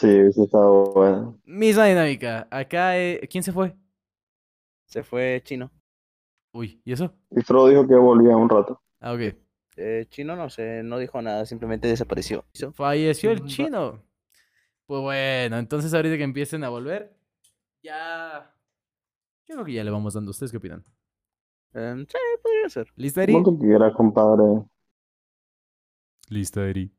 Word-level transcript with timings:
Sí, 0.00 0.32
sí 0.32 0.44
estaba 0.44 0.70
bueno. 0.92 1.38
Misma 1.44 1.84
dinámica. 1.84 2.48
Acá, 2.50 2.96
eh, 2.96 3.20
¿quién 3.30 3.42
se 3.42 3.52
fue? 3.52 3.76
Se 4.86 5.02
fue 5.02 5.42
Chino. 5.44 5.70
Uy, 6.54 6.80
¿y 6.86 6.92
eso? 6.92 7.12
Y 7.30 7.42
Frodo 7.42 7.68
dijo 7.68 7.86
que 7.86 7.96
volvía 7.96 8.34
un 8.34 8.48
rato. 8.48 8.80
Ah, 8.98 9.12
ok. 9.12 9.36
Eh, 9.76 10.06
Chino 10.08 10.36
no 10.36 10.48
sé, 10.48 10.82
no 10.82 10.96
dijo 10.96 11.20
nada, 11.20 11.44
simplemente 11.44 11.86
desapareció. 11.86 12.46
Falleció 12.72 13.30
el 13.30 13.44
chino. 13.44 14.02
Pues 14.86 15.02
bueno, 15.02 15.58
entonces 15.58 15.92
ahorita 15.92 16.16
que 16.16 16.24
empiecen 16.24 16.64
a 16.64 16.70
volver, 16.70 17.14
ya. 17.82 18.54
Yo 19.46 19.56
creo 19.56 19.66
que 19.66 19.74
ya 19.74 19.84
le 19.84 19.90
vamos 19.90 20.14
dando. 20.14 20.30
¿Ustedes 20.30 20.50
qué 20.50 20.56
opinan? 20.56 20.82
Em, 21.74 22.06
sí, 22.06 22.16
podría 22.42 22.70
ser. 22.70 22.88
¿Lista, 22.96 23.22
Eri? 23.22 23.34
Como 23.34 23.44
tú 23.44 23.58
quieras, 23.58 23.92
compadre. 23.94 24.64
Lista, 26.30 26.66
Eri. 26.66 26.90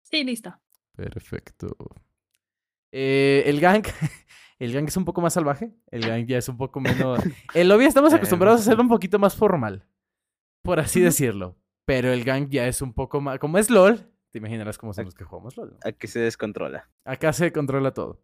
Sí, 0.00 0.24
lista. 0.24 0.58
Perfecto. 0.96 1.76
Eh, 2.96 3.42
el 3.46 3.60
gang. 3.60 3.84
El 4.60 4.72
gang 4.72 4.86
es 4.86 4.96
un 4.96 5.04
poco 5.04 5.20
más 5.20 5.34
salvaje. 5.34 5.74
El 5.90 6.06
gang 6.06 6.24
ya 6.26 6.38
es 6.38 6.48
un 6.48 6.56
poco 6.56 6.78
menos. 6.80 7.18
El 7.54 7.68
lobby 7.68 7.86
estamos 7.86 8.12
Eh, 8.12 8.16
acostumbrados 8.16 8.60
a 8.60 8.62
hacerlo 8.62 8.84
un 8.84 8.88
poquito 8.88 9.18
más 9.18 9.34
formal. 9.34 9.84
Por 10.62 10.78
así 10.78 11.00
decirlo. 11.00 11.56
Pero 11.84 12.12
el 12.12 12.22
gang 12.24 12.48
ya 12.48 12.66
es 12.68 12.80
un 12.80 12.94
poco 12.94 13.20
más. 13.20 13.40
Como 13.40 13.58
es 13.58 13.68
LOL, 13.68 13.98
te 14.30 14.38
imaginarás 14.38 14.78
cómo 14.78 14.94
son 14.94 15.06
los 15.06 15.14
que 15.14 15.24
jugamos 15.24 15.56
LOL. 15.56 15.72
¿no? 15.72 15.78
Aquí 15.84 16.06
se 16.06 16.20
descontrola. 16.20 16.88
Acá 17.04 17.32
se 17.32 17.52
controla 17.52 17.92
todo. 17.92 18.22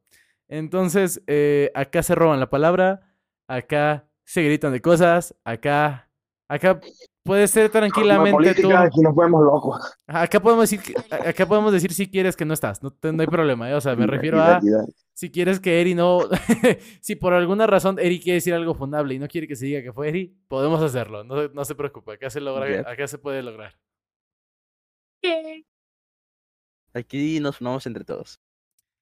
Entonces, 0.49 1.21
eh, 1.27 1.73
acá 1.75 2.03
se 2.05 2.15
roban 2.15 2.39
la 2.39 2.49
palabra, 2.49 3.13
acá 3.49 4.09
se 4.25 4.43
gritan 4.45 4.73
de 4.73 4.81
cosas, 4.81 5.35
acá, 5.45 6.09
acá 6.49 6.81
puedes 7.23 7.51
ser 7.51 7.65
La 7.65 7.71
tranquilamente 7.81 8.55
tú. 8.55 8.71
aquí 8.77 9.01
nos 9.01 9.15
vemos 9.15 9.43
locos. 9.45 9.97
Acá 10.07 10.41
podemos 10.41 10.69
decir, 10.71 10.95
acá 11.11 11.47
podemos 11.47 11.73
decir 11.73 11.93
si 11.93 12.11
quieres 12.11 12.37
que 12.37 12.45
no 12.45 12.55
estás, 12.55 12.83
no, 12.83 12.91
te- 12.93 13.13
no 13.13 13.21
hay 13.21 13.27
problema. 13.29 13.71
¿eh? 13.71 13.75
O 13.75 13.81
sea, 13.81 13.95
me 13.97 14.07
refiero 14.07 14.41
a 14.41 14.61
si 15.13 15.31
quieres 15.31 15.61
que 15.61 15.81
Eri 15.81 15.95
no, 15.95 16.21
si 17.03 17.15
por 17.17 17.33
alguna 17.35 17.67
razón 17.67 17.99
Eri 17.99 18.21
quiere 18.21 18.37
decir 18.37 18.55
algo 18.55 18.75
fundable 18.75 19.15
y 19.15 19.19
no 19.19 19.29
quiere 19.29 19.47
que 19.47 19.57
se 19.57 19.67
diga 19.67 19.83
que 19.83 19.93
fue 19.93 20.09
Eri, 20.09 20.35
podemos 20.49 20.81
hacerlo. 20.83 21.25
No, 21.25 21.49
no 21.49 21.65
se 21.65 21.75
preocupe, 21.75 22.13
acá 22.13 22.31
se 22.31 22.41
logra, 22.41 22.81
acá 22.91 23.07
se 23.07 23.19
puede 23.19 23.43
lograr. 23.43 23.75
¿Qué? 25.23 25.67
Aquí 26.95 27.39
nos 27.41 27.61
unamos 27.61 27.87
entre 27.87 28.05
todos. 28.05 28.41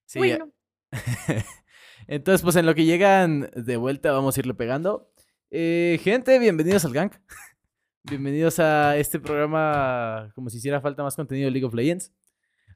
Sí, 0.05 0.19
Bueno, 0.19 0.51
Entonces, 2.07 2.41
pues 2.41 2.55
en 2.55 2.65
lo 2.65 2.73
que 2.75 2.85
llegan 2.85 3.49
de 3.55 3.77
vuelta, 3.77 4.11
vamos 4.11 4.35
a 4.35 4.39
irle 4.39 4.53
pegando. 4.55 5.11
Eh, 5.51 5.99
gente, 6.03 6.37
bienvenidos 6.39 6.83
al 6.85 6.93
gang. 6.93 7.11
bienvenidos 8.03 8.59
a 8.59 8.97
este 8.97 9.19
programa, 9.19 10.31
como 10.35 10.49
si 10.49 10.57
hiciera 10.57 10.81
falta 10.81 11.03
más 11.03 11.15
contenido 11.15 11.45
de 11.45 11.51
League 11.51 11.65
of 11.65 11.73
Legends. 11.73 12.11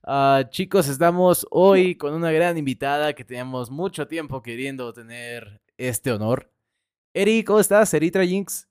Ah, 0.03 0.43
chicos, 0.49 0.87
estamos 0.87 1.47
hoy 1.49 1.95
con 1.95 2.13
una 2.13 2.31
gran 2.31 2.57
invitada 2.57 3.13
que 3.13 3.23
teníamos 3.23 3.71
mucho 3.71 4.07
tiempo 4.07 4.41
queriendo 4.41 4.91
tener 4.93 5.61
este 5.77 6.11
honor. 6.11 6.51
Eri, 7.13 7.43
¿cómo 7.43 7.59
estás? 7.59 7.93
Eritra 7.93 8.25
Jinx. 8.25 8.67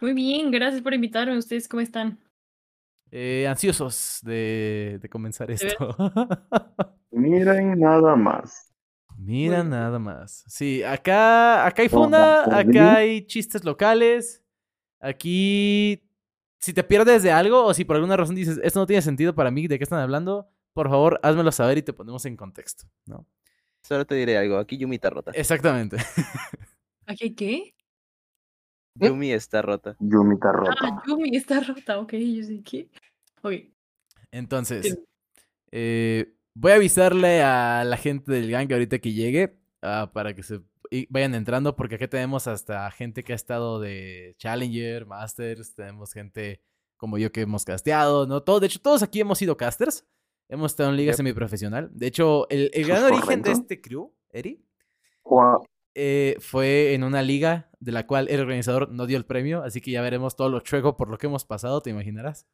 muy 0.00 0.12
bien, 0.14 0.50
gracias 0.50 0.82
por 0.82 0.94
invitarme. 0.94 1.36
¿Ustedes 1.38 1.68
cómo 1.68 1.80
están? 1.80 2.18
Eh, 3.10 3.46
ansiosos 3.48 4.18
de, 4.22 4.98
de 5.00 5.08
comenzar 5.08 5.50
esto. 5.50 5.94
Miren 7.12 7.78
nada 7.78 8.16
más. 8.16 8.72
Mira 9.16 9.58
Bueno. 9.58 9.70
nada 9.70 9.98
más. 10.00 10.42
Sí, 10.48 10.82
acá, 10.82 11.64
acá 11.64 11.82
hay 11.82 11.88
funa, 11.88 12.42
acá 12.44 12.96
hay 12.96 13.24
chistes 13.26 13.62
locales. 13.64 14.42
Aquí, 15.04 16.02
si 16.58 16.72
te 16.72 16.82
pierdes 16.82 17.22
de 17.22 17.30
algo 17.30 17.66
o 17.66 17.74
si 17.74 17.84
por 17.84 17.96
alguna 17.96 18.16
razón 18.16 18.36
dices, 18.36 18.58
esto 18.62 18.80
no 18.80 18.86
tiene 18.86 19.02
sentido 19.02 19.34
para 19.34 19.50
mí, 19.50 19.66
¿de 19.66 19.76
qué 19.76 19.84
están 19.84 20.00
hablando? 20.00 20.48
Por 20.72 20.88
favor, 20.88 21.20
házmelo 21.22 21.52
saber 21.52 21.76
y 21.76 21.82
te 21.82 21.92
ponemos 21.92 22.24
en 22.24 22.38
contexto, 22.38 22.86
¿no? 23.04 23.26
Solo 23.82 24.06
te 24.06 24.14
diré 24.14 24.38
algo, 24.38 24.56
aquí 24.56 24.78
Yumi 24.78 24.96
está 24.96 25.10
rota. 25.10 25.30
Exactamente. 25.34 25.98
¿Aquí 27.06 27.34
qué? 27.34 27.74
Yumi 28.94 29.32
está 29.32 29.60
rota. 29.60 29.94
Yumi 30.00 30.36
está 30.36 30.52
rota. 30.52 30.74
Ah, 30.80 31.02
Yumi 31.06 31.36
está 31.36 31.60
rota. 31.60 31.98
Ok, 31.98 32.14
yo 32.14 32.42
sé 32.42 32.62
qué. 32.62 32.88
Ok. 33.42 33.52
Entonces, 34.30 34.98
eh, 35.70 36.34
voy 36.54 36.72
a 36.72 36.76
avisarle 36.76 37.42
a 37.42 37.84
la 37.84 37.98
gente 37.98 38.32
del 38.32 38.50
gang 38.50 38.72
ahorita 38.72 39.00
que 39.00 39.12
llegue 39.12 39.58
ah, 39.82 40.10
para 40.14 40.34
que 40.34 40.42
se 40.42 40.62
y 40.90 41.06
vayan 41.12 41.34
entrando, 41.34 41.76
porque 41.76 41.96
acá 41.96 42.08
tenemos 42.08 42.46
hasta 42.46 42.90
gente 42.90 43.22
que 43.22 43.32
ha 43.32 43.36
estado 43.36 43.80
de 43.80 44.34
Challenger, 44.38 45.06
Masters, 45.06 45.74
tenemos 45.74 46.12
gente 46.12 46.60
como 46.96 47.18
yo 47.18 47.32
que 47.32 47.42
hemos 47.42 47.64
casteado, 47.64 48.26
¿no? 48.26 48.42
Todo, 48.42 48.60
de 48.60 48.66
hecho, 48.66 48.80
todos 48.80 49.02
aquí 49.02 49.20
hemos 49.20 49.38
sido 49.38 49.56
casters, 49.56 50.06
hemos 50.48 50.72
estado 50.72 50.90
en 50.90 50.96
liga 50.96 51.12
Yep. 51.12 51.16
semiprofesional. 51.16 51.90
De 51.92 52.06
hecho, 52.06 52.48
el, 52.50 52.70
el 52.72 52.86
gran 52.88 53.04
origen 53.04 53.42
de 53.42 53.52
este 53.52 53.80
crew, 53.80 54.14
Eri, 54.30 54.64
eh, 55.94 56.36
fue 56.40 56.94
en 56.94 57.04
una 57.04 57.22
liga 57.22 57.70
de 57.78 57.92
la 57.92 58.06
cual 58.06 58.28
el 58.28 58.40
organizador 58.40 58.90
no 58.90 59.06
dio 59.06 59.16
el 59.16 59.26
premio, 59.26 59.62
así 59.62 59.80
que 59.80 59.90
ya 59.92 60.02
veremos 60.02 60.34
todo 60.36 60.48
lo 60.48 60.60
chueco 60.60 60.96
por 60.96 61.08
lo 61.08 61.18
que 61.18 61.26
hemos 61.26 61.44
pasado, 61.44 61.80
te 61.80 61.90
imaginarás. 61.90 62.46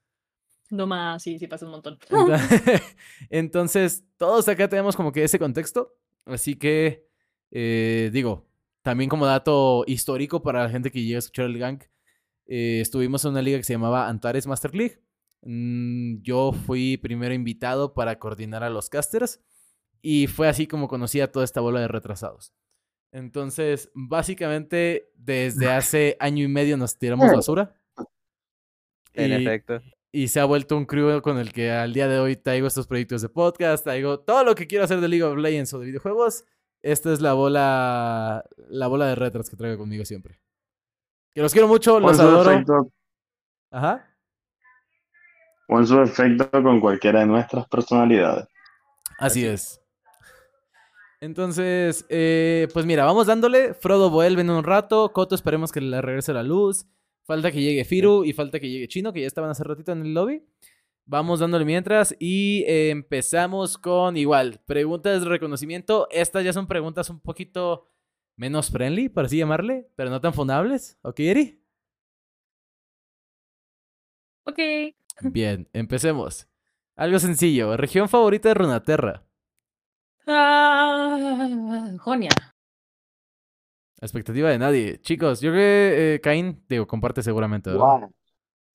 No 0.70 0.86
más, 0.86 1.22
sí, 1.22 1.38
sí 1.38 1.46
pasa 1.46 1.64
un 1.66 1.72
montón. 1.72 1.98
Entonces, 3.30 4.04
todos 4.16 4.48
acá 4.48 4.68
tenemos 4.68 4.94
como 4.94 5.10
que 5.10 5.24
ese 5.24 5.38
contexto. 5.38 5.96
Así 6.26 6.54
que, 6.56 7.08
eh, 7.50 8.10
digo, 8.12 8.46
también 8.82 9.10
como 9.10 9.26
dato 9.26 9.84
histórico 9.86 10.42
para 10.42 10.62
la 10.64 10.70
gente 10.70 10.90
que 10.90 11.02
llega 11.02 11.16
a 11.16 11.20
escuchar 11.20 11.46
el 11.46 11.58
gang, 11.58 11.80
eh, 12.46 12.80
estuvimos 12.80 13.24
en 13.24 13.32
una 13.32 13.42
liga 13.42 13.58
que 13.58 13.64
se 13.64 13.74
llamaba 13.74 14.08
Antares 14.08 14.46
Master 14.46 14.74
League. 14.74 15.00
Mm, 15.42 16.22
yo 16.22 16.52
fui 16.52 16.96
primero 16.96 17.32
invitado 17.34 17.94
para 17.94 18.18
coordinar 18.18 18.62
a 18.62 18.70
los 18.70 18.88
casters 18.90 19.40
y 20.02 20.26
fue 20.26 20.48
así 20.48 20.66
como 20.66 20.88
conocí 20.88 21.20
a 21.20 21.30
toda 21.30 21.44
esta 21.44 21.60
bola 21.60 21.80
de 21.80 21.88
retrasados. 21.88 22.52
Entonces, 23.12 23.90
básicamente, 23.94 25.10
desde 25.14 25.68
hace 25.70 26.16
año 26.20 26.44
y 26.44 26.48
medio 26.48 26.76
nos 26.76 26.98
tiramos 26.98 27.30
basura. 27.32 27.74
En 29.14 29.30
Y- 29.32 29.46
efecto. 29.46 29.80
y 30.12 30.28
se 30.28 30.40
ha 30.40 30.44
vuelto 30.44 30.76
un 30.76 30.86
crew 30.86 31.20
con 31.22 31.38
el 31.38 31.52
que 31.52 31.70
al 31.70 31.92
día 31.92 32.06
de 32.08 32.18
hoy 32.20 32.36
traigo 32.36 32.66
estos 32.66 32.86
proyectos 32.86 33.22
de 33.22 33.28
podcast, 33.28 33.84
traigo 33.84 34.20
todo 34.20 34.44
lo 34.44 34.54
que 34.54 34.66
quiero 34.66 34.84
hacer 34.84 35.00
de 35.00 35.08
League 35.08 35.22
of 35.24 35.36
Legends 35.38 35.72
o 35.74 35.78
de 35.80 35.86
videojuegos. 35.86 36.44
Esta 36.82 37.12
es 37.12 37.20
la 37.20 37.34
bola, 37.34 38.44
la 38.68 38.86
bola 38.86 39.06
de 39.06 39.14
retras 39.14 39.50
que 39.50 39.56
traigo 39.56 39.78
conmigo 39.78 40.04
siempre. 40.04 40.40
Que 41.34 41.42
los 41.42 41.52
quiero 41.52 41.68
mucho, 41.68 42.00
los 42.00 42.18
adoro. 42.18 42.50
efecto, 42.50 42.90
Ajá. 43.70 44.06
con 45.66 45.86
su 45.86 46.00
efecto 46.00 46.50
con 46.50 46.80
cualquiera 46.80 47.20
de 47.20 47.26
nuestras 47.26 47.68
personalidades. 47.68 48.46
Así 49.18 49.46
es. 49.46 49.80
Entonces, 51.20 52.06
eh, 52.08 52.66
pues 52.72 52.86
mira, 52.86 53.04
vamos 53.04 53.26
dándole. 53.26 53.74
Frodo 53.74 54.08
vuelve 54.08 54.40
en 54.40 54.50
un 54.50 54.64
rato. 54.64 55.12
Coto, 55.12 55.34
esperemos 55.34 55.70
que 55.70 55.80
le 55.82 56.00
regrese 56.00 56.32
la 56.32 56.42
luz. 56.42 56.86
Falta 57.24 57.52
que 57.52 57.60
llegue 57.60 57.84
Firu 57.84 58.24
y 58.24 58.32
falta 58.32 58.58
que 58.58 58.70
llegue 58.70 58.88
Chino, 58.88 59.12
que 59.12 59.20
ya 59.20 59.26
estaban 59.26 59.50
hace 59.50 59.62
ratito 59.62 59.92
en 59.92 60.00
el 60.00 60.14
lobby. 60.14 60.42
Vamos 61.10 61.40
dándole 61.40 61.64
mientras 61.64 62.14
y 62.20 62.62
eh, 62.68 62.90
empezamos 62.90 63.76
con 63.76 64.16
igual, 64.16 64.60
preguntas 64.64 65.20
de 65.20 65.28
reconocimiento. 65.28 66.06
Estas 66.12 66.44
ya 66.44 66.52
son 66.52 66.68
preguntas 66.68 67.10
un 67.10 67.18
poquito 67.18 67.88
menos 68.36 68.70
friendly, 68.70 69.08
por 69.08 69.24
así 69.24 69.36
llamarle, 69.38 69.90
pero 69.96 70.08
no 70.08 70.20
tan 70.20 70.32
funables. 70.32 71.00
¿Ok, 71.02 71.18
Eri? 71.18 71.60
Ok. 74.44 74.60
Bien, 75.22 75.68
empecemos. 75.72 76.46
Algo 76.94 77.18
sencillo. 77.18 77.76
Región 77.76 78.08
favorita 78.08 78.50
de 78.50 78.54
Runaterra. 78.54 79.26
Ah, 80.28 81.90
Jonia. 81.98 82.30
A 84.00 84.06
expectativa 84.06 84.48
de 84.48 84.58
nadie. 84.60 85.00
Chicos, 85.00 85.40
yo 85.40 85.50
creo 85.50 85.60
que 85.60 86.14
eh, 86.14 86.20
Caín, 86.20 86.64
digo, 86.68 86.86
comparte 86.86 87.24
seguramente. 87.24 87.72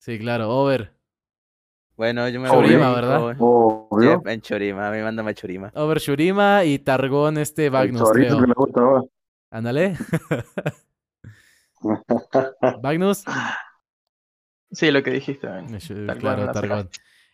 Sí, 0.00 0.18
claro, 0.18 0.50
over. 0.50 0.95
Bueno, 1.96 2.28
yo 2.28 2.40
me 2.40 2.50
voy 2.50 2.68
¿verdad? 2.74 3.20
con- 3.20 3.36
Obvio. 3.38 4.18
Yep, 4.18 4.26
en 4.28 4.40
Chorima, 4.42 4.88
a 4.88 4.90
mí 4.90 5.00
mándame 5.00 5.30
a 5.30 5.34
Chorima. 5.34 5.70
Over 5.74 5.98
Shurima 5.98 6.64
y 6.64 6.78
Targón 6.78 7.38
este 7.38 7.66
El 7.66 7.72
chorito 7.96 8.12
creo. 8.12 8.40
que 8.40 8.46
le 8.46 8.52
gusta 8.54 8.80
ahora. 8.80 9.02
Ándale. 9.50 9.96
Magnus. 12.82 13.24
Sí, 14.70 14.90
lo 14.90 15.02
que 15.02 15.10
dijiste. 15.12 15.48
man. 15.48 15.74
Eh, 15.74 15.78
Targón, 16.06 16.18
claro, 16.18 16.44
la 16.46 16.52
Targón. 16.52 16.90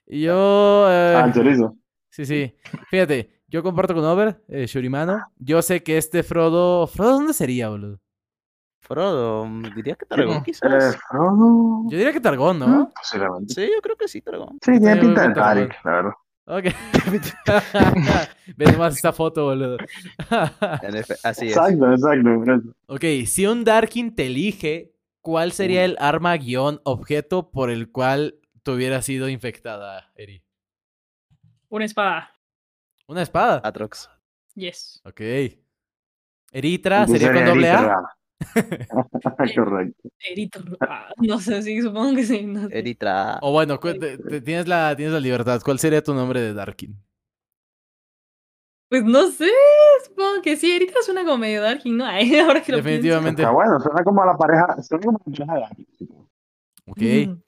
Y 0.07 0.23
yo... 0.23 0.87
eh, 0.91 1.17
Ah, 1.17 1.33
chorizo. 1.35 1.77
sí, 2.11 2.27
sí. 2.27 2.55
Fíjate, 2.91 3.41
yo 3.49 3.63
comparto 3.63 3.95
con 3.95 4.05
Over, 4.05 4.43
eh, 4.49 4.67
Shurimano. 4.67 5.27
Yo 5.39 5.63
sé 5.63 5.83
que 5.83 5.97
este 5.97 6.23
Frodo... 6.23 6.87
¿Frodo 6.87 7.13
dónde 7.15 7.33
sería, 7.33 7.69
boludo? 7.69 7.99
Frodo, 8.83 9.47
mm, 9.47 9.75
diría 9.77 9.95
que 9.95 10.05
Targón, 10.05 10.43
quizás. 10.43 10.95
Eh, 10.95 10.99
Frodo. 11.09 11.85
Yo 11.85 11.97
diría 11.97 12.13
que 12.13 12.21
Targón, 12.21 12.59
¿no? 12.59 12.93
Posiblemente. 12.95 13.55
Sí, 13.55 13.71
yo 13.73 13.81
creo 13.81 13.97
que 13.97 14.09
sí, 14.09 14.21
Targón. 14.21 14.59
Sí, 14.61 14.73
tiene 14.73 14.97
pinta 14.97 15.29
de 15.29 15.35
Tarik, 15.35 15.85
la 15.85 15.91
verdad. 15.93 16.13
Ok. 16.47 16.65
Ve 18.57 18.73
nomás 18.73 18.97
esta 18.97 19.13
foto, 19.13 19.45
boludo. 19.45 19.77
Así 21.23 21.47
es. 21.47 21.57
Exacto, 21.57 21.93
exacto. 21.93 22.75
Ok, 22.87 23.05
si 23.27 23.47
un 23.47 23.63
Darkin 23.63 24.17
te 24.17 24.27
elige, 24.27 24.93
¿cuál 25.21 25.53
sería 25.53 25.85
el 25.85 25.97
arma 26.01 26.37
guion 26.37 26.81
objeto 26.83 27.53
por 27.53 27.71
el 27.71 27.93
cual 27.93 28.41
te 28.65 28.73
hubiera 28.73 29.01
sido 29.03 29.29
infectada, 29.29 30.11
Eri? 30.17 30.43
Una 31.69 31.85
espada. 31.85 32.33
Una 33.07 33.23
espada. 33.23 33.61
Atrox. 33.63 34.11
Yes. 34.55 35.01
Ok. 35.05 35.21
Eritra 36.51 37.03
Entonces 37.03 37.23
sería 37.23 37.33
con 37.33 37.55
doble 37.55 37.71
A. 37.71 37.97
Correcto. 39.57 40.09
Eritra. 40.21 40.63
Ah, 40.81 41.13
no 41.19 41.39
sé, 41.39 41.63
sí, 41.63 41.81
supongo 41.83 42.15
que 42.17 42.25
sí. 42.25 42.43
no 42.45 42.69
sé. 42.69 42.79
Eritra. 42.79 43.39
O 43.43 43.53
bueno, 43.53 43.79
te- 43.79 44.19
te- 44.19 44.41
tienes, 44.41 44.69
la, 44.69 44.95
tienes 44.97 45.13
la 45.15 45.21
libertad. 45.21 45.61
¿Cuál 45.65 45.79
sería 45.79 46.03
tu 46.03 46.15
nombre 46.15 46.41
de 46.41 46.55
Darkin? 46.55 46.97
Pues 48.89 49.05
no 49.05 49.31
sé, 49.31 49.49
supongo 50.05 50.43
que 50.43 50.57
sí. 50.57 50.71
Eritra 50.71 51.01
suena 51.03 51.25
como 51.25 51.39
medio 51.39 51.63
darking, 51.63 51.97
¿no? 51.97 52.05
Ay, 52.07 52.37
ahora 52.39 52.63
que 52.63 52.73
lo 52.73 52.79
pienso. 52.83 52.89
Definitivamente. 52.89 53.43
Está 53.43 53.53
bueno, 53.55 53.81
suena 53.81 54.05
como 54.05 54.23
a 54.23 54.27
la 54.27 54.37
pareja, 54.37 54.83
suena 54.83 55.05
como 55.07 55.19
a 55.19 55.31
la 55.31 55.35
pareja 55.35 55.55
de 55.55 55.65
Ari. 55.65 55.89
Ok. 56.87 57.39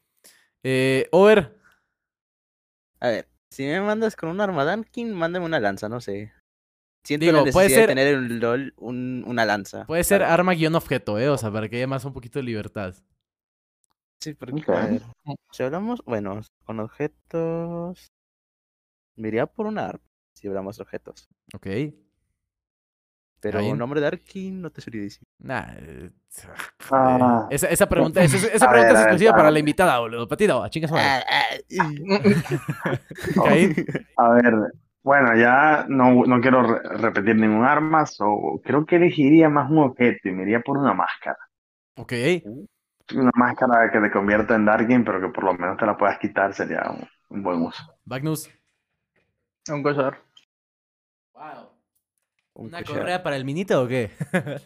Eh, 0.62 1.08
Over. 1.12 1.58
A 3.00 3.08
ver, 3.08 3.28
si 3.50 3.64
me 3.66 3.80
mandas 3.82 4.16
con 4.16 4.30
un 4.30 4.40
arma 4.40 4.64
Dankin, 4.64 5.12
mándame 5.12 5.44
una 5.44 5.60
lanza, 5.60 5.88
no 5.90 6.00
sé. 6.00 6.32
Siento 7.04 7.26
Digo, 7.26 7.44
la 7.44 7.52
puede 7.52 7.66
necesidad 7.68 7.86
ser- 7.86 7.88
de 7.88 7.94
tener 7.94 8.16
un 8.18 8.40
LOL 8.40 8.74
un, 8.78 9.24
una 9.26 9.44
lanza. 9.44 9.84
Puede 9.86 10.02
ser 10.04 10.22
¿sabes? 10.22 10.32
arma 10.32 10.54
guion 10.54 10.74
objeto, 10.74 11.18
¿eh? 11.18 11.28
O 11.28 11.36
sea, 11.38 11.50
para 11.52 11.68
que 11.68 11.76
haya 11.76 11.86
más 11.86 12.04
un 12.04 12.12
poquito 12.14 12.38
de 12.38 12.44
libertad. 12.44 12.94
Sí, 14.20 14.32
porque, 14.34 14.54
Ok. 14.62 14.68
a 14.70 14.86
ver, 14.86 15.02
si 15.52 15.62
hablamos, 15.62 16.02
bueno, 16.06 16.40
con 16.64 16.80
objetos... 16.80 18.10
Me 19.16 19.28
iría 19.28 19.46
por 19.46 19.66
una 19.66 19.86
arma, 19.88 20.00
si 20.32 20.48
hablamos 20.48 20.76
de 20.78 20.82
objetos. 20.82 21.28
Ok. 21.54 21.66
Pero 23.40 23.58
bien. 23.60 23.76
nombre 23.76 24.00
de 24.00 24.06
Arkin 24.06 24.62
no 24.62 24.70
te 24.72 24.80
sabría 24.80 25.02
decir. 25.02 25.28
Nah. 25.38 25.66
eh, 25.76 26.10
Ah. 26.90 27.46
esa, 27.50 27.68
esa 27.68 27.86
pregunta, 27.88 28.22
esa, 28.24 28.38
pregunta 28.40 28.70
ver, 28.70 28.86
es 28.86 28.92
ver, 28.92 28.96
exclusiva 29.02 29.32
para 29.36 29.50
la 29.50 29.58
invitada, 29.58 29.98
boludo. 29.98 30.26
Patito, 30.26 30.62
a 30.64 30.70
chingas 30.70 30.90
madre. 30.90 31.04
Ah, 31.06 31.44
ah, 31.80 31.90
Caín. 33.44 33.74
A 34.16 34.28
ver, 34.30 34.54
bueno, 35.04 35.36
ya 35.36 35.86
no, 35.88 36.24
no 36.24 36.40
quiero 36.40 36.62
re- 36.62 36.80
repetir 36.96 37.36
ningún 37.36 37.64
arma, 37.64 38.06
so 38.06 38.60
creo 38.64 38.84
que 38.84 38.96
elegiría 38.96 39.48
más 39.48 39.70
un 39.70 39.78
objeto 39.78 40.28
y 40.28 40.32
me 40.32 40.42
iría 40.42 40.60
por 40.60 40.78
una 40.78 40.94
máscara. 40.94 41.38
Ok. 41.96 42.12
Una 43.14 43.30
máscara 43.34 43.90
que 43.92 44.00
te 44.00 44.10
convierta 44.10 44.54
en 44.56 44.64
Darkin, 44.64 45.04
pero 45.04 45.20
que 45.20 45.28
por 45.28 45.44
lo 45.44 45.52
menos 45.54 45.76
te 45.76 45.86
la 45.86 45.96
puedas 45.96 46.18
quitar 46.18 46.54
sería 46.54 46.82
un, 46.90 47.06
un 47.28 47.42
buen 47.42 47.60
uso. 47.60 47.82
Magnus. 48.06 48.50
Un 49.70 49.82
collar. 49.82 50.18
Wow. 51.34 51.68
un 52.54 52.66
¿Una 52.68 52.82
correa 52.82 53.22
para 53.22 53.36
el 53.36 53.44
minito 53.44 53.82
o 53.82 53.86
qué? 53.86 54.10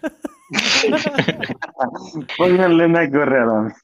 Pónganle 2.37 2.87
una 2.87 3.11
correa 3.11 3.43
a 3.43 3.47
la 3.47 3.75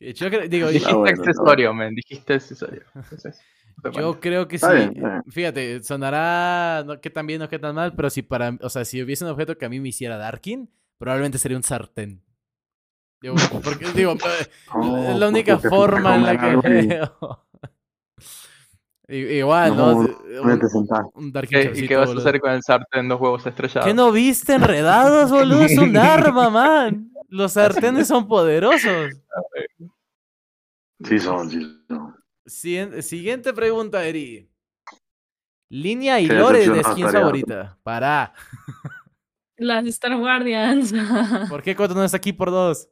Yo 0.00 0.28
creo, 0.30 0.48
digo, 0.48 0.68
Dijiste 0.68 0.94
bueno, 0.94 1.12
está 1.14 1.30
accesorio, 1.30 1.74
men. 1.74 1.94
Dijiste 1.94 2.34
accesorio. 2.34 2.82
Entonces, 2.94 3.38
no 3.38 3.44
Yo 3.92 4.18
creo 4.20 4.48
que 4.48 4.58
sí. 4.58 4.66
Bien, 4.72 4.92
bien. 4.94 5.22
Fíjate, 5.28 5.82
sonará 5.82 6.82
no 6.84 7.00
que 7.00 7.10
tan 7.10 7.26
bien 7.26 7.42
o 7.42 7.48
que 7.48 7.58
tan 7.58 7.74
mal, 7.74 7.94
pero 7.94 8.10
si 8.10 8.22
para, 8.22 8.56
o 8.60 8.68
sea, 8.68 8.84
si 8.84 9.02
hubiese 9.02 9.24
un 9.24 9.30
objeto 9.30 9.56
que 9.56 9.66
a 9.66 9.68
mí 9.68 9.78
me 9.80 9.88
hiciera 9.88 10.16
Darkin, 10.16 10.68
probablemente 10.98 11.38
sería 11.38 11.56
un 11.56 11.62
sartén. 11.62 12.22
Digo, 13.20 13.34
porque, 13.64 13.84
digo, 13.94 14.14
Oh, 14.72 14.96
es 14.96 15.18
la 15.18 15.28
única 15.28 15.58
forma 15.58 16.14
en 16.16 16.22
la 16.24 16.60
que 16.60 17.00
Igual, 19.08 19.74
¿no? 19.76 19.92
No, 19.92 19.98
Un, 20.42 21.10
un 21.14 21.32
Darkin 21.32 21.58
¿Qué- 21.72 21.72
¿Y 21.82 21.88
qué 21.88 21.96
vas 21.96 22.10
a 22.10 22.18
hacer 22.18 22.40
con 22.40 22.50
el 22.52 22.62
sartén 22.62 23.08
dos 23.08 23.18
huevos 23.20 23.46
estrellados? 23.46 23.86
¿Qué 23.88 23.94
no 23.94 24.12
viste 24.12 24.52
enredados, 24.54 25.30
boludo? 25.30 25.62
Es 25.62 25.78
un 25.78 25.96
arma, 25.96 26.50
man. 26.50 27.10
Los 27.30 27.52
sartenes 27.52 28.06
son 28.08 28.26
poderosos. 28.28 29.12
Sí 31.04 31.16
son, 31.20 31.48
sí 31.48 31.60
son. 31.88 32.12
Siguiente, 32.48 33.02
siguiente 33.02 33.52
pregunta, 33.52 34.04
Eri. 34.04 34.48
Línea 35.70 36.18
y 36.20 36.28
Qué 36.28 36.34
lore 36.34 36.60
de 36.60 36.68
decepcionado 36.68 36.92
skin 36.94 37.04
estaría. 37.06 37.20
favorita. 37.20 37.78
Pará. 37.82 38.32
Las 39.58 39.84
Star 39.86 40.16
Guardians. 40.16 40.92
¿Por 41.50 41.62
qué 41.62 41.76
cuatro 41.76 41.94
no 41.96 42.04
está 42.04 42.16
aquí 42.16 42.32
por 42.32 42.50
dos? 42.50 42.88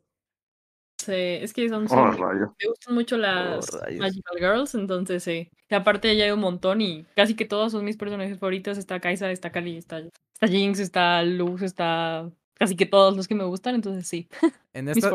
Sí, 0.98 1.12
es 1.14 1.52
que 1.52 1.68
son, 1.68 1.84
Oh, 1.84 1.88
son- 1.88 2.20
me 2.58 2.68
gustan 2.68 2.94
mucho 2.94 3.16
las 3.16 3.68
rayos. 3.80 4.00
Magical 4.00 4.36
Girls, 4.38 4.74
entonces 4.74 5.22
sí. 5.22 5.50
Y 5.70 5.74
aparte 5.74 6.14
ya 6.16 6.24
hay 6.24 6.30
un 6.32 6.40
montón 6.40 6.80
y 6.80 7.04
casi 7.14 7.34
que 7.34 7.44
todos 7.44 7.72
son 7.72 7.84
mis 7.84 7.96
personajes 7.96 8.38
favoritos. 8.38 8.76
Está 8.78 8.98
Kaisa, 9.00 9.30
está 9.30 9.52
Kali, 9.52 9.76
está, 9.78 9.98
está 10.00 10.48
Jinx, 10.48 10.80
está 10.80 11.22
Luz, 11.22 11.62
está 11.62 12.28
casi 12.54 12.76
que 12.76 12.86
todos 12.86 13.16
los 13.16 13.28
que 13.28 13.34
me 13.34 13.44
gustan, 13.44 13.74
entonces 13.76 14.06
sí. 14.08 14.28
En, 14.72 14.88
esta, 14.88 15.10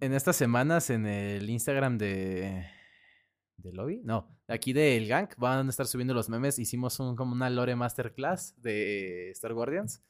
en 0.00 0.14
estas 0.14 0.36
semanas 0.36 0.88
en 0.90 1.06
el 1.06 1.48
Instagram 1.50 1.98
de... 1.98 2.66
¿De 3.64 3.72
Lobby? 3.72 4.02
No, 4.04 4.28
aquí 4.46 4.72
del 4.72 5.08
Gang 5.08 5.28
van 5.38 5.66
a 5.66 5.70
estar 5.70 5.86
subiendo 5.86 6.12
los 6.14 6.28
memes. 6.28 6.58
Hicimos 6.58 7.00
un, 7.00 7.16
como 7.16 7.32
una 7.32 7.48
lore 7.50 7.74
masterclass 7.74 8.54
de 8.60 9.30
Star 9.30 9.54
Guardians. 9.54 10.02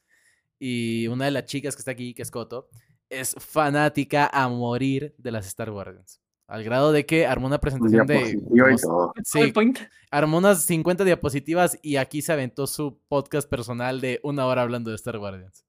Y 0.59 1.07
una 1.07 1.25
de 1.25 1.31
las 1.31 1.45
chicas 1.45 1.75
que 1.75 1.79
está 1.79 1.91
aquí, 1.91 2.13
que 2.13 2.21
es 2.21 2.31
Koto, 2.31 2.69
es 3.09 3.33
fanática 3.39 4.27
a 4.31 4.47
morir 4.49 5.15
de 5.17 5.31
las 5.31 5.47
Star 5.47 5.71
Guardians. 5.71 6.21
Al 6.47 6.63
grado 6.63 6.91
de 6.91 7.05
que 7.05 7.25
armó 7.25 7.47
una 7.47 7.59
presentación 7.59 8.05
de... 8.05 8.39
Como- 8.39 8.77
todo. 8.77 9.13
Sí, 9.23 9.39
PowerPoint. 9.39 9.79
armó 10.11 10.37
unas 10.37 10.63
50 10.65 11.03
diapositivas 11.03 11.79
y 11.81 11.95
aquí 11.95 12.21
se 12.21 12.33
aventó 12.33 12.67
su 12.67 12.99
podcast 13.07 13.49
personal 13.49 13.99
de 14.01 14.19
una 14.21 14.45
hora 14.45 14.61
hablando 14.61 14.89
de 14.91 14.95
Star 14.97 15.17
Guardians. 15.17 15.65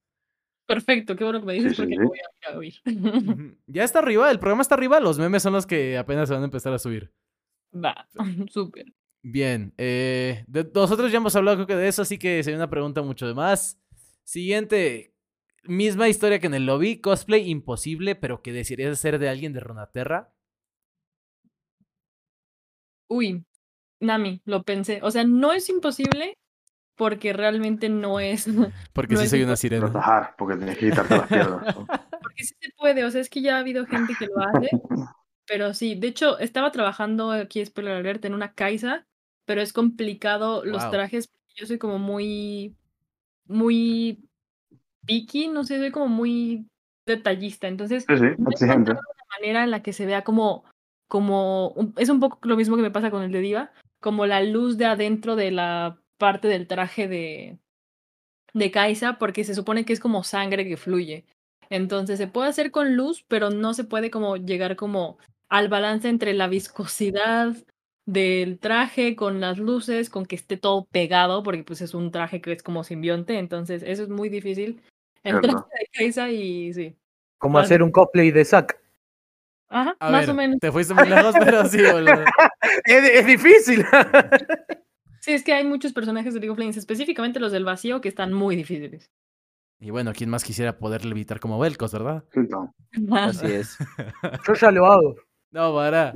Perfecto, 0.67 1.15
qué 1.15 1.23
bueno 1.25 1.39
que 1.41 1.47
me 1.47 1.53
dices 1.55 1.77
Sí, 1.77 1.83
porque 1.83 1.95
sí. 1.95 2.01
lo 2.01 2.09
voy 2.09 2.19
a 2.19 2.51
ir 2.51 2.55
a 2.55 2.59
oír. 2.59 3.57
Ya 3.69 3.85
está 3.85 4.01
arriba, 4.01 4.31
el 4.31 4.39
programa 4.41 4.63
está 4.63 4.75
arriba, 4.75 4.99
los 5.01 5.19
memes 5.19 5.43
son 5.45 5.53
los 5.53 5.65
que 5.65 5.97
apenas 5.97 6.29
se 6.29 6.35
van 6.35 6.43
a 6.43 6.47
empezar 6.47 6.73
a 6.75 6.79
subir. 6.79 7.13
Va, 7.85 8.09
súper. 8.51 8.87
Bien, 9.23 9.73
eh, 9.77 10.45
de- 10.47 10.71
nosotros 10.75 11.11
ya 11.11 11.19
hemos 11.19 11.35
hablado 11.37 11.57
creo 11.57 11.67
que 11.67 11.77
de 11.77 11.89
eso, 11.89 12.03
así 12.03 12.19
que 12.19 12.43
sería 12.43 12.59
una 12.59 12.71
pregunta 12.71 13.03
mucho 13.03 13.27
de 13.27 13.35
más. 13.35 13.81
Siguiente, 14.25 15.15
misma 15.65 16.09
historia 16.09 16.39
que 16.39 16.47
en 16.47 16.55
el 16.55 16.67
lobby, 16.67 17.01
cosplay 17.01 17.49
imposible, 17.51 18.15
pero 18.15 18.43
que 18.43 18.53
desearías 18.53 18.93
hacer 18.93 19.19
de 19.19 19.29
alguien 19.29 19.53
de 19.53 19.61
Runaterra. 19.61 20.33
Uy, 23.09 23.45
Nami, 24.01 24.41
lo 24.45 24.63
pensé. 24.63 25.01
O 25.03 25.11
sea, 25.11 25.25
no 25.25 25.53
es 25.53 25.69
imposible 25.69 26.37
porque 26.97 27.33
realmente 27.33 27.89
no 27.89 28.21
es. 28.21 28.47
Porque 28.93 29.15
No 29.15 29.21
sí 29.21 29.25
es 29.27 29.31
soy 29.31 29.43
una 29.43 29.57
sirena. 29.57 30.35
Porque 30.39 30.57
tienes 30.57 30.79
que 30.79 30.89
quitarte 30.91 31.17
las 31.17 31.29
piernas. 31.29 31.77
¿no? 31.77 31.87
Porque 32.23 32.45
sí 32.45 32.55
se 32.61 32.71
puede, 32.77 33.05
o 33.05 33.11
sea, 33.11 33.21
es 33.21 33.29
que 33.29 33.43
ya 33.43 33.57
ha 33.57 33.61
habido 33.61 33.85
gente 33.87 34.15
que 34.19 34.27
lo 34.27 34.39
hace, 34.41 34.71
pero 35.47 35.75
sí, 35.75 35.95
de 35.95 36.09
hecho, 36.09 36.39
estaba 36.39 36.71
trabajando 36.73 37.31
aquí, 37.31 37.65
spoiler 37.65 37.95
alert, 37.95 38.25
en 38.25 38.35
una 38.35 38.53
Kaisa, 38.55 39.07
pero 39.45 39.61
es 39.61 39.73
complicado 39.73 40.65
los 40.65 40.83
Wow. 40.83 40.91
trajes, 40.91 41.29
yo 41.55 41.67
soy 41.67 41.79
como 41.79 41.99
muy, 41.99 42.75
muy 43.47 44.29
picky, 45.07 45.49
no 45.49 45.65
sé, 45.65 45.79
soy 45.79 45.91
como 45.91 46.09
muy 46.09 46.67
detallista, 47.07 47.69
entonces 47.69 48.05
Sí, 48.09 48.25
exigente. 48.51 48.93
una 48.93 49.01
manera 49.39 49.65
en 49.65 49.71
la 49.71 49.83
que 49.83 49.93
se 49.93 50.07
vea 50.07 50.25
como, 50.25 50.65
como, 51.09 51.69
un- 51.71 51.95
es 51.97 52.09
un 52.09 52.19
poco 52.21 52.39
lo 52.43 52.57
mismo 52.57 52.77
que 52.77 52.83
me 52.83 52.91
pasa 52.91 53.11
con 53.11 53.23
el 53.23 53.31
de 53.33 53.41
Diva, 53.41 53.73
como 54.01 54.27
la 54.27 54.43
luz 54.43 54.77
de 54.77 54.87
adentro 54.87 55.37
de 55.37 55.53
la 55.53 56.01
parte 56.19 56.49
del 56.49 56.67
traje 56.67 57.07
de, 57.07 57.59
de 58.53 58.71
Kaisa, 58.73 59.19
porque 59.19 59.45
se 59.45 59.55
supone 59.55 59.85
que 59.85 59.93
es 59.93 60.01
como 60.01 60.25
sangre 60.25 60.67
que 60.67 60.77
fluye. 60.77 61.25
Entonces 61.71 62.19
se 62.19 62.27
puede 62.29 62.49
hacer 62.49 62.71
con 62.71 62.97
luz, 62.97 63.25
pero 63.29 63.51
no 63.51 63.75
se 63.75 63.85
puede 63.85 64.11
como 64.11 64.37
llegar 64.37 64.77
como 64.77 65.19
al 65.49 65.69
balance 65.69 66.09
entre 66.09 66.35
la 66.35 66.49
viscosidad 66.49 67.55
del 68.07 68.59
traje 68.59 69.17
con 69.17 69.41
las 69.41 69.59
luces, 69.59 70.11
con 70.11 70.27
que 70.27 70.37
esté 70.37 70.57
todo 70.57 70.85
pegado, 70.87 71.43
porque 71.43 71.65
pues 71.65 71.81
es 71.81 71.95
un 71.95 72.11
traje 72.11 72.41
que 72.41 72.53
es 72.53 72.63
como 72.63 72.85
simbionte, 72.85 73.39
entonces 73.39 73.83
eso 73.85 74.03
es 74.05 74.09
muy 74.09 74.29
difícil. 74.29 74.81
El 75.25 75.41
traje 75.41 75.65
de 75.81 75.87
Kaisa 75.93 76.31
y 76.31 76.73
sí. 76.73 76.97
Como 77.39 77.59
hacer 77.59 77.83
un 77.83 77.91
cosplay 77.91 78.31
de 78.31 78.45
Zack. 78.45 78.81
Ajá, 79.69 79.97
A 79.99 80.11
más 80.13 80.21
ver, 80.23 80.31
o 80.31 80.35
menos. 80.35 80.59
te 80.61 80.71
fuiste 80.71 80.95
muy 80.95 81.09
lejos, 81.09 81.35
pero 81.39 81.65
sí, 81.67 81.79
boludo. 81.83 82.25
Es, 82.85 83.11
es 83.11 83.27
difícil. 83.27 83.85
Sí, 85.21 85.33
es 85.33 85.43
que 85.43 85.53
hay 85.53 85.65
muchos 85.65 85.93
personajes 85.93 86.35
de 86.35 86.39
League 86.39 86.53
of 86.53 86.59
Legends, 86.59 86.77
específicamente 86.77 87.41
los 87.41 87.51
del 87.51 87.65
vacío, 87.65 88.01
que 88.01 88.09
están 88.09 88.33
muy 88.33 88.55
difíciles. 88.55 89.11
Y 89.81 89.91
bueno, 89.91 90.13
¿quién 90.15 90.31
más 90.31 90.45
quisiera 90.45 90.79
poder 90.79 91.05
levitar 91.05 91.41
como 91.41 91.59
Belcos, 91.59 91.93
verdad? 91.93 92.23
Sí, 92.33 92.41
no. 92.49 92.73
Así 93.13 93.47
es. 93.47 93.77
Yo 94.47 94.55
ya 94.55 94.71
lo 94.71 94.87
hago. 94.87 95.17
No, 95.51 95.75
para. 95.75 96.13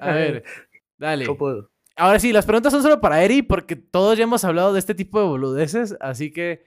A 0.00 0.12
ver, 0.12 0.44
dale. 0.98 1.24
Yo 1.24 1.36
puedo. 1.36 1.70
Ahora 1.96 2.18
sí, 2.18 2.32
las 2.32 2.44
preguntas 2.44 2.72
son 2.72 2.82
solo 2.82 3.00
para 3.00 3.22
Eri, 3.22 3.42
porque 3.42 3.74
todos 3.76 4.18
ya 4.18 4.24
hemos 4.24 4.44
hablado 4.44 4.72
de 4.74 4.78
este 4.78 4.94
tipo 4.94 5.18
de 5.18 5.26
boludeces, 5.26 5.96
así 6.00 6.30
que 6.30 6.66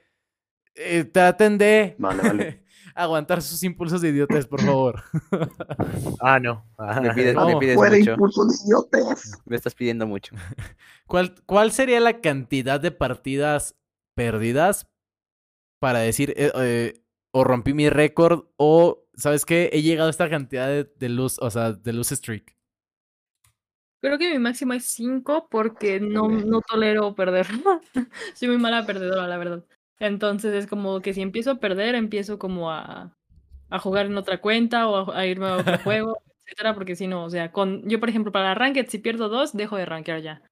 eh, 0.74 1.04
traten 1.04 1.56
de 1.56 1.94
Vale, 1.98 2.22
vale. 2.22 2.64
aguantar 2.96 3.40
sus 3.40 3.62
impulsos 3.62 4.00
de 4.00 4.08
idiotez, 4.08 4.46
por 4.46 4.60
favor. 4.60 5.02
Ah, 6.22 6.38
no. 6.38 6.66
Ah, 6.76 7.00
Me 7.00 7.14
pides, 7.14 7.34
me 7.34 7.56
pides 7.56 7.76
Fuera 7.76 7.96
mucho. 7.96 8.10
impulso 8.12 8.44
de 8.44 8.54
idiotes. 8.66 9.32
Me 9.46 9.56
estás 9.56 9.74
pidiendo 9.74 10.06
mucho. 10.06 10.34
¿Cuál, 11.06 11.34
¿Cuál 11.46 11.72
sería 11.72 11.98
la 12.00 12.20
cantidad 12.20 12.78
de 12.78 12.90
partidas 12.90 13.74
perdidas 14.14 14.86
para 15.78 16.00
decir, 16.00 16.34
eh, 16.36 16.52
eh, 16.56 17.02
o 17.30 17.42
rompí 17.44 17.72
mi 17.72 17.88
récord, 17.88 18.48
o, 18.56 19.06
¿sabes 19.20 19.44
qué? 19.44 19.70
He 19.72 19.82
llegado 19.82 20.08
a 20.08 20.10
esta 20.10 20.28
cantidad 20.28 20.68
de, 20.68 20.84
de 20.84 21.08
luz, 21.08 21.38
o 21.40 21.50
sea, 21.50 21.72
de 21.72 21.92
luz 21.92 22.08
streak. 22.08 22.56
Creo 24.00 24.18
que 24.18 24.32
mi 24.32 24.38
máximo 24.38 24.72
es 24.72 24.84
5 24.86 25.48
porque 25.50 26.00
no, 26.00 26.28
no 26.28 26.62
tolero 26.62 27.14
perder. 27.14 27.46
Soy 28.34 28.48
muy 28.48 28.58
mala 28.58 28.86
perdedora, 28.86 29.28
la 29.28 29.36
verdad. 29.36 29.64
Entonces 29.98 30.54
es 30.54 30.66
como 30.66 31.00
que 31.00 31.12
si 31.12 31.20
empiezo 31.20 31.50
a 31.50 31.60
perder, 31.60 31.94
empiezo 31.94 32.38
como 32.38 32.70
a, 32.70 33.14
a 33.68 33.78
jugar 33.78 34.06
en 34.06 34.16
otra 34.16 34.40
cuenta 34.40 34.88
o 34.88 35.12
a, 35.12 35.18
a 35.18 35.26
irme 35.26 35.46
a 35.46 35.58
otro 35.58 35.78
juego, 35.84 36.18
etcétera, 36.44 36.74
porque 36.74 36.96
si 36.96 37.06
no, 37.06 37.24
o 37.24 37.30
sea, 37.30 37.52
con 37.52 37.86
yo 37.88 38.00
por 38.00 38.08
ejemplo 38.08 38.32
para 38.32 38.54
Ranked, 38.54 38.88
si 38.88 38.98
pierdo 38.98 39.28
dos, 39.28 39.52
dejo 39.52 39.76
de 39.76 39.84
rankear 39.84 40.22
ya. 40.22 40.42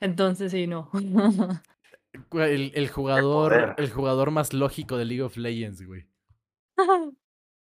Entonces 0.00 0.52
sí, 0.52 0.66
no. 0.66 0.90
El, 2.32 2.72
el 2.74 2.88
jugador, 2.88 3.74
el 3.76 3.90
jugador 3.90 4.30
más 4.30 4.52
lógico 4.52 4.96
de 4.96 5.04
League 5.04 5.22
of 5.22 5.36
Legends, 5.36 5.86
güey. 5.86 6.06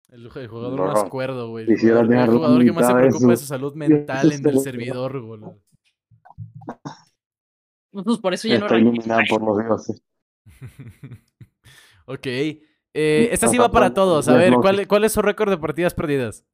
El, 0.10 0.30
ju- 0.30 0.40
el 0.40 0.48
jugador 0.48 0.80
No. 0.80 0.86
más 0.94 1.04
cuerdo, 1.06 1.50
güey. 1.50 1.70
El 1.70 1.80
jugador, 1.80 2.04
el 2.06 2.10
tener 2.10 2.30
jugador 2.30 2.64
que 2.64 2.72
más 2.72 2.88
se 2.88 2.94
preocupa 2.94 3.28
de 3.28 3.38
su 3.38 3.46
salud 3.46 3.74
mental 3.76 4.32
en 4.32 4.48
el 4.48 4.60
servidor, 4.62 5.20
güey. 5.22 5.42
pues 7.92 8.18
por 8.20 8.34
eso 8.34 8.48
ya 8.48 8.60
no 8.60 8.66
Está 8.66 8.76
rankeo. 8.76 8.94
iluminado 8.94 9.22
por 9.30 9.44
los 9.44 9.66
dioses. 9.66 10.02
ok. 12.06 12.26
Eh, 13.00 13.30
esta 13.32 13.48
sí 13.48 13.58
va 13.58 13.70
para 13.72 13.94
todos. 13.94 14.28
A 14.28 14.34
ver, 14.36 14.54
¿cuál, 14.54 14.88
¿cuál 14.88 15.04
es 15.04 15.12
su 15.12 15.22
récord 15.22 15.50
de 15.50 15.58
partidas 15.58 15.94
perdidas? 15.94 16.46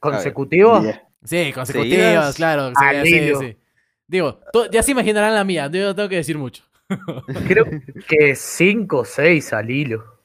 ¿Consecutivo? 0.00 0.80
Sí, 1.24 1.52
consecutivas, 1.52 2.34
claro. 2.36 2.68
Sí, 2.70 2.84
Al 2.84 3.06
sí, 3.06 3.14
hilo. 3.16 3.38
sí. 3.40 3.56
Digo, 4.06 4.40
tú- 4.52 4.66
ya 4.70 4.82
se 4.82 4.92
imaginarán 4.92 5.34
la 5.34 5.44
mía. 5.44 5.68
Yo 5.70 5.84
no 5.84 5.94
tengo 5.94 6.08
que 6.08 6.16
decir 6.16 6.38
mucho. 6.38 6.64
Creo 7.46 7.64
que 8.08 8.34
5 8.34 8.98
o 8.98 9.04
6 9.04 9.52
al 9.52 9.70
hilo. 9.70 10.19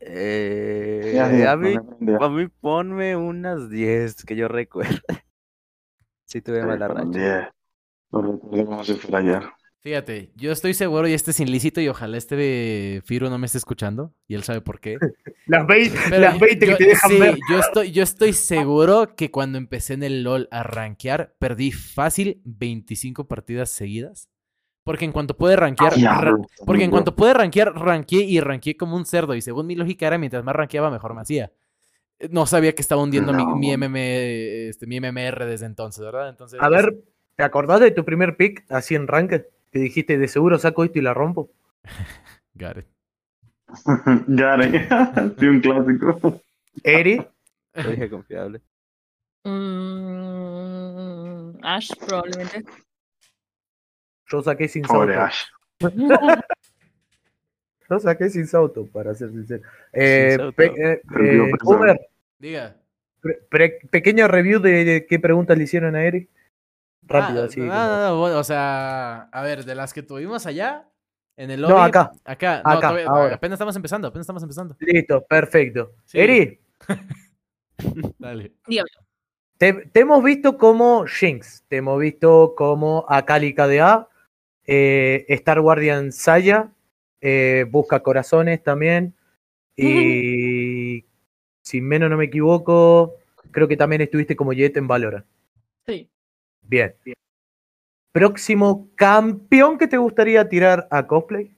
Eh, 0.00 1.18
a, 1.20 1.56
mí, 1.56 1.74
a 2.20 2.28
mí 2.28 2.48
ponme 2.60 3.16
unas 3.16 3.70
10 3.70 4.24
que 4.24 4.36
yo 4.36 4.48
recuerdo. 4.48 4.98
Si 6.26 6.40
tuve 6.40 6.64
mala 6.64 6.88
Con 6.88 6.96
racha. 6.96 7.18
diez. 7.18 7.48
Lo 8.10 8.22
recuerdo 8.22 8.66
como 8.66 8.84
si 8.84 8.94
fuera 8.94 9.18
ayer. 9.18 9.42
Fíjate, 9.80 10.32
yo 10.34 10.50
estoy 10.50 10.72
seguro 10.72 11.06
y 11.06 11.12
este 11.12 11.30
es 11.32 11.38
ilícito 11.40 11.80
y 11.80 11.88
ojalá 11.88 12.16
este 12.16 12.34
de 12.36 13.02
Firo 13.04 13.28
no 13.28 13.36
me 13.38 13.44
esté 13.46 13.58
escuchando 13.58 14.14
y 14.26 14.34
él 14.34 14.42
sabe 14.42 14.62
por 14.62 14.80
qué. 14.80 14.96
Las 15.46 15.66
20, 15.66 15.98
Pero 16.08 16.20
las 16.22 16.40
20 16.40 16.66
yo- 16.66 16.72
que 16.76 16.84
te 16.84 16.90
dejan 16.90 17.10
sí, 17.10 17.18
ver. 17.20 17.36
Yo 17.50 17.58
estoy, 17.58 17.92
yo 17.92 18.02
estoy 18.02 18.32
seguro 18.32 19.14
que 19.14 19.30
cuando 19.30 19.58
empecé 19.58 19.92
en 19.92 20.02
el 20.02 20.22
LOL 20.24 20.48
a 20.50 20.62
rankear, 20.62 21.36
perdí 21.38 21.70
fácil 21.70 22.40
25 22.46 23.28
partidas 23.28 23.68
seguidas. 23.70 24.30
Porque 24.84 25.06
en 25.06 25.12
cuanto 25.12 25.34
pude 25.36 25.56
rankear, 25.56 25.94
Diablo, 25.94 26.36
ra- 26.36 26.42
porque 26.66 26.84
en 26.84 26.90
cuanto 26.90 27.16
pude 27.16 27.32
rankear, 27.32 27.72
rankeé 27.74 28.20
y 28.22 28.38
rankeé 28.40 28.76
como 28.76 28.96
un 28.96 29.06
cerdo. 29.06 29.34
Y 29.34 29.40
según 29.40 29.66
mi 29.66 29.74
lógica 29.76 30.06
era, 30.06 30.18
mientras 30.18 30.44
más 30.44 30.54
rankeaba, 30.54 30.90
mejor 30.90 31.14
me 31.14 31.22
hacía. 31.22 31.50
No 32.30 32.46
sabía 32.46 32.74
que 32.74 32.82
estaba 32.82 33.02
hundiendo 33.02 33.32
mi, 33.32 33.44
No. 33.44 33.56
mi, 33.56 33.72
MM, 33.76 33.96
este, 34.68 34.86
mi 34.86 35.00
MMR 35.00 35.46
desde 35.46 35.66
entonces, 35.66 36.04
¿verdad? 36.04 36.28
Entonces, 36.28 36.60
A 36.62 36.68
ver, 36.68 36.94
¿te 37.36 37.42
acordás 37.42 37.80
de 37.80 37.90
tu 37.90 38.04
primer 38.04 38.36
pick 38.36 38.64
así 38.70 38.94
en 38.94 39.08
Ranked? 39.08 39.46
Que 39.72 39.78
dijiste, 39.78 40.18
de 40.18 40.28
seguro 40.28 40.58
saco 40.58 40.84
esto 40.84 40.98
y 40.98 41.02
la 41.02 41.14
rompo. 41.14 41.50
got 42.54 42.76
it. 42.78 42.86
Garen. 44.28 44.72
sí, 45.38 45.46
un 45.46 45.60
clásico. 45.60 46.40
Eri, 46.84 47.26
Lo 47.74 47.90
dije 47.90 48.10
confiable. 48.10 48.60
Mm, 49.44 51.56
Ash, 51.62 51.90
probablemente. 52.06 52.64
Yo 54.28 54.42
saqué 54.42 54.68
sin 54.68 54.82
Pobre 54.82 55.14
sauto. 55.14 55.26
Ash. 55.26 55.44
Yo 57.90 57.98
saqué 58.00 58.30
sin 58.30 58.46
sauto, 58.46 58.86
para 58.86 59.14
ser 59.14 59.30
sincero. 59.30 59.62
Eh, 59.92 60.38
pe- 60.56 60.72
eh, 60.76 61.02
eh. 61.20 61.50
Uber, 61.64 62.00
Diga. 62.38 62.76
pre- 63.20 63.40
pre- 63.50 63.78
pequeña 63.90 64.26
review 64.26 64.58
de, 64.58 64.84
de 64.84 65.06
qué 65.06 65.18
preguntas 65.18 65.58
le 65.58 65.64
hicieron 65.64 65.94
a 65.94 66.02
Eri. 66.04 66.28
Rápido, 67.02 67.42
Ah, 67.42 67.46
así. 67.46 67.60
no, 67.60 67.66
como- 67.68 67.78
no, 67.78 68.08
no, 68.08 68.20
bueno, 68.20 68.38
o 68.38 68.44
sea, 68.44 69.28
a 69.30 69.42
ver, 69.42 69.66
de 69.66 69.74
las 69.74 69.92
que 69.92 70.02
tuvimos 70.02 70.46
allá, 70.46 70.88
en 71.36 71.50
el 71.50 71.60
No, 71.60 71.68
lobby. 71.68 71.88
acá. 71.88 72.12
Acá, 72.24 72.62
no, 72.64 72.70
Acá, 72.70 72.80
todavía- 72.88 73.06
ahora. 73.08 73.34
apenas 73.34 73.56
estamos 73.56 73.76
empezando, 73.76 74.08
apenas 74.08 74.22
estamos 74.24 74.42
empezando. 74.42 74.76
Listo, 74.80 75.22
perfecto. 75.26 75.92
Sí. 76.06 76.20
Eri, 76.20 76.58
Dale. 78.18 78.52
te, 79.58 79.72
te 79.72 80.00
hemos 80.00 80.24
visto 80.24 80.56
como 80.56 81.04
Jinx, 81.06 81.64
te 81.68 81.76
hemos 81.76 82.00
visto 82.00 82.54
como 82.56 83.04
Akali 83.08 83.54
KDA, 83.54 84.08
eh, 84.66 85.24
Star 85.28 85.60
Guardian 85.60 86.12
Saya, 86.12 86.72
eh, 87.20 87.66
Busca 87.70 88.00
Corazones 88.00 88.62
también. 88.62 89.14
Y 89.76 91.04
si 91.62 91.80
menos 91.80 92.10
no 92.10 92.16
me 92.16 92.26
equivoco, 92.26 93.16
creo 93.50 93.68
que 93.68 93.76
también 93.76 94.02
estuviste 94.02 94.36
como 94.36 94.52
Jet 94.52 94.76
en 94.76 94.88
Valorant. 94.88 95.26
Sí. 95.86 96.08
Bien. 96.62 96.94
Próximo 98.12 98.90
campeón 98.94 99.78
que 99.78 99.88
te 99.88 99.96
gustaría 99.96 100.48
tirar 100.48 100.86
a 100.90 101.06
cosplay. 101.06 101.54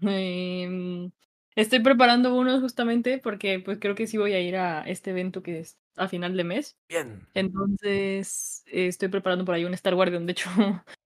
Em, 0.00 1.10
estoy 1.54 1.80
preparando 1.80 2.34
uno 2.34 2.60
justamente 2.60 3.18
porque 3.18 3.60
pues 3.60 3.78
creo 3.78 3.94
que 3.94 4.08
sí 4.08 4.18
voy 4.18 4.32
a 4.32 4.40
ir 4.40 4.56
a 4.56 4.82
este 4.82 5.10
evento 5.10 5.42
que 5.42 5.60
es 5.60 5.78
a 5.96 6.08
final 6.08 6.36
de 6.36 6.44
mes. 6.44 6.76
Bien. 6.88 7.26
Entonces 7.34 8.64
eh, 8.66 8.88
estoy 8.88 9.08
preparando 9.08 9.44
por 9.44 9.54
ahí 9.54 9.64
un 9.64 9.74
Star 9.74 9.94
Guardian, 9.94 10.26
de 10.26 10.32
hecho. 10.32 10.50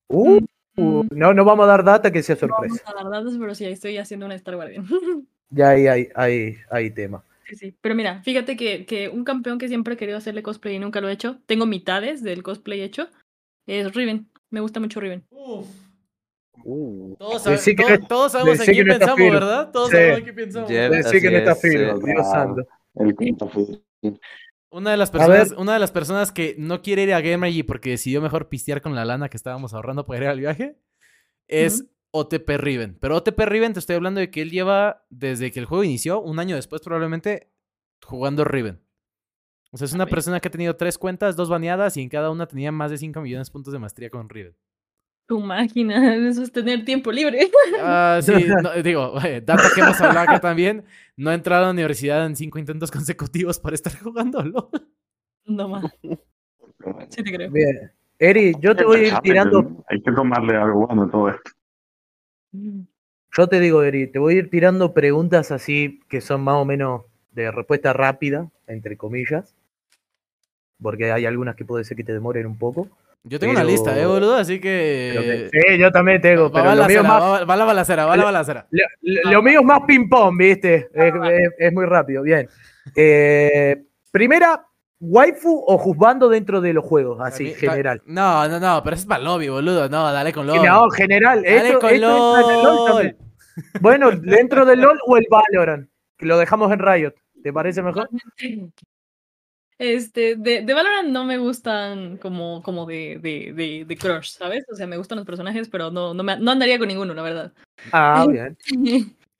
Uh, 0.08 0.38
No, 0.76 1.32
no 1.34 1.44
vamos 1.44 1.64
a 1.64 1.68
dar 1.68 1.84
data 1.84 2.10
que 2.12 2.22
sea 2.22 2.36
no 2.42 2.48
vamos 2.48 2.68
sorpresa. 2.78 2.90
a 2.90 2.94
dar 3.02 3.10
datos, 3.10 3.36
pero 3.38 3.54
sí, 3.54 3.64
ahí 3.64 3.72
estoy 3.72 3.96
haciendo 3.98 4.26
una 4.26 4.34
Star 4.34 4.54
Guardian. 4.56 4.86
Ya 5.48 5.68
ahí 5.70 5.86
hay, 5.86 6.08
hay, 6.16 6.56
hay 6.70 6.90
tema. 6.90 7.22
Sí, 7.44 7.54
sí. 7.54 7.74
Pero 7.80 7.94
mira, 7.94 8.20
fíjate 8.24 8.56
que, 8.56 8.84
que 8.84 9.08
un 9.08 9.22
campeón 9.22 9.58
que 9.58 9.68
siempre 9.68 9.94
he 9.94 9.96
querido 9.96 10.18
hacerle 10.18 10.42
cosplay 10.42 10.74
y 10.74 10.78
nunca 10.80 11.00
lo 11.00 11.08
he 11.08 11.12
hecho, 11.12 11.38
tengo 11.46 11.66
mitades 11.66 12.24
del 12.24 12.42
cosplay 12.42 12.80
hecho, 12.82 13.08
es 13.68 13.94
Riven. 13.94 14.26
Me 14.50 14.58
gusta 14.58 14.80
mucho 14.80 14.98
Riven. 14.98 15.22
Uh, 15.30 17.14
Todos, 17.16 17.42
sabe- 17.44 17.60
no- 18.00 18.06
todos 18.08 18.32
sabemos 18.32 18.58
en 18.66 18.74
quién 18.74 18.86
no 18.88 18.92
pensamos, 18.94 19.16
firme. 19.18 19.30
¿verdad? 19.38 19.70
Todos 19.70 19.90
Sí. 19.90 19.96
sabemos 19.96 20.18
en 20.18 20.24
quién 20.24 20.34
pensamos. 20.36 20.68
Decí 20.68 21.20
que 21.20 21.30
no 21.30 21.36
está 21.38 21.52
es, 21.52 21.60
firme, 21.60 21.92
sí. 21.94 22.00
Dios 22.06 22.30
santo. 22.30 22.66
El 22.96 23.14
cuento. 23.14 23.50
Una 24.70 24.90
de 24.90 24.96
las 24.96 25.10
personas, 25.10 25.52
una 25.52 25.74
de 25.74 25.78
las 25.78 25.92
personas 25.92 26.32
que 26.32 26.54
no 26.58 26.82
quiere 26.82 27.02
ir 27.04 27.14
a 27.14 27.20
Gamergy 27.20 27.62
porque 27.62 27.90
decidió 27.90 28.20
mejor 28.20 28.48
pistear 28.48 28.82
con 28.82 28.94
la 28.94 29.04
lana 29.04 29.28
que 29.28 29.36
estábamos 29.36 29.72
ahorrando 29.74 30.04
para 30.06 30.24
ir 30.24 30.28
al 30.28 30.40
viaje 30.40 30.78
es. 31.48 31.86
OTP 32.12 32.48
Riven. 32.56 32.96
Pero 32.98 33.16
OTP 33.16 33.38
Riven 33.40 33.74
te 33.74 33.78
estoy 33.78 33.96
hablando 33.96 34.20
de 34.20 34.30
que 34.30 34.40
él 34.40 34.50
lleva 34.50 35.04
desde 35.10 35.52
que 35.52 35.58
el 35.60 35.66
juego 35.66 35.84
inició, 35.84 36.20
un 36.22 36.38
año 36.38 36.56
después 36.56 36.80
probablemente, 36.80 37.52
jugando 38.02 38.42
Riven. 38.44 38.80
O 39.70 39.76
sea, 39.76 39.84
es 39.84 39.92
una 39.92 40.04
Ok. 40.04 40.10
persona 40.10 40.40
que 40.40 40.48
ha 40.48 40.50
tenido 40.50 40.76
tres 40.76 40.96
cuentas, 40.96 41.36
dos 41.36 41.50
baneadas 41.50 41.96
y 41.98 42.00
en 42.02 42.08
cada 42.08 42.30
una 42.30 42.46
tenía 42.46 42.72
más 42.72 42.90
de 42.90 42.96
5 42.96 43.20
millones 43.20 43.48
de 43.48 43.52
puntos 43.52 43.72
de 43.72 43.78
maestría 43.80 44.08
con 44.08 44.30
Riven. 44.30 44.56
Tu 45.26 45.40
máquina, 45.40 46.14
eso 46.28 46.42
es 46.42 46.52
tener 46.52 46.84
tiempo 46.84 47.10
libre. 47.10 47.50
Ah, 47.80 48.20
sí, 48.22 48.32
no, 48.62 48.82
digo, 48.82 49.14
data 49.44 49.62
que 49.74 49.80
hemos 49.80 50.00
hablado 50.00 50.20
acá 50.30 50.40
también. 50.40 50.84
No 51.16 51.30
he 51.30 51.34
entrado 51.34 51.64
a 51.64 51.66
la 51.66 51.72
universidad 51.72 52.26
en 52.26 52.36
cinco 52.36 52.58
intentos 52.58 52.90
consecutivos 52.90 53.58
para 53.58 53.74
estar 53.74 53.96
jugando 53.98 54.42
LOL. 54.42 54.68
No 55.46 55.68
más. 55.68 55.84
Sí 57.08 57.22
te 57.22 57.32
creo. 57.32 57.50
Bien. 57.50 57.92
Eri, 58.18 58.54
yo 58.60 58.74
te 58.74 58.84
voy 58.84 59.00
a 59.00 59.08
ir 59.08 59.14
tirando, 59.22 59.84
Hay 59.88 60.00
que 60.00 60.12
tomarle 60.12 60.56
algo 60.56 60.86
bueno 60.86 61.02
a 61.02 61.10
todo 61.10 61.28
esto. 61.28 61.50
Mm. 62.52 62.82
yo 63.36 63.48
te 63.48 63.60
digo, 63.60 63.82
Eri, 63.82 64.06
te 64.06 64.18
voy 64.18 64.34
a 64.34 64.38
ir 64.38 64.50
tirando 64.50 64.94
preguntas 64.94 65.50
así 65.50 66.00
que 66.08 66.22
son 66.22 66.42
más 66.42 66.54
o 66.54 66.64
menos 66.64 67.02
de 67.32 67.50
respuesta 67.50 67.92
rápida, 67.92 68.50
entre 68.66 68.96
comillas. 68.96 69.54
Porque 70.80 71.12
hay 71.12 71.26
algunas 71.26 71.56
que 71.56 71.64
puede 71.64 71.84
ser 71.84 71.96
que 71.96 72.04
te 72.04 72.12
demoren 72.12 72.46
un 72.46 72.58
poco. 72.58 72.88
Yo 73.28 73.38
tengo 73.40 73.52
una 73.52 73.64
lista, 73.64 73.98
¿eh, 73.98 74.06
boludo? 74.06 74.36
Así 74.36 74.60
que... 74.60 75.48
que- 75.52 75.60
sí, 75.72 75.78
yo 75.78 75.90
también 75.90 76.20
tengo, 76.20 76.44
va, 76.44 76.52
pero 76.52 76.64
va 76.66 76.74
lo 76.76 76.82
la 76.82 76.88
mío, 76.88 77.02
balacera, 77.02 77.28
más, 77.28 77.40
va, 77.40 77.44
va 77.44 77.56
la 77.56 77.64
balacera, 77.64 78.06
va 78.06 78.16
la 78.16 78.24
balacera. 78.24 78.66
lo, 78.70 78.84
lo- 79.02 79.30
lo 79.32 79.42
mío 79.42 79.60
es 79.60 79.66
más 79.66 79.80
ping-pong, 79.86 80.38
¿viste? 80.38 80.88
Es, 80.94 81.12
es- 81.14 81.52
es 81.58 81.72
muy 81.72 81.86
rápido, 81.86 82.22
bien. 82.22 82.48
Eh, 82.94 83.82
primera, 84.12 84.64
waifu 85.00 85.64
o 85.66 85.76
juzgando 85.76 86.28
dentro 86.28 86.60
de 86.60 86.72
los 86.72 86.84
juegos, 86.84 87.18
así, 87.20 87.50
También- 87.50 87.70
general. 87.72 88.02
No, 88.06 88.48
no, 88.48 88.60
no, 88.60 88.80
pero 88.84 88.94
eso 88.94 89.02
es 89.02 89.06
para 89.08 89.18
el 89.18 89.24
lobby, 89.24 89.48
boludo. 89.48 89.88
No, 89.88 90.12
dale 90.12 90.32
con 90.32 90.46
LOL. 90.46 90.64
No, 90.64 90.88
general. 90.90 91.42
Dale 91.42 91.66
Esto, 91.66 91.80
con 91.80 91.90
esto 91.90 92.08
LOL. 92.62 92.86
también. 92.86 93.16
Bueno, 93.80 94.10
dentro 94.12 94.64
del 94.64 94.80
LOL 94.80 94.98
o 95.04 95.16
el 95.16 95.26
Valorant, 95.28 95.88
que 96.16 96.26
lo 96.26 96.38
dejamos 96.38 96.70
en 96.72 96.78
Riot. 96.78 97.14
¿Te 97.42 97.52
parece 97.52 97.82
mejor? 97.82 98.08
Este, 99.78 100.36
de, 100.36 100.62
de 100.62 100.74
Valorant 100.74 101.08
no 101.10 101.24
me 101.24 101.36
gustan 101.36 102.16
como, 102.16 102.62
como 102.62 102.86
de, 102.86 103.18
de, 103.20 103.52
de, 103.52 103.84
de 103.84 103.96
crush, 103.96 104.30
¿sabes? 104.30 104.64
O 104.70 104.74
sea, 104.74 104.86
me 104.86 104.96
gustan 104.96 105.16
los 105.16 105.26
personajes, 105.26 105.68
pero 105.68 105.90
no, 105.90 106.14
no, 106.14 106.22
me, 106.22 106.38
no 106.38 106.50
andaría 106.50 106.78
con 106.78 106.88
ninguno, 106.88 107.12
la 107.12 107.22
verdad. 107.22 107.52
Ah, 107.92 108.26
bien. 108.30 108.56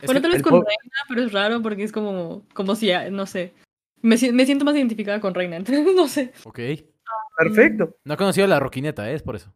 Bueno, 0.05 0.21
tal 0.21 0.33
vez 0.33 0.43
con 0.43 0.52
Reina, 0.52 1.05
pero 1.09 1.23
es 1.23 1.33
raro 1.33 1.62
porque 1.62 1.85
es 1.85 1.93
como, 1.93 2.43
como 2.52 2.75
si, 2.75 2.93
ah, 2.93 3.11
no 3.11 3.25
sé. 3.25 3.55
Me, 4.02 4.16
me 4.33 4.45
siento 4.45 4.64
más 4.66 4.76
identificada 4.76 5.21
con 5.21 5.35
Reina, 5.35 5.57
entonces 5.57 5.95
no 5.95 6.07
sé. 6.07 6.33
Ok. 6.45 6.61
Perfecto. 7.38 7.97
No 8.05 8.14
he 8.14 8.16
conocido 8.16 8.47
la 8.47 8.61
roquineta, 8.61 9.11
¿eh? 9.11 9.14
es 9.14 9.23
por 9.23 9.37
eso. 9.37 9.52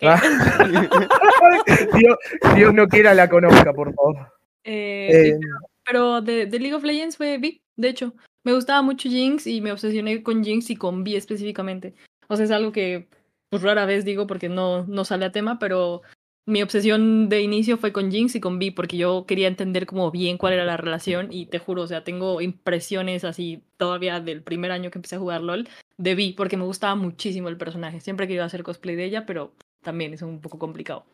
Ah. 0.00 0.20
Dios, 1.98 2.16
Dios 2.54 2.74
no 2.74 2.86
quiera 2.88 3.14
la 3.14 3.28
conozca, 3.28 3.72
por 3.72 3.94
favor. 3.94 4.32
Eh, 4.64 5.30
Eh, 5.34 5.40
Pero 5.84 6.20
de, 6.20 6.46
de 6.46 6.58
League 6.58 6.74
of 6.74 6.84
Legends 6.84 7.16
fue 7.16 7.38
Vi, 7.38 7.62
de 7.76 7.88
hecho. 7.88 8.14
Me 8.44 8.54
gustaba 8.54 8.82
mucho 8.82 9.08
Jinx 9.08 9.46
y 9.46 9.60
me 9.60 9.72
obsesioné 9.72 10.22
con 10.22 10.42
Jinx 10.42 10.70
y 10.70 10.76
con 10.76 11.04
Vi 11.04 11.16
específicamente. 11.16 11.94
O 12.28 12.36
sea, 12.36 12.44
es 12.44 12.50
algo 12.50 12.72
que 12.72 13.08
pues 13.50 13.62
rara 13.62 13.84
vez 13.84 14.04
digo 14.04 14.26
porque 14.26 14.48
no, 14.48 14.84
no 14.86 15.04
sale 15.04 15.26
a 15.26 15.32
tema, 15.32 15.58
pero 15.58 16.02
mi 16.46 16.62
obsesión 16.62 17.28
de 17.28 17.42
inicio 17.42 17.76
fue 17.78 17.92
con 17.92 18.10
Jinx 18.10 18.34
y 18.34 18.40
con 18.40 18.58
Vi, 18.58 18.70
porque 18.70 18.96
yo 18.96 19.24
quería 19.26 19.48
entender 19.48 19.86
como 19.86 20.10
bien 20.10 20.38
cuál 20.38 20.54
era 20.54 20.64
la 20.64 20.76
relación 20.76 21.28
y 21.30 21.46
te 21.46 21.58
juro, 21.58 21.82
o 21.82 21.86
sea, 21.86 22.02
tengo 22.02 22.40
impresiones 22.40 23.24
así 23.24 23.62
todavía 23.76 24.20
del 24.20 24.42
primer 24.42 24.72
año 24.72 24.90
que 24.90 24.98
empecé 24.98 25.16
a 25.16 25.20
jugar 25.20 25.42
LOL 25.42 25.68
de 25.98 26.14
Vi, 26.14 26.32
porque 26.32 26.56
me 26.56 26.64
gustaba 26.64 26.94
muchísimo 26.94 27.48
el 27.48 27.56
personaje. 27.56 28.00
Siempre 28.00 28.26
querido 28.26 28.44
hacer 28.44 28.62
cosplay 28.62 28.96
de 28.96 29.04
ella, 29.04 29.26
pero 29.26 29.52
también 29.82 30.14
es 30.14 30.22
un 30.22 30.40
poco 30.40 30.58
complicado. 30.58 31.04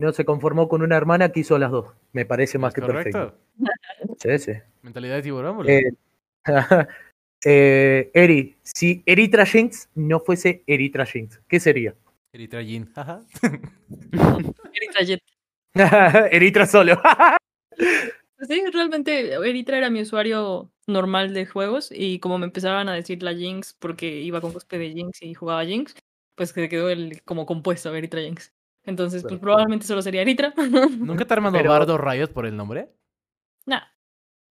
No 0.00 0.12
se 0.12 0.24
conformó 0.24 0.68
con 0.68 0.82
una 0.82 0.96
hermana 0.96 1.30
que 1.30 1.40
hizo 1.40 1.58
las 1.58 1.72
dos. 1.72 1.86
Me 2.12 2.24
parece 2.24 2.56
más 2.58 2.70
¿Es 2.70 2.74
que 2.76 2.80
correcto? 2.82 3.34
perfecto. 3.58 4.18
Sí, 4.18 4.38
sí. 4.38 4.58
Mentalidad 4.82 5.16
de 5.16 5.22
tiburón, 5.22 5.56
boludo. 5.56 5.72
Eh, 5.72 5.92
eh, 7.44 8.10
Eri, 8.14 8.56
si 8.62 9.02
Eritra 9.06 9.46
Jinx 9.46 9.88
no 9.94 10.20
fuese 10.20 10.62
Eritra 10.66 11.06
Jinx, 11.06 11.40
¿qué 11.48 11.60
sería? 11.60 11.94
Eritra 12.32 12.62
Jin, 12.62 12.86
jaja. 12.92 13.20
Eritra 14.74 15.02
Jet. 15.02 15.22
Eritra 16.32 16.66
solo. 16.66 17.00
Sí, 18.40 18.62
realmente 18.72 19.32
Eritra 19.32 19.78
era 19.78 19.90
mi 19.90 20.02
usuario 20.02 20.70
normal 20.86 21.34
de 21.34 21.46
juegos 21.46 21.90
y 21.92 22.18
como 22.20 22.38
me 22.38 22.46
empezaban 22.46 22.88
a 22.88 22.94
decir 22.94 23.22
la 23.22 23.34
Jinx 23.34 23.74
porque 23.78 24.20
iba 24.20 24.40
con 24.40 24.52
cosplay 24.52 24.80
de 24.80 24.94
Jinx 24.94 25.22
y 25.22 25.34
jugaba 25.34 25.64
Jinx, 25.64 25.94
pues 26.34 26.50
se 26.50 26.68
quedó 26.68 26.90
el 26.90 27.22
como 27.22 27.46
compuesto 27.46 27.94
Eritra 27.94 28.20
Jinx. 28.20 28.52
Entonces, 28.84 29.22
pues 29.22 29.38
probablemente 29.38 29.86
solo 29.86 30.00
sería 30.00 30.22
Eritra. 30.22 30.54
¿Nunca 30.98 31.24
te 31.24 31.34
ha 31.34 31.36
armado 31.36 31.56
Pero- 31.56 31.70
Bardo 31.70 31.98
Riot 31.98 32.28
por 32.28 32.46
el 32.46 32.56
nombre? 32.56 32.88
Nah, 33.66 33.82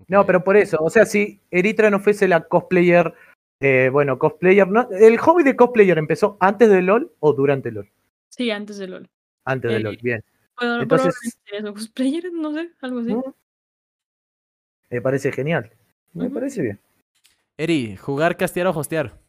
No, 0.08 0.26
pero 0.26 0.44
por 0.44 0.56
eso, 0.58 0.78
o 0.80 0.90
sea, 0.90 1.06
si 1.06 1.42
Eritra 1.52 1.90
no 1.90 2.00
fuese 2.00 2.28
la 2.28 2.42
cosplayer, 2.48 3.14
eh, 3.60 3.90
bueno, 3.92 4.20
cosplayer, 4.20 4.68
¿no? 4.68 4.88
¿el 4.92 5.18
hobby 5.18 5.44
de 5.44 5.56
cosplayer 5.56 5.98
empezó 5.98 6.38
antes 6.40 6.70
de 6.70 6.82
LOL 6.82 7.12
o 7.20 7.34
durante 7.34 7.72
LOL? 7.72 7.90
sí, 8.30 8.52
antes 8.52 8.78
de 8.78 8.88
LOL. 8.88 9.10
Antes 9.46 9.72
de 9.72 9.78
Eh, 9.78 9.80
LOL, 9.80 9.98
bien. 10.02 10.24
Puedo- 10.56 10.82
Entonces- 10.82 11.40
eso, 11.52 11.74
cosplayer, 11.74 12.32
no 12.32 12.54
sé, 12.54 12.70
algo 12.82 13.00
así. 13.00 13.14
Mm. 13.16 13.24
Me 14.90 15.02
parece 15.02 15.32
genial. 15.32 15.72
Me 16.14 16.30
parece 16.30 16.62
bien. 16.62 16.80
Eri, 17.58 17.96
¿jugar, 17.98 18.38
castear 18.38 18.68
o 18.68 18.72
hostear? 18.72 19.20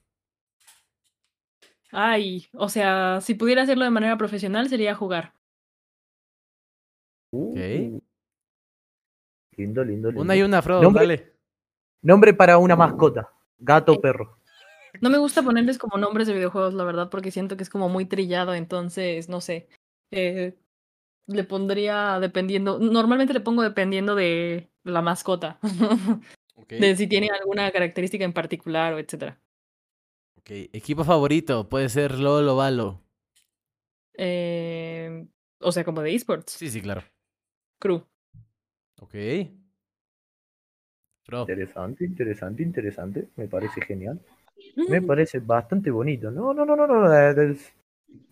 Ay, 1.91 2.47
o 2.53 2.69
sea, 2.69 3.21
si 3.23 3.35
pudiera 3.35 3.63
hacerlo 3.63 3.85
de 3.85 3.91
manera 3.91 4.17
profesional 4.19 4.69
sería 4.69 4.95
jugar. 4.95 5.33
Uh, 7.33 8.01
Lindo, 9.59 9.83
lindo, 9.85 10.09
lindo. 10.09 10.23
Una 10.23 10.37
y 10.37 10.43
una, 10.43 10.63
Frodo, 10.63 10.83
Nombre- 10.83 11.03
dale. 11.07 11.33
Nombre 12.01 12.33
para 12.33 12.59
una 12.59 12.77
mascota. 12.77 13.33
Gato 13.59 13.93
o 13.95 14.01
perro. 14.01 14.39
No 15.01 15.11
me 15.11 15.19
gusta 15.19 15.43
ponerles 15.43 15.79
como 15.79 15.99
nombres 15.99 16.29
de 16.29 16.35
videojuegos, 16.35 16.75
la 16.75 16.85
verdad, 16.85 17.11
porque 17.11 17.33
siento 17.33 17.57
que 17.57 17.65
es 17.65 17.69
como 17.71 17.89
muy 17.89 18.05
trillado, 18.07 18.55
entonces, 18.55 19.29
no 19.29 19.41
sé. 19.41 19.69
Eh, 20.13 20.57
le 21.27 21.45
pondría 21.45 22.21
dependiendo, 22.21 22.79
normalmente 22.79 23.35
le 23.35 23.41
pongo 23.41 23.63
dependiendo 23.63 24.15
de 24.15 24.71
la 24.85 25.03
mascota, 25.03 25.59
de 26.69 26.97
si 26.97 27.07
tiene 27.09 27.29
alguna 27.29 27.71
característica 27.73 28.25
en 28.25 28.33
particular 28.33 28.95
o 28.95 28.99
etcétera. 28.99 29.39
ok. 30.39 30.51
Equipo 30.73 31.03
favorito, 31.05 31.69
puede 31.69 31.89
ser 31.89 32.19
LOL 32.19 32.49
o 32.49 32.57
Valo. 32.57 33.03
Eh, 34.17 35.27
o 35.61 35.73
sea, 35.73 35.85
como 35.85 36.01
de 36.01 36.15
esports, 36.15 36.53
Sí, 36.53 36.71
sí, 36.71 36.81
claro. 36.81 37.03
crew. 37.81 38.05
Ok. 39.01 39.15
Interesante, 41.31 42.05
interesante, 42.05 42.63
interesante. 42.63 43.29
Me 43.37 43.47
parece 43.49 43.81
genial. 43.83 44.19
Me 44.89 45.03
parece 45.03 45.39
bastante 45.41 45.91
bonito. 45.91 46.31
No, 46.31 46.55
no, 46.55 46.65
no, 46.65 46.75
no, 46.75 46.87
no. 46.87 47.15
eh, 47.15 47.57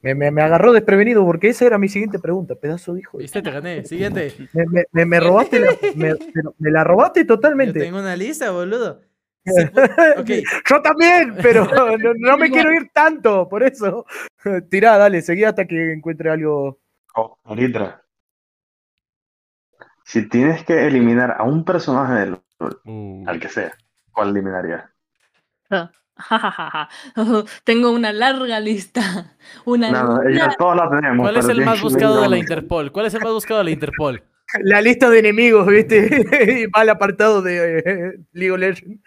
Me, 0.02 0.14
me, 0.14 0.30
me 0.30 0.42
agarró 0.42 0.72
desprevenido 0.72 1.24
porque 1.24 1.48
esa 1.48 1.66
era 1.66 1.76
mi 1.78 1.88
siguiente 1.88 2.18
pregunta. 2.18 2.54
Pedazo 2.54 2.94
de 2.94 3.00
hijo. 3.00 3.18
de- 3.18 3.22
¿Viste? 3.24 3.42
Te 3.42 3.50
gané. 3.50 3.84
Siguiente. 3.84 4.32
Me, 4.54 4.64
me, 4.66 4.84
me, 4.92 5.04
me 5.06 5.20
robaste 5.20 5.60
la, 5.60 5.68
me, 5.94 6.70
la 6.70 6.84
robaste 6.84 7.20
Yo 7.20 7.26
totalmente. 7.26 7.80
tengo 7.80 7.98
una 7.98 8.16
lista, 8.16 8.50
boludo. 8.50 9.02
Sí, 9.44 9.52
pu- 9.72 10.20
ok. 10.20 10.30
Yo 10.70 10.82
también, 10.82 11.36
pero 11.42 11.64
no, 11.98 12.14
no 12.16 12.36
me 12.38 12.50
quiero 12.50 12.72
ir 12.72 12.88
tanto, 12.94 13.46
por 13.48 13.62
eso. 13.62 14.06
Tirá, 14.70 14.96
dale, 14.96 15.20
seguí 15.20 15.44
hasta 15.44 15.66
que 15.66 15.92
encuentre 15.92 16.30
algo. 16.30 16.80
Oh, 17.14 17.36
Eritra. 17.50 18.02
Si 20.06 20.28
tienes 20.28 20.64
que 20.64 20.86
eliminar 20.86 21.34
a 21.36 21.42
un 21.42 21.64
personaje 21.64 22.14
del 22.14 22.38
LoL, 22.60 22.80
al 23.26 23.40
que 23.40 23.48
sea, 23.48 23.72
¿cuál 24.12 24.28
eliminarías? 24.28 24.84
Tengo 27.64 27.90
una 27.90 28.12
larga 28.12 28.60
lista. 28.60 29.36
Una 29.64 29.90
No, 29.90 30.04
no, 30.04 30.22
larga- 30.22 30.36
ya 30.36 30.54
todos 30.56 30.76
la 30.76 30.88
tenemos. 30.88 31.24
¿Cuál 31.24 31.36
es 31.38 31.48
el 31.48 31.64
más 31.64 31.82
buscado 31.82 32.22
de 32.22 32.28
la. 32.28 32.38
Interpol? 32.38 32.92
¿Cuál 32.92 33.06
es 33.06 33.14
el 33.14 33.22
más 33.22 33.32
buscado 33.32 33.58
de 33.58 33.64
la 33.64 33.70
Interpol? 33.72 34.22
La 34.62 34.80
lista 34.80 35.10
de 35.10 35.18
enemigos, 35.18 35.66
¿viste? 35.66 36.06
y 36.62 36.66
va 36.66 36.82
al 36.82 36.90
apartado 36.90 37.42
de 37.42 37.78
eh, 37.80 38.12
League 38.30 38.52
of 38.52 38.60
Legends. 38.60 39.02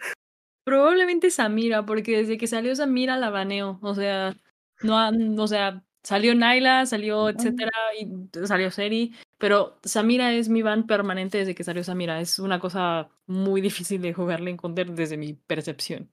Probablemente 0.64 1.30
Samira, 1.30 1.86
porque 1.86 2.18
desde 2.18 2.36
que 2.36 2.46
salió 2.46 2.76
Samira 2.76 3.16
la 3.16 3.30
baneo. 3.30 3.78
O 3.80 3.94
sea, 3.94 4.34
no 4.82 5.42
o 5.42 5.48
sea, 5.48 5.82
salió 6.02 6.34
Naila, 6.34 6.84
salió 6.84 7.30
etcétera, 7.30 7.72
y 7.98 8.06
salió 8.46 8.70
Seri, 8.70 9.14
pero 9.40 9.80
Samira 9.82 10.32
es 10.34 10.48
mi 10.48 10.62
ban 10.62 10.86
permanente 10.86 11.38
desde 11.38 11.54
que 11.54 11.64
salió 11.64 11.82
Samira. 11.82 12.20
Es 12.20 12.38
una 12.38 12.60
cosa 12.60 13.08
muy 13.26 13.60
difícil 13.68 14.00
de 14.02 14.12
jugarle 14.14 14.50
en 14.50 14.56
counter 14.56 14.92
desde 14.92 15.16
mi 15.16 15.32
percepción. 15.32 16.10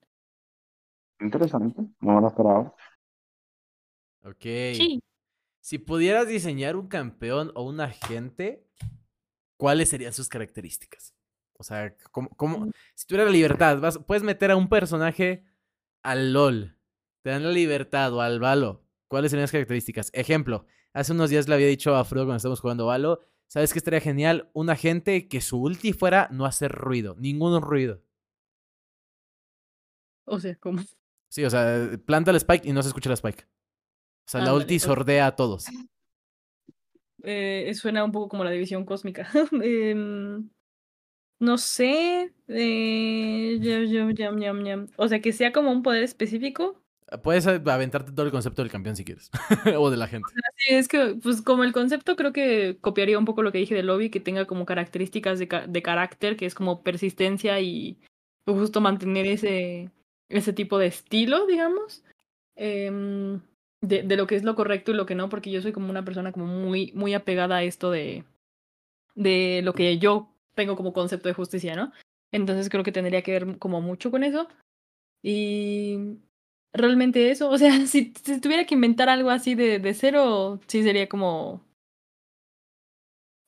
Interesante, 1.20 1.82
no 2.00 2.14
me 2.14 2.20
lo 2.20 2.28
esperaba. 2.28 2.74
Ok. 4.24 4.42
Sí. 4.74 5.00
Si 5.60 5.78
pudieras 5.78 6.26
diseñar 6.28 6.76
un 6.76 6.88
campeón 6.88 7.52
o 7.54 7.62
un 7.62 7.80
agente, 7.80 8.64
¿cuáles 9.56 9.88
serían 9.90 10.12
sus 10.12 10.28
características? 10.28 11.14
O 11.58 11.64
sea, 11.64 11.94
¿cómo, 12.12 12.30
cómo- 12.30 12.70
si 12.94 13.06
tuvieras 13.06 13.26
la 13.26 13.32
libertad, 13.32 13.78
vas, 13.80 13.98
puedes 13.98 14.22
meter 14.22 14.50
a 14.52 14.56
un 14.56 14.68
personaje 14.68 15.44
al 16.02 16.32
LOL, 16.32 16.78
te 17.22 17.30
dan 17.30 17.42
la 17.42 17.50
libertad 17.50 18.12
o 18.14 18.20
al 18.20 18.38
Valo, 18.38 18.84
¿cuáles 19.08 19.30
serían 19.32 19.42
las 19.42 19.52
características? 19.52 20.10
Ejemplo, 20.14 20.64
hace 20.92 21.12
unos 21.12 21.30
días 21.30 21.48
le 21.48 21.54
había 21.54 21.66
dicho 21.66 21.94
a 21.94 22.04
Frodo 22.04 22.24
cuando 22.24 22.36
estábamos 22.36 22.60
jugando 22.60 22.86
Valo, 22.86 23.20
¿sabes 23.46 23.72
qué 23.72 23.78
estaría 23.78 24.00
genial? 24.00 24.50
Un 24.52 24.70
agente 24.70 25.28
que 25.28 25.40
su 25.40 25.60
ulti 25.60 25.92
fuera 25.92 26.28
no 26.30 26.44
hacer 26.44 26.72
ruido, 26.72 27.16
ningún 27.18 27.60
ruido. 27.62 28.02
O 30.24 30.38
sea, 30.38 30.54
como. 30.56 30.82
Sí, 31.30 31.44
o 31.44 31.50
sea, 31.50 31.90
planta 32.06 32.30
el 32.30 32.36
spike 32.38 32.66
y 32.68 32.72
no 32.72 32.82
se 32.82 32.88
escucha 32.88 33.10
la 33.10 33.14
spike. 33.14 33.46
O 34.26 34.30
sea, 34.30 34.42
la 34.42 34.54
ulti 34.54 34.78
sordea 34.78 35.26
a 35.26 35.36
todos. 35.36 35.66
eh, 37.22 37.72
suena 37.74 38.04
un 38.04 38.12
poco 38.12 38.28
como 38.28 38.44
la 38.44 38.50
división 38.50 38.84
cósmica. 38.84 39.28
Em, 39.62 40.48
no 41.40 41.58
sé. 41.58 42.34
eh, 42.48 43.58
yam, 43.60 44.14
yam, 44.38 44.64
yam. 44.64 44.88
O 44.96 45.08
sea, 45.08 45.20
que 45.20 45.32
sea 45.32 45.52
como 45.52 45.70
un 45.70 45.82
poder 45.82 46.02
específico. 46.02 46.82
Puedes 47.22 47.46
eh, 47.46 47.60
aventarte 47.66 48.12
todo 48.12 48.26
el 48.26 48.32
concepto 48.32 48.62
del 48.62 48.70
campeón 48.70 48.96
si 48.96 49.04
quieres. 49.04 49.30
o 49.78 49.90
de 49.90 49.96
la 49.96 50.08
gente. 50.08 50.28
Sí, 50.56 50.74
es 50.74 50.88
que, 50.88 51.16
pues 51.22 51.40
como 51.42 51.64
el 51.64 51.72
concepto 51.72 52.16
creo 52.16 52.32
que 52.32 52.78
copiaría 52.80 53.18
un 53.18 53.24
poco 53.24 53.42
lo 53.42 53.50
que 53.52 53.58
dije 53.58 53.74
del 53.74 53.86
lobby, 53.86 54.10
que 54.10 54.20
tenga 54.20 54.44
como 54.46 54.66
características 54.66 55.38
de, 55.38 55.48
ca- 55.48 55.66
de 55.66 55.82
carácter, 55.82 56.36
que 56.36 56.46
es 56.46 56.54
como 56.54 56.82
persistencia 56.82 57.60
y 57.60 57.98
justo 58.46 58.80
mantener 58.80 59.26
ese, 59.26 59.90
ese 60.28 60.52
tipo 60.52 60.78
de 60.78 60.86
estilo, 60.86 61.46
digamos, 61.46 62.04
em, 62.56 63.40
de, 63.80 64.02
de 64.02 64.16
lo 64.16 64.26
que 64.26 64.36
es 64.36 64.42
lo 64.44 64.54
correcto 64.54 64.90
y 64.90 64.94
lo 64.94 65.06
que 65.06 65.14
no, 65.14 65.28
porque 65.28 65.50
yo 65.50 65.62
soy 65.62 65.72
como 65.72 65.90
una 65.90 66.04
persona 66.04 66.32
como 66.32 66.46
muy, 66.46 66.92
muy 66.94 67.14
apegada 67.14 67.56
a 67.56 67.62
esto 67.62 67.90
de, 67.90 68.24
de 69.14 69.60
lo 69.64 69.72
que 69.74 69.98
yo 69.98 70.34
tengo 70.54 70.76
como 70.76 70.92
concepto 70.92 71.28
de 71.28 71.34
justicia, 71.34 71.74
¿no? 71.76 71.92
Entonces 72.32 72.68
creo 72.68 72.84
que 72.84 72.92
tendría 72.92 73.22
que 73.22 73.32
ver 73.32 73.58
como 73.58 73.80
mucho 73.80 74.10
con 74.10 74.24
eso. 74.24 74.48
Y 75.22 76.18
realmente 76.72 77.30
eso, 77.30 77.50
o 77.50 77.58
sea, 77.58 77.70
si, 77.86 78.12
si 78.24 78.40
tuviera 78.40 78.64
que 78.66 78.74
inventar 78.74 79.08
algo 79.08 79.30
así 79.30 79.54
de, 79.54 79.78
de 79.78 79.94
cero, 79.94 80.60
sí 80.66 80.82
sería 80.82 81.08
como. 81.08 81.64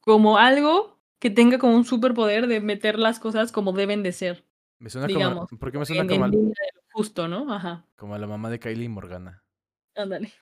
como 0.01 0.39
algo 0.39 0.99
que 1.19 1.31
tenga 1.31 1.59
como 1.59 1.77
un 1.77 1.85
superpoder 1.85 2.47
de 2.47 2.61
meter 2.61 2.99
las 2.99 3.21
cosas 3.21 3.53
como 3.53 3.73
deben 3.73 4.03
de 4.03 4.13
ser. 4.13 4.45
Me 4.79 4.89
suena 4.89 5.07
Digamos, 5.07 5.49
como. 5.49 5.59
¿Por 5.61 5.71
qué 5.71 5.79
me 5.79 5.87
suena 5.87 6.03
En, 6.03 6.09
como, 6.09 6.25
en 6.27 6.35
al- 6.35 6.55
justo, 6.93 7.29
¿no? 7.29 7.53
Ajá. 7.53 7.85
como 7.97 8.15
a 8.15 8.19
la 8.19 8.27
mamá 8.27 8.51
de 8.51 8.59
Kylie 8.59 8.89
Morgana? 8.89 9.43
Ándale. 9.95 10.33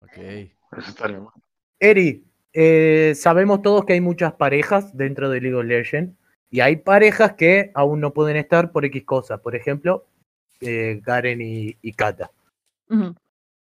Ok. 0.00 0.18
Eso. 0.18 1.32
Eri, 1.78 2.24
eh, 2.52 3.12
sabemos 3.14 3.62
todos 3.62 3.84
que 3.84 3.92
hay 3.94 4.00
muchas 4.00 4.32
parejas 4.34 4.96
dentro 4.96 5.30
de 5.30 5.40
League 5.40 5.56
of 5.56 5.64
Legends 5.64 6.14
y 6.50 6.60
hay 6.60 6.76
parejas 6.76 7.34
que 7.34 7.70
aún 7.74 8.00
no 8.00 8.12
pueden 8.12 8.36
estar 8.36 8.72
por 8.72 8.84
X 8.84 9.04
cosas. 9.04 9.40
Por 9.40 9.54
ejemplo, 9.54 10.06
eh, 10.64 11.00
Garen 11.04 11.40
y, 11.40 11.76
y 11.82 11.92
Kata. 11.92 12.30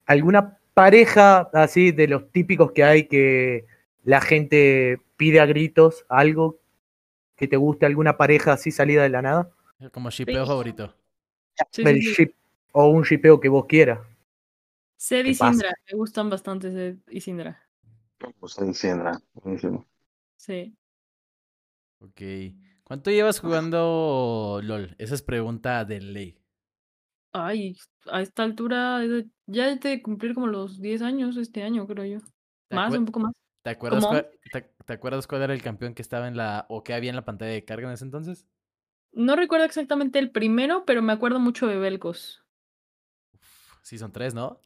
¿Alguna 0.07 0.59
pareja 0.75 1.51
así 1.53 1.93
de 1.93 2.09
los 2.09 2.31
típicos 2.33 2.73
que 2.73 2.85
hay 2.85 3.07
que 3.07 3.67
la 4.03 4.21
gente 4.21 5.01
pide 5.17 5.41
a 5.41 5.47
gritos 5.47 6.05
algo 6.09 6.59
que 7.37 7.47
te 7.49 7.57
guste, 7.57 7.87
alguna 7.87 8.17
pareja 8.17 8.53
así 8.55 8.71
salida 8.71 9.03
de 9.03 9.09
la 9.11 9.23
nada? 9.23 9.51
Como 9.93 10.11
shipeo 10.11 10.45
Sí. 10.45 10.49
favorito. 10.49 10.95
Sí, 11.71 11.83
El 11.83 11.97
sí, 12.01 12.03
sí. 12.03 12.15
ship 12.25 12.35
o 12.73 12.89
un 12.89 13.03
shipeo 13.03 13.41
que 13.41 13.49
vos 13.49 13.67
quieras. 13.67 14.01
¿Qué 15.09 15.21
y 15.21 15.35
pasa? 15.35 15.51
Syndra, 15.53 15.75
me 15.91 15.97
gustan 15.99 16.29
bastante 16.31 16.71
Zed 16.71 16.97
y 17.09 17.21
Syndra. 17.21 17.63
Pues 18.39 18.59
en 18.59 18.75
Sindra, 18.75 19.19
buenísimo. 19.35 19.87
Sí. 20.37 20.75
Ok. 22.01 22.21
¿Cuánto 22.85 23.11
llevas 23.11 23.39
jugando 23.41 24.61
LOL? 24.63 24.95
Esa 24.99 25.15
es 25.15 25.23
pregunta 25.23 25.85
de 25.85 26.01
ley. 26.01 26.39
Ay, 27.33 27.77
a 28.07 28.23
esta 28.23 28.43
altura 28.43 29.05
eh, 29.05 29.27
ya 29.47 29.75
de 29.77 30.03
cumplir 30.03 30.35
como 30.35 30.47
los 30.49 30.81
10 30.81 31.03
años 31.03 31.37
este 31.37 31.63
año, 31.63 31.87
creo 31.87 32.05
yo. 32.05 32.19
¿Te 32.69 32.77
Más, 32.77 32.93
un 32.95 33.05
poco 33.07 33.21
más. 33.21 33.33
¿Te 33.63 33.71
acuerdas, 33.71 34.07
cuál, 34.07 34.31
te, 34.51 34.63
te 34.87 34.93
acuerdas 34.93 35.27
cuál 35.27 35.43
era 35.43 35.55
el 35.55 35.63
campeón 35.63 35.95
que 35.95 36.03
estaba 36.03 36.29
en 36.29 36.37
la. 36.37 36.67
o 36.69 36.83
que 36.85 36.95
había 36.95 37.11
en 37.11 37.17
la 37.17 37.25
pantalla 37.25 37.53
de 37.53 37.65
carga 37.65 37.89
en 37.89 37.95
ese 37.95 38.05
entonces? 38.05 38.47
No 39.13 39.37
recuerdo 39.37 39.67
exactamente 39.67 40.19
el 40.19 40.33
primero, 40.33 40.85
pero 40.85 41.01
me 41.01 41.13
acuerdo 41.13 41.39
mucho 41.39 41.69
de 41.69 41.77
Belcos. 41.79 42.43
Sí, 43.83 43.99
son 43.99 44.13
tres, 44.13 44.35
¿no? 44.35 44.61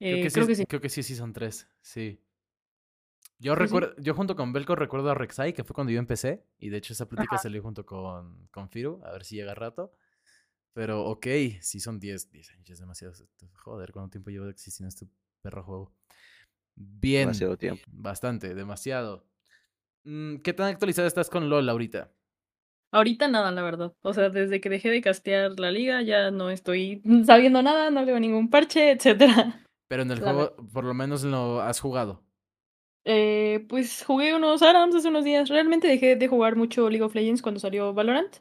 Eh, 0.00 0.30
creo 0.32 0.46
es- 0.46 0.46
que 0.46 0.54
sí. 0.56 0.64
Creo 0.68 0.80
que 0.80 0.88
sí, 0.88 1.02
sí 1.02 1.14
son 1.16 1.32
tres. 1.32 1.68
Sí. 1.82 2.20
Yo 3.38 3.54
Pues 3.56 3.70
sí. 3.70 3.80
recuerdo, 3.80 3.94
yo 3.98 4.14
junto 4.14 4.36
con 4.36 4.52
Belco 4.52 4.76
recuerdo 4.76 5.10
a 5.10 5.14
Rek'Sai, 5.14 5.54
que 5.54 5.64
fue 5.64 5.74
cuando 5.74 5.92
yo 5.92 5.98
empecé. 5.98 6.44
Y 6.58 6.68
de 6.68 6.76
hecho 6.78 6.92
esa 6.92 7.08
plática 7.08 7.38
Ajá. 7.38 7.38
salió 7.38 7.62
junto 7.62 7.86
con, 7.86 8.46
con 8.50 8.68
Firu, 8.68 9.00
a 9.04 9.12
ver 9.12 9.24
si 9.24 9.36
llega 9.36 9.54
rato. 9.54 9.92
Pero 10.72 11.04
ok, 11.04 11.26
sí 11.60 11.80
son 11.80 11.98
10, 11.98 12.30
10 12.30 12.50
años, 12.52 12.70
es 12.70 12.78
demasiado. 12.78 13.14
Joder, 13.54 13.92
¿cuánto 13.92 14.10
tiempo 14.10 14.30
llevo 14.30 14.48
existiendo 14.48 14.88
este 14.88 15.06
perro 15.42 15.64
juego? 15.64 15.92
Bien. 16.76 17.22
Demasiado 17.22 17.56
tiempo. 17.56 17.82
Bastante, 17.88 18.54
demasiado. 18.54 19.26
Mm, 20.04 20.36
¿Qué 20.36 20.52
tan 20.52 20.68
actualizada 20.68 21.08
estás 21.08 21.28
con 21.28 21.48
LOL 21.48 21.68
ahorita? 21.68 22.12
Ahorita 22.92 23.28
nada, 23.28 23.50
la 23.52 23.62
verdad. 23.62 23.92
O 24.02 24.12
sea, 24.12 24.30
desde 24.30 24.60
que 24.60 24.68
dejé 24.68 24.90
de 24.90 25.00
castear 25.00 25.58
la 25.60 25.70
liga 25.70 26.02
ya 26.02 26.30
no 26.30 26.50
estoy 26.50 27.02
sabiendo 27.26 27.62
nada, 27.62 27.90
no 27.90 28.02
leo 28.04 28.18
ningún 28.18 28.50
parche, 28.50 28.90
etcétera. 28.92 29.64
Pero 29.88 30.02
en 30.02 30.10
el 30.12 30.20
La 30.20 30.32
juego, 30.32 30.56
por 30.72 30.84
lo 30.84 30.94
menos 30.94 31.24
lo 31.24 31.60
has 31.60 31.80
jugado. 31.80 32.22
Eh, 33.04 33.66
pues 33.68 34.04
jugué 34.04 34.34
unos 34.34 34.62
ARAMS 34.62 34.94
hace 34.94 35.08
unos 35.08 35.24
días. 35.24 35.48
Realmente 35.48 35.88
dejé 35.88 36.14
de 36.14 36.28
jugar 36.28 36.54
mucho 36.54 36.88
League 36.88 37.02
of 37.02 37.14
Legends 37.14 37.42
cuando 37.42 37.58
salió 37.58 37.92
Valorant. 37.92 38.36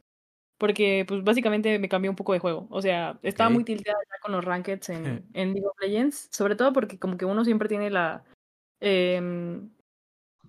Porque, 0.59 1.05
pues, 1.07 1.23
básicamente 1.23 1.79
me 1.79 1.89
cambió 1.89 2.11
un 2.11 2.15
poco 2.17 2.33
de 2.33 2.39
juego. 2.39 2.67
O 2.69 2.81
sea, 2.81 3.17
estaba 3.23 3.49
muy 3.49 3.63
tilteada 3.63 3.97
ya 4.07 4.19
con 4.21 4.33
los 4.33 4.43
rankeds 4.45 4.89
en, 4.89 5.25
en 5.33 5.53
League 5.53 5.65
of 5.65 5.79
Legends. 5.81 6.27
Sobre 6.31 6.55
todo 6.55 6.73
porque 6.73 6.99
como 6.99 7.17
que 7.17 7.25
uno 7.25 7.43
siempre 7.45 7.67
tiene 7.69 7.89
la... 7.89 8.23
em, 8.81 9.69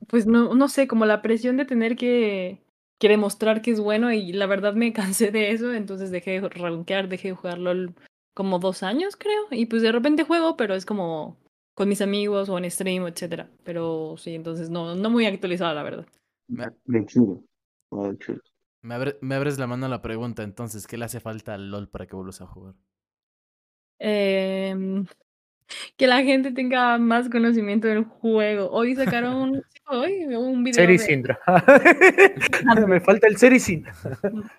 pues, 0.08 0.26
no, 0.26 0.54
no 0.54 0.68
sé, 0.68 0.86
como 0.88 1.06
la 1.06 1.22
presión 1.22 1.56
de 1.56 1.64
tener 1.64 1.96
que, 1.96 2.60
que 2.98 3.08
demostrar 3.08 3.62
que 3.62 3.70
es 3.70 3.80
bueno. 3.80 4.12
Y 4.12 4.32
la 4.32 4.46
verdad 4.46 4.74
me 4.74 4.92
cansé 4.92 5.30
de 5.30 5.52
eso. 5.52 5.72
Entonces 5.72 6.10
dejé 6.10 6.40
de 6.40 6.48
rankear, 6.48 7.08
dejé 7.08 7.28
de 7.28 7.34
jugar 7.34 7.58
LOL 7.58 7.94
como 8.34 8.58
dos 8.58 8.82
años, 8.82 9.16
creo. 9.16 9.46
Y 9.52 9.66
pues 9.66 9.80
de 9.82 9.92
repente 9.92 10.24
juego, 10.24 10.56
pero 10.56 10.74
es 10.74 10.84
como 10.84 11.38
con 11.74 11.88
mis 11.88 12.02
amigos 12.02 12.48
o 12.48 12.58
en 12.58 12.68
stream, 12.70 13.06
etcétera. 13.06 13.48
Pero 13.62 14.16
sí, 14.18 14.34
entonces 14.34 14.70
no, 14.70 14.96
no 14.96 15.08
muy 15.08 15.24
actualizada, 15.26 15.72
la 15.74 15.82
verdad. 15.84 16.06
Me- 16.48 16.66
De 16.84 17.06
chido. 17.06 17.42
De 17.92 18.18
chido. 18.18 18.40
Me, 18.82 18.94
abre- 18.94 19.18
me 19.20 19.34
abres 19.34 19.58
la 19.58 19.66
mano 19.66 19.86
a 19.86 19.88
la 19.90 20.02
pregunta, 20.02 20.42
entonces, 20.42 20.86
¿qué 20.86 20.96
le 20.96 21.04
hace 21.04 21.20
falta 21.20 21.54
al 21.54 21.70
LOL 21.70 21.88
para 21.88 22.06
que 22.06 22.16
vuelvas 22.16 22.40
a 22.40 22.46
jugar? 22.46 22.74
Em, 23.98 25.04
que 25.98 26.06
la 26.06 26.22
gente 26.22 26.52
tenga 26.52 26.96
más 26.96 27.28
conocimiento 27.28 27.88
del 27.88 28.04
juego. 28.04 28.70
Hoy 28.70 28.94
sacaron 28.94 29.62
fue 29.84 29.96
hoy, 29.98 30.24
un 30.34 30.64
video 30.64 30.74
de-. 30.86 30.92
Me 32.88 33.00
falta 33.00 33.26
el 33.28 33.36
Ser 33.36 33.52
y 33.52 33.60
Syndra. 33.60 33.94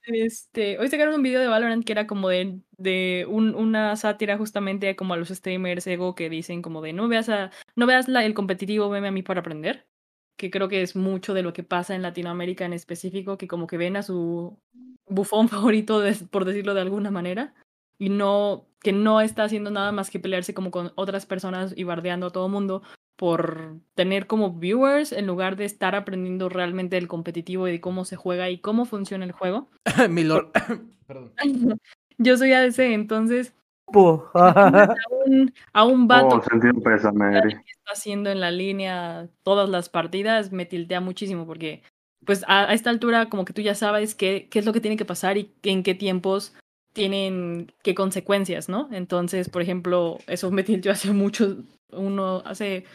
Este, 0.05 0.77
hoy 0.77 0.87
sacaron 0.89 1.15
un 1.15 1.23
video 1.23 1.39
de 1.39 1.47
Valorant 1.47 1.83
que 1.83 1.91
era 1.93 2.05
como 2.05 2.29
de, 2.29 2.59
de 2.77 3.25
un- 3.27 3.55
una 3.55 3.95
sátira 3.95 4.37
justamente 4.37 4.95
como 4.95 5.15
a 5.15 5.17
los 5.17 5.29
streamers 5.29 5.87
ego 5.87 6.13
que 6.13 6.29
dicen 6.29 6.61
como 6.61 6.81
de 6.81 6.93
no 6.93 7.07
veas 7.07 7.29
a, 7.29 7.49
no 7.75 7.87
veas 7.87 8.07
la- 8.07 8.23
el 8.25 8.35
competitivo, 8.35 8.89
veme 8.89 9.07
a 9.07 9.11
mí 9.11 9.23
para 9.23 9.39
aprender. 9.39 9.87
Que 10.37 10.49
creo 10.49 10.67
que 10.67 10.81
es 10.81 10.95
mucho 10.95 11.33
de 11.33 11.43
lo 11.43 11.53
que 11.53 11.63
pasa 11.63 11.95
en 11.95 12.01
Latinoamérica 12.01 12.65
en 12.65 12.73
específico, 12.73 13.37
que 13.37 13.47
como 13.47 13.67
que 13.67 13.77
ven 13.77 13.95
a 13.95 14.03
su 14.03 14.57
bufón 15.07 15.49
favorito, 15.49 16.01
por 16.29 16.45
decirlo 16.45 16.73
de 16.73 16.81
alguna 16.81 17.11
manera, 17.11 17.53
y 17.97 18.09
no, 18.09 18.67
que 18.81 18.93
no 18.93 19.21
está 19.21 19.43
haciendo 19.43 19.69
nada 19.69 19.91
más 19.91 20.09
que 20.09 20.19
pelearse 20.19 20.53
como 20.53 20.71
con 20.71 20.91
otras 20.95 21.25
personas 21.25 21.73
y 21.75 21.83
bardeando 21.83 22.27
a 22.27 22.31
todo 22.31 22.49
mundo 22.49 22.81
por 23.15 23.77
tener 23.93 24.25
como 24.25 24.53
viewers 24.53 25.11
en 25.11 25.27
lugar 25.27 25.55
de 25.55 25.65
estar 25.65 25.93
aprendiendo 25.93 26.49
realmente 26.49 26.95
del 26.95 27.07
competitivo 27.07 27.67
y 27.67 27.71
de 27.73 27.79
cómo 27.79 28.03
se 28.03 28.15
juega 28.15 28.49
y 28.49 28.57
cómo 28.57 28.85
funciona 28.85 29.25
el 29.25 29.31
juego. 29.31 29.69
Mi 30.09 30.23
lord. 30.23 30.49
Perdón. 31.07 31.31
Yo 32.17 32.37
soy 32.37 32.53
ADC, 32.53 32.79
entonces 32.79 33.53
Po. 33.91 34.29
a 34.33 34.95
un, 35.25 35.53
a 35.73 35.83
un 35.85 36.07
vato 36.07 36.37
Oh, 36.37 36.81
pésame, 36.83 37.41
que 37.41 37.71
está 37.71 37.91
haciendo 37.93 38.29
en 38.29 38.39
la 38.39 38.51
línea 38.51 39.27
todas 39.43 39.69
las 39.69 39.89
partidas 39.89 40.51
me 40.51 40.65
tiltea 40.65 41.01
muchísimo 41.01 41.45
porque 41.45 41.83
pues 42.25 42.43
a, 42.47 42.69
a 42.69 42.73
esta 42.73 42.89
altura 42.89 43.29
como 43.29 43.45
que 43.45 43.53
tú 43.53 43.61
ya 43.61 43.75
sabes 43.75 44.15
qué, 44.15 44.47
qué 44.49 44.59
es 44.59 44.65
lo 44.65 44.73
que 44.73 44.81
tiene 44.81 44.97
que 44.97 45.05
pasar 45.05 45.37
y 45.37 45.53
en 45.63 45.83
qué 45.83 45.95
tiempos 45.95 46.53
tienen 46.93 47.71
qué 47.83 47.95
consecuencias, 47.95 48.69
¿no? 48.69 48.89
Entonces, 48.91 49.49
por 49.49 49.61
ejemplo, 49.61 50.17
eso 50.27 50.51
me 50.51 50.63
tilteó 50.63 50.91
hace 50.91 51.11
mucho, 51.11 51.57
uno, 51.91 52.41
hace 52.45 52.85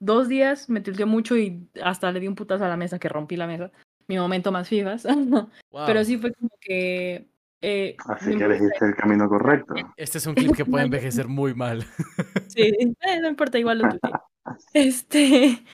dos 0.00 0.28
días 0.28 0.68
me 0.68 0.80
tilteó 0.80 1.06
mucho 1.06 1.36
y 1.36 1.68
hasta 1.82 2.12
le 2.12 2.20
di 2.20 2.28
un 2.28 2.34
putazo 2.34 2.64
a 2.64 2.68
la 2.68 2.76
mesa 2.76 2.98
que 2.98 3.08
rompí 3.08 3.36
la 3.36 3.46
mesa. 3.46 3.70
Mi 4.06 4.18
momento 4.18 4.52
más 4.52 4.68
fifas. 4.68 5.04
Wow. 5.70 5.86
Pero 5.86 6.04
sí 6.04 6.18
fue 6.18 6.32
como 6.32 6.50
que... 6.60 7.26
eh, 7.66 7.96
Así 8.06 8.36
que 8.36 8.44
elegiste 8.44 8.84
el 8.84 8.94
camino 8.94 9.28
correcto. 9.28 9.74
Este 9.96 10.18
es 10.18 10.26
un 10.26 10.34
clip 10.34 10.54
que 10.54 10.64
puede 10.64 10.84
envejecer 10.84 11.26
muy 11.28 11.54
mal. 11.54 11.84
Sí, 12.48 12.62
eh, 12.62 13.20
no 13.20 13.28
importa, 13.28 13.58
igual 13.58 13.78
lo 13.78 13.88
tuiteé. 13.88 14.10
Este. 14.74 15.64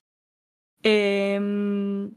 em, 0.83 2.11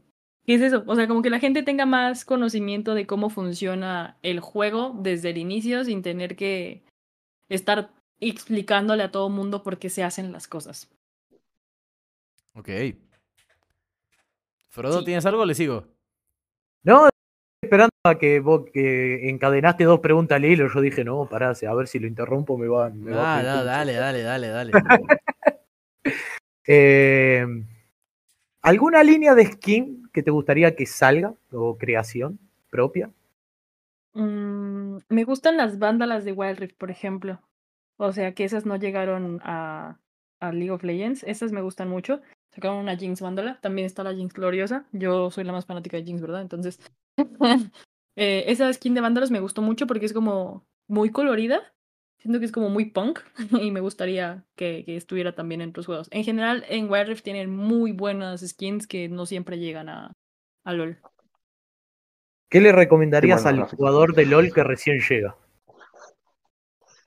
¿Qué 0.46 0.54
es 0.54 0.60
eso? 0.62 0.84
O 0.86 0.94
sea, 0.94 1.08
como 1.08 1.22
que 1.22 1.30
la 1.30 1.40
gente 1.40 1.62
tenga 1.62 1.86
más 1.86 2.24
conocimiento 2.24 2.94
de 2.94 3.06
cómo 3.06 3.30
funciona 3.30 4.16
el 4.22 4.40
juego 4.40 4.94
desde 5.00 5.30
el 5.30 5.38
inicio 5.38 5.84
sin 5.84 6.02
tener 6.02 6.36
que 6.36 6.82
estar 7.48 7.90
explicándole 8.20 9.02
a 9.02 9.10
todo 9.10 9.28
mundo 9.28 9.62
por 9.62 9.78
qué 9.78 9.90
se 9.90 10.04
hacen 10.04 10.32
las 10.32 10.46
cosas. 10.46 10.88
Ok. 12.54 12.68
Frodo, 14.68 15.00
Sí. 15.00 15.06
¿tienes 15.06 15.26
algo 15.26 15.42
o 15.42 15.46
le 15.46 15.54
sigo? 15.54 15.86
No, 16.82 17.08
que 18.18 18.40
vos 18.40 18.64
que 18.70 19.30
encadenaste 19.30 19.84
dos 19.84 20.00
preguntas 20.00 20.36
al 20.36 20.44
hilo, 20.44 20.68
yo 20.68 20.80
dije, 20.82 21.04
no, 21.04 21.26
pará, 21.26 21.52
a 21.52 21.74
ver 21.74 21.88
si 21.88 21.98
lo 21.98 22.06
interrumpo, 22.06 22.58
me 22.58 22.68
va, 22.68 22.90
me 22.90 23.12
va 23.12 23.36
a 23.36 23.38
Ah, 23.38 23.42
no, 23.42 23.64
dale, 23.64 23.94
dale, 23.94 24.22
dale, 24.22 24.48
dale. 24.48 24.72
Eh, 26.66 27.44
¿Alguna 28.62 29.04
línea 29.04 29.34
de 29.34 29.44
skin 29.44 30.08
que 30.14 30.22
te 30.22 30.30
gustaría 30.30 30.74
que 30.74 30.86
salga 30.86 31.34
o 31.52 31.76
creación 31.76 32.38
propia? 32.70 33.10
Mm, 34.14 34.96
me 35.10 35.24
gustan 35.24 35.58
las 35.58 35.78
vándalas 35.78 36.24
de 36.24 36.32
Wild 36.32 36.58
Rift, 36.58 36.78
por 36.78 36.90
ejemplo. 36.90 37.42
O 37.98 38.12
sea, 38.12 38.32
que 38.32 38.44
esas 38.44 38.64
no 38.64 38.76
llegaron 38.76 39.40
a, 39.44 39.98
a 40.40 40.52
League 40.52 40.70
of 40.70 40.84
Legends. 40.84 41.22
Esas 41.24 41.52
me 41.52 41.60
gustan 41.60 41.90
mucho. 41.90 42.22
Sacaron 42.54 42.78
una 42.78 42.96
Jinx 42.96 43.20
vándala. 43.20 43.60
También 43.60 43.84
está 43.84 44.02
la 44.02 44.14
Jinx 44.14 44.32
gloriosa. 44.32 44.86
Yo 44.92 45.30
soy 45.30 45.44
la 45.44 45.52
más 45.52 45.66
fanática 45.66 45.98
de 45.98 46.04
Jinx, 46.04 46.22
¿verdad? 46.22 46.40
Entonces, 46.40 46.80
eh, 48.16 48.44
esa 48.48 48.72
skin 48.72 48.94
de 48.94 49.00
vándalos 49.00 49.30
me 49.30 49.40
gustó 49.40 49.62
mucho 49.62 49.86
porque 49.86 50.06
es 50.06 50.12
como 50.12 50.66
muy 50.88 51.10
colorida. 51.10 51.60
Siento 52.18 52.38
que 52.38 52.46
es 52.46 52.52
como 52.52 52.70
muy 52.70 52.86
punk 52.86 53.20
y 53.60 53.70
me 53.70 53.80
gustaría 53.80 54.44
que, 54.56 54.84
que 54.86 54.96
estuviera 54.96 55.34
también 55.34 55.60
en 55.60 55.70
otros 55.70 55.86
juegos. 55.86 56.08
En 56.10 56.24
general, 56.24 56.64
en 56.68 56.90
Wild 56.90 57.08
Rift 57.08 57.22
tienen 57.24 57.50
muy 57.50 57.92
buenas 57.92 58.40
skins 58.40 58.86
que 58.86 59.08
no 59.08 59.26
siempre 59.26 59.58
llegan 59.58 59.88
a, 59.88 60.12
a 60.64 60.72
LoL. 60.72 60.98
¿Qué 62.48 62.60
le 62.60 62.72
recomendarías 62.72 63.42
Sí, 63.42 63.48
bueno, 63.48 63.62
al 63.64 63.68
jugador 63.68 64.14
de 64.14 64.26
LOL 64.26 64.52
que 64.52 64.62
recién 64.64 65.00
llega? 65.00 65.36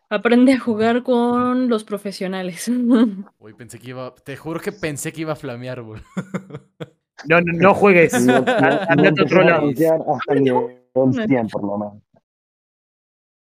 Aprende 0.10 0.54
a 0.54 0.60
jugar 0.60 1.04
con 1.04 1.67
los 1.67 1.84
profesionales. 1.84 2.70
Uy, 3.39 3.54
pensé 3.54 3.80
que 3.80 3.89
iba. 3.89 4.13
Te 4.15 4.38
juro 4.38 4.60
que 4.60 4.72
pensé 4.72 5.12
que 5.12 5.22
iba 5.22 5.34
a 5.34 5.36
flamear, 5.36 5.82
güey. 5.82 6.02
No, 7.26 7.41
no, 7.41 7.52
no 7.54 7.74
juegues. 7.74 8.13
No, 8.24 8.39
no, 8.41 8.46
Andate 8.89 9.12
no 9.12 9.22
a 9.22 9.26
otro 9.26 9.43
lado. 9.43 9.70
hasta 9.70 10.34
nivel 11.05 11.27
100 11.27 11.47
por 11.49 11.63
lo 11.63 11.77
menos. 11.77 12.03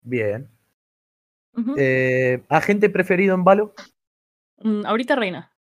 Bien. 0.01 0.49
Eh, 1.77 2.43
¿Agente 2.49 2.89
preferido 2.89 3.33
en 3.33 3.43
Valo? 3.43 3.73
Mm, 4.57 4.85
ahorita 4.85 5.15
reina. 5.15 5.51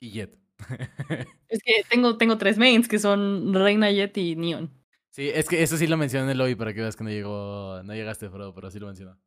Y 0.00 0.10
Jet. 0.10 0.38
Es 1.48 1.62
que 1.62 1.82
tengo, 1.88 2.16
tengo 2.18 2.36
tres 2.36 2.58
mains 2.58 2.88
que 2.88 2.98
son 2.98 3.54
Reina, 3.54 3.90
Jet 3.90 4.16
y 4.18 4.36
Neon. 4.36 4.70
sí, 5.10 5.30
es 5.30 5.48
que 5.48 5.62
eso 5.62 5.78
sí 5.78 5.86
lo 5.86 5.96
mencioné 5.96 6.24
en 6.24 6.30
el 6.32 6.38
lobby 6.38 6.56
para 6.56 6.74
que 6.74 6.80
veas 6.82 6.94
que 6.96 7.04
no 7.04 7.10
llegó. 7.10 7.82
No 7.84 7.94
llegaste, 7.94 8.28
Frodo, 8.28 8.54
pero 8.54 8.70
sí 8.70 8.78
lo 8.78 8.86
mencionó. 8.86 9.18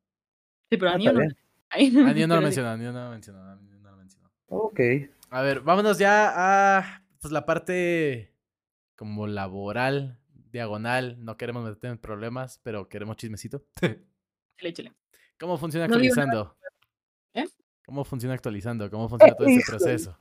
Sí, 0.69 0.77
pero 0.77 0.91
Ah, 0.91 0.93
a 0.93 0.97
está 0.97 1.11
Neon 1.13 1.27
no. 1.27 1.35
A 1.71 2.27
no 2.27 2.35
lo 2.35 2.41
mencionó, 2.41 2.69
a 2.69 2.77
Nio 2.77 2.91
no 2.91 3.03
lo 3.05 3.11
mencionó, 3.11 3.43
a 3.43 3.55
Nio 3.55 3.79
no 3.79 3.91
lo 3.91 3.97
mencionó. 3.97 4.29
Ok. 4.47 4.79
A 5.29 5.41
ver, 5.41 5.61
vámonos 5.61 5.97
ya 5.97 6.31
a 6.77 7.03
pues, 7.21 7.31
la 7.31 7.45
parte 7.45 8.35
como 8.95 9.25
laboral, 9.25 10.19
diagonal. 10.51 11.23
No 11.23 11.37
queremos 11.37 11.63
meter 11.63 11.91
en 11.91 11.97
problemas, 11.97 12.59
pero 12.63 12.89
queremos 12.89 13.17
chismecito. 13.17 13.63
Chile, 14.59 14.73
chile. 14.73 14.93
¿Cómo 15.39 15.57
funciona 15.57 15.85
actualizando? 15.85 16.55
¿Cómo 17.85 18.03
funciona 18.05 18.35
actualizando? 18.35 18.89
¿Cómo 18.89 19.09
funciona 19.09 19.35
todo 19.35 19.47
ese 19.47 19.59
Híjole. 19.59 19.77
proceso? 19.79 20.17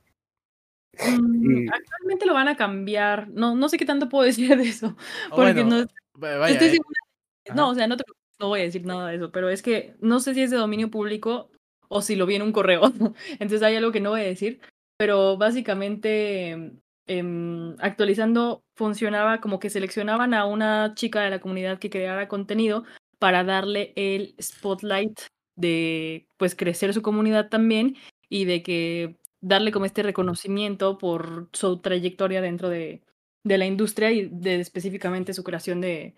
Mm, 0.99 1.69
actualmente 1.73 2.27
lo 2.27 2.35
van 2.35 2.49
a 2.49 2.57
cambiar. 2.57 3.29
No, 3.29 3.55
no 3.55 3.69
sé 3.69 3.77
qué 3.79 3.85
tanto 3.87 4.09
puedo 4.09 4.25
decir 4.49 4.57
de 4.57 4.63
eso. 4.65 4.97
O 5.31 5.37
Porque 5.37 5.53
bueno, 5.63 5.81
no, 5.83 5.87
va- 6.21 6.39
vaya, 6.39 6.55
estoy 6.55 6.69
eh, 6.69 6.71
segura. 6.73 7.01
ajá. 7.47 7.55
No, 7.55 7.69
o 7.71 7.75
sea, 7.75 7.87
no, 7.87 7.97
te 7.97 8.05
preocupes, 8.05 8.37
no 8.41 8.49
voy 8.49 8.61
a 8.61 8.65
decir 8.65 8.85
nada 8.87 9.09
de 9.11 9.17
eso, 9.17 9.31
pero 9.31 9.51
es 9.51 9.63
que 9.63 9.95
no 10.01 10.21
sé 10.21 10.35
si 10.35 10.43
es 10.43 10.51
de 10.51 10.57
dominio 10.57 10.91
público 10.91 11.51
o 11.89 12.03
si 12.03 12.17
lo 12.17 12.27
vi 12.27 12.37
en 12.37 12.43
un 12.43 12.53
correo. 12.53 12.81
Entonces 13.39 13.63
hay 13.63 13.77
algo 13.77 13.93
que 13.93 14.01
no 14.01 14.11
voy 14.11 14.23
a 14.23 14.25
decir. 14.25 14.61
Pero 14.99 15.37
básicamente, 15.37 16.73
em, 17.11 17.75
actualizando 17.81 18.63
funcionaba 18.77 19.41
como 19.41 19.59
que 19.59 19.69
seleccionaban 19.69 20.33
a 20.33 20.47
una 20.47 20.95
chica 20.95 21.23
de 21.23 21.31
la 21.31 21.41
comunidad 21.41 21.81
que 21.81 21.91
creara 21.91 22.29
contenido 22.29 22.85
para 23.19 23.43
darle 23.43 23.93
el 23.97 24.37
spotlight 24.41 25.19
de 25.57 26.29
pues 26.37 26.55
crecer 26.55 26.95
su 26.95 27.03
comunidad 27.03 27.49
también 27.49 27.97
y 28.29 28.45
de 28.45 28.63
que 28.63 29.17
darle 29.41 29.73
como 29.73 29.87
este 29.87 30.05
reconocimiento 30.05 30.99
por 30.99 31.49
su 31.53 31.79
trayectoria 31.79 32.41
dentro 32.41 32.69
de, 32.69 33.03
la 33.43 33.67
industria 33.67 34.13
y 34.13 34.29
de 34.29 34.61
específicamente 34.61 35.35
su 35.35 35.43
creación 35.43 35.81
de, 35.81 36.15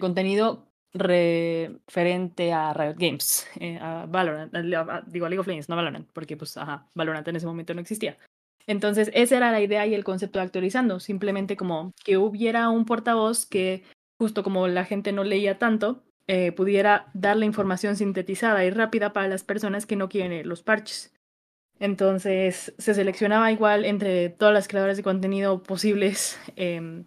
contenido 0.00 0.66
referente 0.92 2.52
a 2.52 2.74
Riot 2.74 2.96
Games, 2.98 3.46
eh, 3.60 3.78
a 3.80 4.06
Valorant, 4.06 4.52
digo 5.06 5.26
a 5.26 5.28
League 5.28 5.38
of 5.38 5.46
Legends, 5.46 5.68
no 5.68 5.76
Valorant, 5.76 6.10
porque 6.12 6.36
pues 6.36 6.56
ajá, 6.56 6.90
Valorant 6.94 7.28
en 7.28 7.36
ese 7.36 7.46
momento 7.46 7.74
no 7.74 7.80
existía. 7.80 8.18
Entonces, 8.66 9.10
esa 9.14 9.36
era 9.36 9.50
la 9.52 9.60
idea 9.60 9.86
y 9.86 9.94
el 9.94 10.04
concepto 10.04 10.38
de 10.38 10.44
actualizando, 10.44 11.00
simplemente 11.00 11.56
como 11.56 11.92
que 12.04 12.16
hubiera 12.18 12.68
un 12.68 12.84
portavoz 12.84 13.46
que, 13.46 13.82
justo 14.18 14.42
como 14.42 14.68
la 14.68 14.84
gente 14.84 15.12
no 15.12 15.24
leía 15.24 15.58
tanto, 15.58 16.04
eh, 16.28 16.52
pudiera 16.52 17.06
dar 17.14 17.36
la 17.36 17.44
información 17.44 17.96
sintetizada 17.96 18.64
y 18.64 18.70
rápida 18.70 19.12
para 19.12 19.28
las 19.28 19.42
personas 19.42 19.86
que 19.86 19.96
no 19.96 20.08
quieren 20.08 20.48
los 20.48 20.62
parches. 20.62 21.12
Entonces, 21.80 22.74
se 22.78 22.94
seleccionaba 22.94 23.50
igual 23.50 23.84
entre 23.84 24.28
todas 24.28 24.54
las 24.54 24.68
creadoras 24.68 24.96
de 24.96 25.02
contenido 25.02 25.62
posibles, 25.64 26.38
em, 26.56 27.04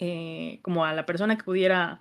eh, 0.00 0.58
como 0.62 0.84
a 0.84 0.92
la 0.92 1.06
persona 1.06 1.36
que 1.36 1.44
pudiera 1.44 2.00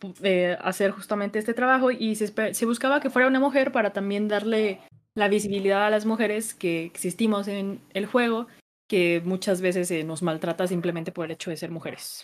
pu- 0.00 0.14
eh, 0.22 0.56
hacer 0.62 0.90
justamente 0.90 1.38
este 1.38 1.54
trabajo 1.54 1.90
y 1.90 2.14
se 2.16 2.66
buscaba 2.66 3.00
que 3.00 3.10
fuera 3.10 3.28
una 3.28 3.40
mujer 3.40 3.72
para 3.72 3.92
también 3.92 4.28
darle 4.28 4.80
la 5.14 5.28
visibilidad 5.28 5.86
a 5.86 5.90
las 5.90 6.06
mujeres 6.06 6.54
que 6.54 6.84
existimos 6.84 7.48
en 7.48 7.80
el 7.94 8.06
juego, 8.06 8.46
que 8.88 9.20
muchas 9.24 9.60
veces 9.60 9.88
se 9.88 10.04
nos 10.04 10.22
maltrata 10.22 10.66
simplemente 10.66 11.12
por 11.12 11.26
el 11.26 11.32
hecho 11.32 11.50
de 11.50 11.56
ser 11.56 11.70
mujeres. 11.70 12.22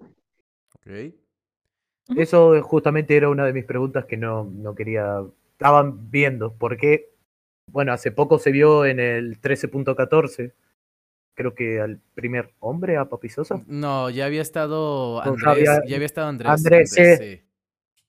Ok. 0.00 1.14
Eso 2.16 2.62
justamente 2.62 3.16
era 3.16 3.28
una 3.28 3.44
de 3.46 3.52
mis 3.52 3.64
preguntas 3.64 4.04
que 4.04 4.16
no, 4.16 4.44
no 4.44 4.74
quería. 4.74 5.24
Estaban 5.52 6.10
viendo, 6.10 6.52
porque, 6.52 7.10
bueno, 7.72 7.92
hace 7.92 8.12
poco 8.12 8.38
se 8.38 8.52
vio 8.52 8.84
en 8.84 9.00
el 9.00 9.40
13.14, 9.40 10.52
creo 11.34 11.54
que 11.54 11.80
al 11.80 11.98
primer 12.14 12.52
hombre, 12.60 12.96
a 12.98 13.06
Papi 13.06 13.28
Sosa. 13.30 13.62
No, 13.66 14.10
ya 14.10 14.26
había 14.26 14.42
estado 14.42 15.20
Andrés, 15.22 15.42
ya 15.44 15.50
había- 15.50 15.86
ya 15.86 15.94
había 15.96 16.06
estado 16.06 16.28
Andrés. 16.28 16.50
Andrés, 16.52 16.90
sí. 16.92 17.42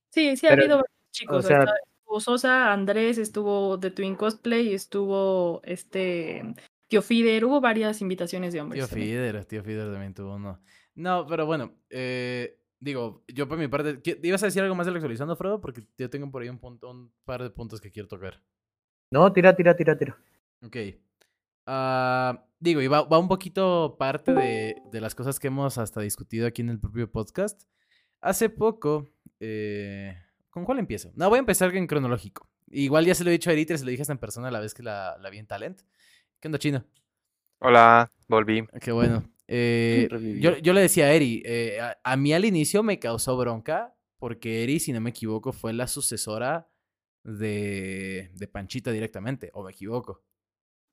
Sí, 0.10 0.36
sí, 0.38 0.46
ha 0.46 0.50
Pero, 0.50 0.62
habido 0.62 0.76
varios 0.78 1.12
chicos. 1.12 1.46
o 1.46 1.48
sea- 1.48 1.66
estuvo 2.08 2.20
Sosa, 2.22 2.72
Andrés, 2.72 3.18
estuvo 3.18 3.78
The 3.80 3.92
Twin 3.92 4.16
Cosplay, 4.16 4.74
estuvo 4.74 5.62
este 5.64 6.42
Tío 6.88 7.02
Fider, 7.02 7.44
hubo 7.44 7.60
varias 7.60 8.02
invitaciones 8.02 8.54
de 8.54 8.62
hombres. 8.62 8.80
Tío 8.80 8.88
también. 8.88 9.10
Fider, 9.10 9.46
tío 9.46 9.62
Fider 9.64 9.92
también 9.92 10.14
tuvo 10.14 10.36
uno. 10.36 10.62
No, 10.96 11.28
pero 11.28 11.46
bueno, 11.46 11.74
eh, 11.90 12.58
digo, 12.80 13.26
yo 13.28 13.48
por 13.50 13.58
mi 13.58 13.68
parte, 13.68 14.02
¿qué- 14.02 14.18
¿ibas 14.24 14.42
a 14.42 14.46
decir 14.46 14.62
algo 14.64 14.74
más 14.74 14.86
de 14.86 14.94
la 14.94 15.00
actualizando, 15.00 15.36
Frodo? 15.36 15.60
Porque 15.60 15.84
yo 15.98 16.10
tengo 16.10 16.32
por 16.32 16.42
ahí 16.42 16.48
un, 16.50 16.60
punto, 16.60 16.90
un 16.90 17.12
par 17.26 17.44
de 17.44 17.50
puntos 17.50 17.82
que 17.82 17.92
quiero 17.92 18.08
tocar. 18.08 18.42
No, 19.12 19.32
tira, 19.34 19.54
tira, 19.56 19.76
tira, 19.76 19.98
tira. 19.98 20.18
Ok. 20.64 20.78
Ah, 21.66 22.46
digo, 22.60 22.82
y 22.82 22.88
va, 22.88 23.02
va 23.04 23.20
un 23.20 23.28
poquito 23.28 23.98
parte 24.00 24.34
de, 24.34 24.78
de 24.92 25.02
las 25.02 25.14
cosas 25.14 25.40
que 25.42 25.48
hemos 25.48 25.78
hasta 25.78 26.00
discutido 26.00 26.48
aquí 26.48 26.62
en 26.62 26.70
el 26.70 26.80
propio 26.80 27.12
podcast. 27.12 27.64
Hace 28.22 28.50
poco, 28.50 29.10
eh, 29.42 30.18
¿con 30.58 30.66
cuál 30.66 30.80
empiezo? 30.80 31.12
No, 31.16 31.30
voy 31.30 31.38
a 31.38 31.40
empezar 31.40 31.76
en 31.76 31.86
cronológico. 31.86 32.50
Igual 32.72 33.06
ya 33.06 33.14
se 33.14 33.24
lo 33.24 33.30
he 33.30 33.34
dicho 33.34 33.50
a 33.52 33.54
Eriter, 33.54 33.78
se 33.78 33.86
lo 33.86 33.92
dije 33.92 34.02
hasta 34.02 34.14
en 34.14 34.18
persona 34.20 34.50
la 34.50 34.60
vez 34.60 34.74
que 34.74 34.82
la, 34.82 35.16
la 35.22 35.30
vi 35.30 35.38
en 35.38 35.46
Talent. 35.46 35.82
¿Qué 36.40 36.48
onda, 36.48 36.58
chino? 36.58 36.84
Hola, 37.60 38.12
volví. 38.28 38.66
Qué 38.82 38.92
bueno. 38.92 39.32
Eh, 39.48 40.10
yo, 40.42 40.58
yo 40.58 40.74
le 40.74 40.82
decía 40.82 41.06
a 41.06 41.14
Eri, 41.14 41.42
eh, 41.46 41.80
a, 41.80 41.98
a 42.04 42.18
mí 42.18 42.34
al 42.34 42.44
inicio 42.44 42.82
me 42.84 42.98
causó 43.00 43.38
bronca 43.38 43.96
porque 44.18 44.64
Eri, 44.64 44.80
si 44.80 44.92
no 44.92 45.00
me 45.00 45.12
equivoco, 45.12 45.54
fue 45.54 45.74
la 45.74 45.88
sucesora 45.88 46.68
de, 47.24 48.32
de 48.34 48.48
Panchita 48.48 48.92
directamente, 48.92 49.52
o 49.54 49.64
me 49.64 49.72
equivoco. 49.72 50.24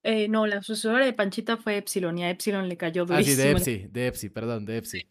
Eh, 0.02 0.28
no, 0.28 0.46
la 0.46 0.62
sucesora 0.62 1.06
de 1.06 1.14
Panchita 1.14 1.56
fue 1.56 1.78
Epsilon 1.78 2.18
y 2.18 2.24
a 2.24 2.30
Epsilon 2.30 2.68
le 2.68 2.76
cayó 2.76 3.04
Ah, 3.08 3.22
sí, 3.22 3.34
durísimo. 3.34 3.42
de 3.44 3.50
Epsi, 3.50 3.86
de 3.90 4.06
Epsi, 4.08 4.28
perdón, 4.28 4.66
de 4.66 4.76
Epsi. 4.76 5.10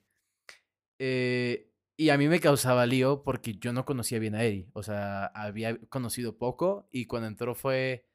Eh, 0.99 1.72
y 2.03 2.09
a 2.09 2.17
mí 2.17 2.27
me 2.27 2.41
causaba 2.41 2.85
lío 2.85 3.23
porque 3.23 3.53
yo 3.53 3.71
no 3.71 3.85
conocía 3.85 4.19
bien 4.19 4.35
a 4.35 4.43
Eri. 4.43 4.67
O 4.73 4.83
sea, 4.83 5.27
había 5.27 5.77
conocido 5.87 6.37
poco 6.37 6.85
y 6.91 7.05
cuando 7.05 7.29
entró 7.29 7.55
fue. 7.55 8.05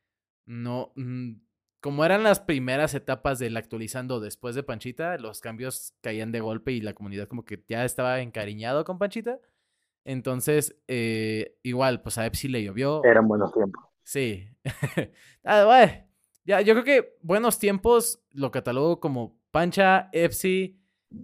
No. 0.45 0.93
mm, 0.95 1.37
como 1.81 2.05
eran 2.05 2.23
las 2.23 2.41
primeras 2.41 2.93
etapas 2.93 3.39
del 3.39 3.57
actualizando 3.57 4.21
después 4.21 4.55
de 4.55 4.63
Panchita, 4.63 5.17
los 5.17 5.41
cambios 5.41 5.95
caían 6.03 6.33
de 6.33 6.41
golpe 6.41 6.73
y 6.73 6.83
la 6.83 6.93
comunidad 6.93 7.29
como 7.29 7.47
que 7.47 7.65
ya 7.67 7.87
estaba 7.87 8.21
encariñado 8.21 8.85
con 8.85 8.99
Panchita. 8.99 9.41
Entonces, 10.05 10.77
eh, 10.87 11.57
igual, 11.63 12.03
pues 12.03 12.19
a 12.19 12.27
Epsi 12.27 12.49
le 12.49 12.63
llovió. 12.63 13.03
Eran 13.05 13.27
buenos 13.27 13.55
tiempos. 13.55 13.85
Sí. 14.03 14.49
Ah, 15.45 15.65
bueno, 15.65 15.93
ya, 16.45 16.61
yo 16.61 16.75
creo 16.75 16.85
que 16.85 17.17
buenos 17.23 17.59
tiempos 17.59 18.23
lo 18.33 18.51
catalogo 18.51 19.01
como 19.01 19.41
Pancha, 19.51 20.11
Epsi, 20.13 20.79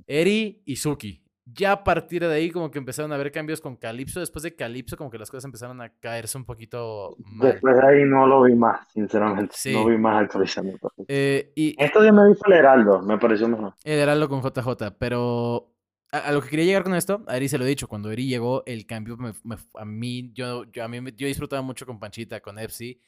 Eri 0.07 0.63
y 0.65 0.77
Suki. 0.77 1.24
Ya 1.47 1.73
a 1.73 1.85
partir 1.85 2.23
de 2.27 2.33
ahí 2.35 2.51
como 2.51 2.71
que 2.71 2.79
empezaron 2.79 3.13
a 3.13 3.17
haber 3.17 3.31
cambios 3.31 3.61
con 3.61 3.77
Calypso. 3.77 4.19
Después 4.21 4.43
de 4.43 4.57
Calypso 4.57 4.97
como 4.97 5.11
que 5.11 5.19
las 5.19 5.31
cosas 5.31 5.45
empezaron 5.45 5.81
a 5.83 5.91
caerse 5.91 6.39
un 6.39 6.45
poquito 6.47 7.17
mal. 7.19 7.53
Después 7.53 7.77
de 7.77 7.87
ahí 7.87 8.05
no 8.05 8.27
lo 8.27 8.43
vi 8.45 8.55
más, 8.55 8.89
sinceramente. 8.93 9.55
Sí. 9.57 9.73
No 9.75 9.85
vi 9.87 9.99
más 9.99 10.23
actualizando. 10.23 10.79
Eh, 11.07 11.53
y 11.55 11.75
Esto 11.83 12.03
ya 12.03 12.13
me 12.13 12.27
dijo 12.29 12.41
el 12.47 12.53
Heraldo, 12.55 13.03
me 13.03 13.19
pareció 13.19 13.47
mejor. 13.49 13.75
el 13.85 13.99
Heraldo 13.99 14.29
con 14.31 14.41
JJ, 14.43 14.93
pero 14.99 15.71
a, 16.11 16.19
a 16.19 16.33
lo 16.33 16.41
que 16.41 16.49
quería 16.49 16.65
llegar 16.65 16.83
con 16.85 16.95
esto, 16.95 17.23
a 17.27 17.37
Eri 17.37 17.49
se 17.49 17.59
lo 17.59 17.65
he 17.67 17.69
dicho, 17.69 17.89
cuando 17.89 18.11
Eri 18.11 18.27
llegó, 18.27 18.63
el 18.65 18.87
cambio 18.87 19.17
me- 19.19 19.35
me- 19.43 19.57
a 19.75 19.85
mí, 19.85 20.31
yo, 20.33 20.65
yo, 20.73 20.83
a 20.85 20.89
mí, 20.89 20.99
yo 21.15 21.27
disfrutaba 21.27 21.61
mucho 21.61 21.85
con 21.85 21.99
Panchita, 22.01 22.41
con 22.41 22.59
Epsi, 22.59 23.01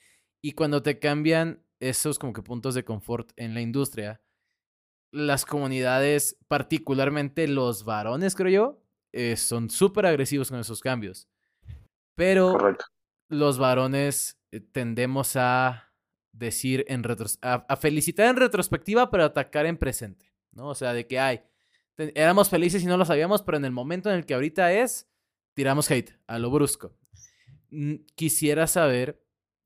y 0.43 0.53
cuando 0.53 0.83
te 0.83 0.99
cambian 0.99 1.63
esos 1.81 2.19
como 2.19 2.33
que 2.35 2.43
puntos 2.43 2.75
de 2.75 2.85
confort 2.85 3.31
en 3.37 3.55
la 3.55 3.61
industria, 3.63 4.21
las 5.13 5.45
comunidades, 5.45 6.37
particularmente 6.49 7.49
los 7.49 7.85
varones, 7.85 8.35
creo 8.35 8.51
yo, 8.51 8.83
eh, 9.13 9.37
son 9.37 9.71
súper 9.71 10.07
agresivos 10.07 10.51
con 10.51 10.59
esos 10.59 10.81
cambios. 10.81 11.29
Pero 12.15 12.53
Correcto. 12.53 12.87
los 13.29 13.59
varones 13.59 14.39
eh, 14.53 14.61
tendemos 14.61 15.37
a 15.37 15.93
decir 16.33 16.85
en 16.89 17.03
retros 17.03 17.39
a, 17.41 17.65
a 17.69 17.77
felicitar 17.77 18.29
en 18.29 18.37
retrospectiva, 18.37 19.11
pero 19.11 19.25
atacar 19.25 19.67
en 19.67 19.79
presente, 19.79 20.35
¿no? 20.53 20.69
O 20.69 20.75
sea, 20.75 20.93
de 20.93 21.07
que 21.07 21.19
ay, 21.19 21.41
éramos 22.15 22.51
felices 22.51 22.83
y 22.83 22.87
no 22.87 22.97
lo 22.97 23.05
sabíamos, 23.05 23.43
pero 23.43 23.57
en 23.57 23.65
el 23.65 23.73
momento 23.73 24.11
en 24.11 24.17
el 24.17 24.27
que 24.27 24.35
ahorita 24.35 24.73
es, 24.73 25.09
tiramos 25.55 25.91
hate 25.91 26.13
a 26.27 26.39
lo 26.39 26.51
brusco. 26.51 26.95
Quisiera 28.15 28.67
saber 28.67 29.23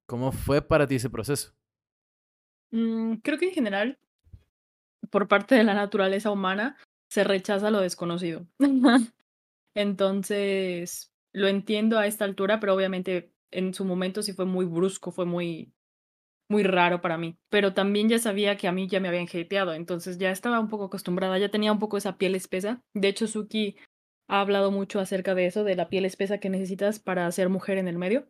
cómo 0.06 0.32
fue 0.32 0.62
para 0.62 0.86
ti 0.86 0.96
ese 0.96 1.10
proceso. 1.10 1.54
Mm, 2.70 3.14
creo 3.16 3.38
que 3.38 3.46
en 3.46 3.54
general, 3.54 3.98
por 5.10 5.28
parte 5.28 5.54
de 5.54 5.64
la 5.64 5.74
naturaleza 5.74 6.30
humana, 6.30 6.76
se 7.08 7.24
rechaza 7.24 7.70
lo 7.70 7.80
desconocido. 7.80 8.46
Entonces, 9.74 11.12
lo 11.32 11.48
entiendo 11.48 11.98
a 11.98 12.06
esta 12.06 12.24
altura, 12.24 12.60
pero 12.60 12.74
obviamente 12.74 13.32
en 13.50 13.74
su 13.74 13.84
momento 13.84 14.22
sí 14.22 14.32
fue 14.32 14.46
muy 14.46 14.64
brusco, 14.64 15.10
fue 15.10 15.26
muy, 15.26 15.72
muy 16.48 16.62
raro 16.62 17.00
para 17.00 17.18
mí. 17.18 17.36
Pero 17.48 17.74
también 17.74 18.08
ya 18.08 18.18
sabía 18.18 18.56
que 18.56 18.68
a 18.68 18.72
mí 18.72 18.88
ya 18.88 19.00
me 19.00 19.08
habían 19.08 19.26
hateado, 19.26 19.74
entonces 19.74 20.18
ya 20.18 20.30
estaba 20.30 20.60
un 20.60 20.68
poco 20.68 20.84
acostumbrada, 20.84 21.38
ya 21.38 21.50
tenía 21.50 21.72
un 21.72 21.78
poco 21.78 21.96
esa 21.96 22.18
piel 22.18 22.34
espesa. 22.34 22.82
De 22.94 23.08
hecho, 23.08 23.26
Suki 23.26 23.76
ha 24.28 24.40
hablado 24.40 24.70
mucho 24.70 25.00
acerca 25.00 25.34
de 25.34 25.46
eso, 25.46 25.64
de 25.64 25.76
la 25.76 25.88
piel 25.88 26.04
espesa 26.04 26.38
que 26.38 26.50
necesitas 26.50 26.98
para 27.00 27.30
ser 27.32 27.48
mujer 27.48 27.78
en 27.78 27.88
el 27.88 27.98
medio. 27.98 28.28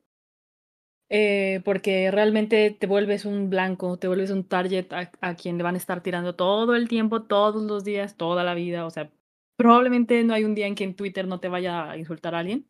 Eh, 1.12 1.60
porque 1.64 2.10
realmente 2.12 2.70
te 2.70 2.86
vuelves 2.86 3.24
un 3.24 3.50
blanco, 3.50 3.98
te 3.98 4.06
vuelves 4.08 4.30
un 4.30 4.44
target 4.44 4.92
a, 4.92 5.10
a 5.20 5.34
quien 5.34 5.58
le 5.58 5.64
van 5.64 5.74
a 5.74 5.78
estar 5.78 6.02
tirando 6.02 6.36
todo 6.36 6.76
el 6.76 6.88
tiempo, 6.88 7.22
todos 7.24 7.62
los 7.64 7.84
días, 7.84 8.16
toda 8.16 8.44
la 8.44 8.54
vida. 8.54 8.86
O 8.86 8.90
sea, 8.90 9.10
probablemente 9.56 10.22
no 10.24 10.34
hay 10.34 10.44
un 10.44 10.54
día 10.54 10.66
en 10.68 10.76
que 10.76 10.84
en 10.84 10.94
Twitter 10.94 11.26
no 11.26 11.40
te 11.40 11.48
vaya 11.48 11.90
a 11.90 11.98
insultar 11.98 12.34
a 12.34 12.38
alguien. 12.40 12.66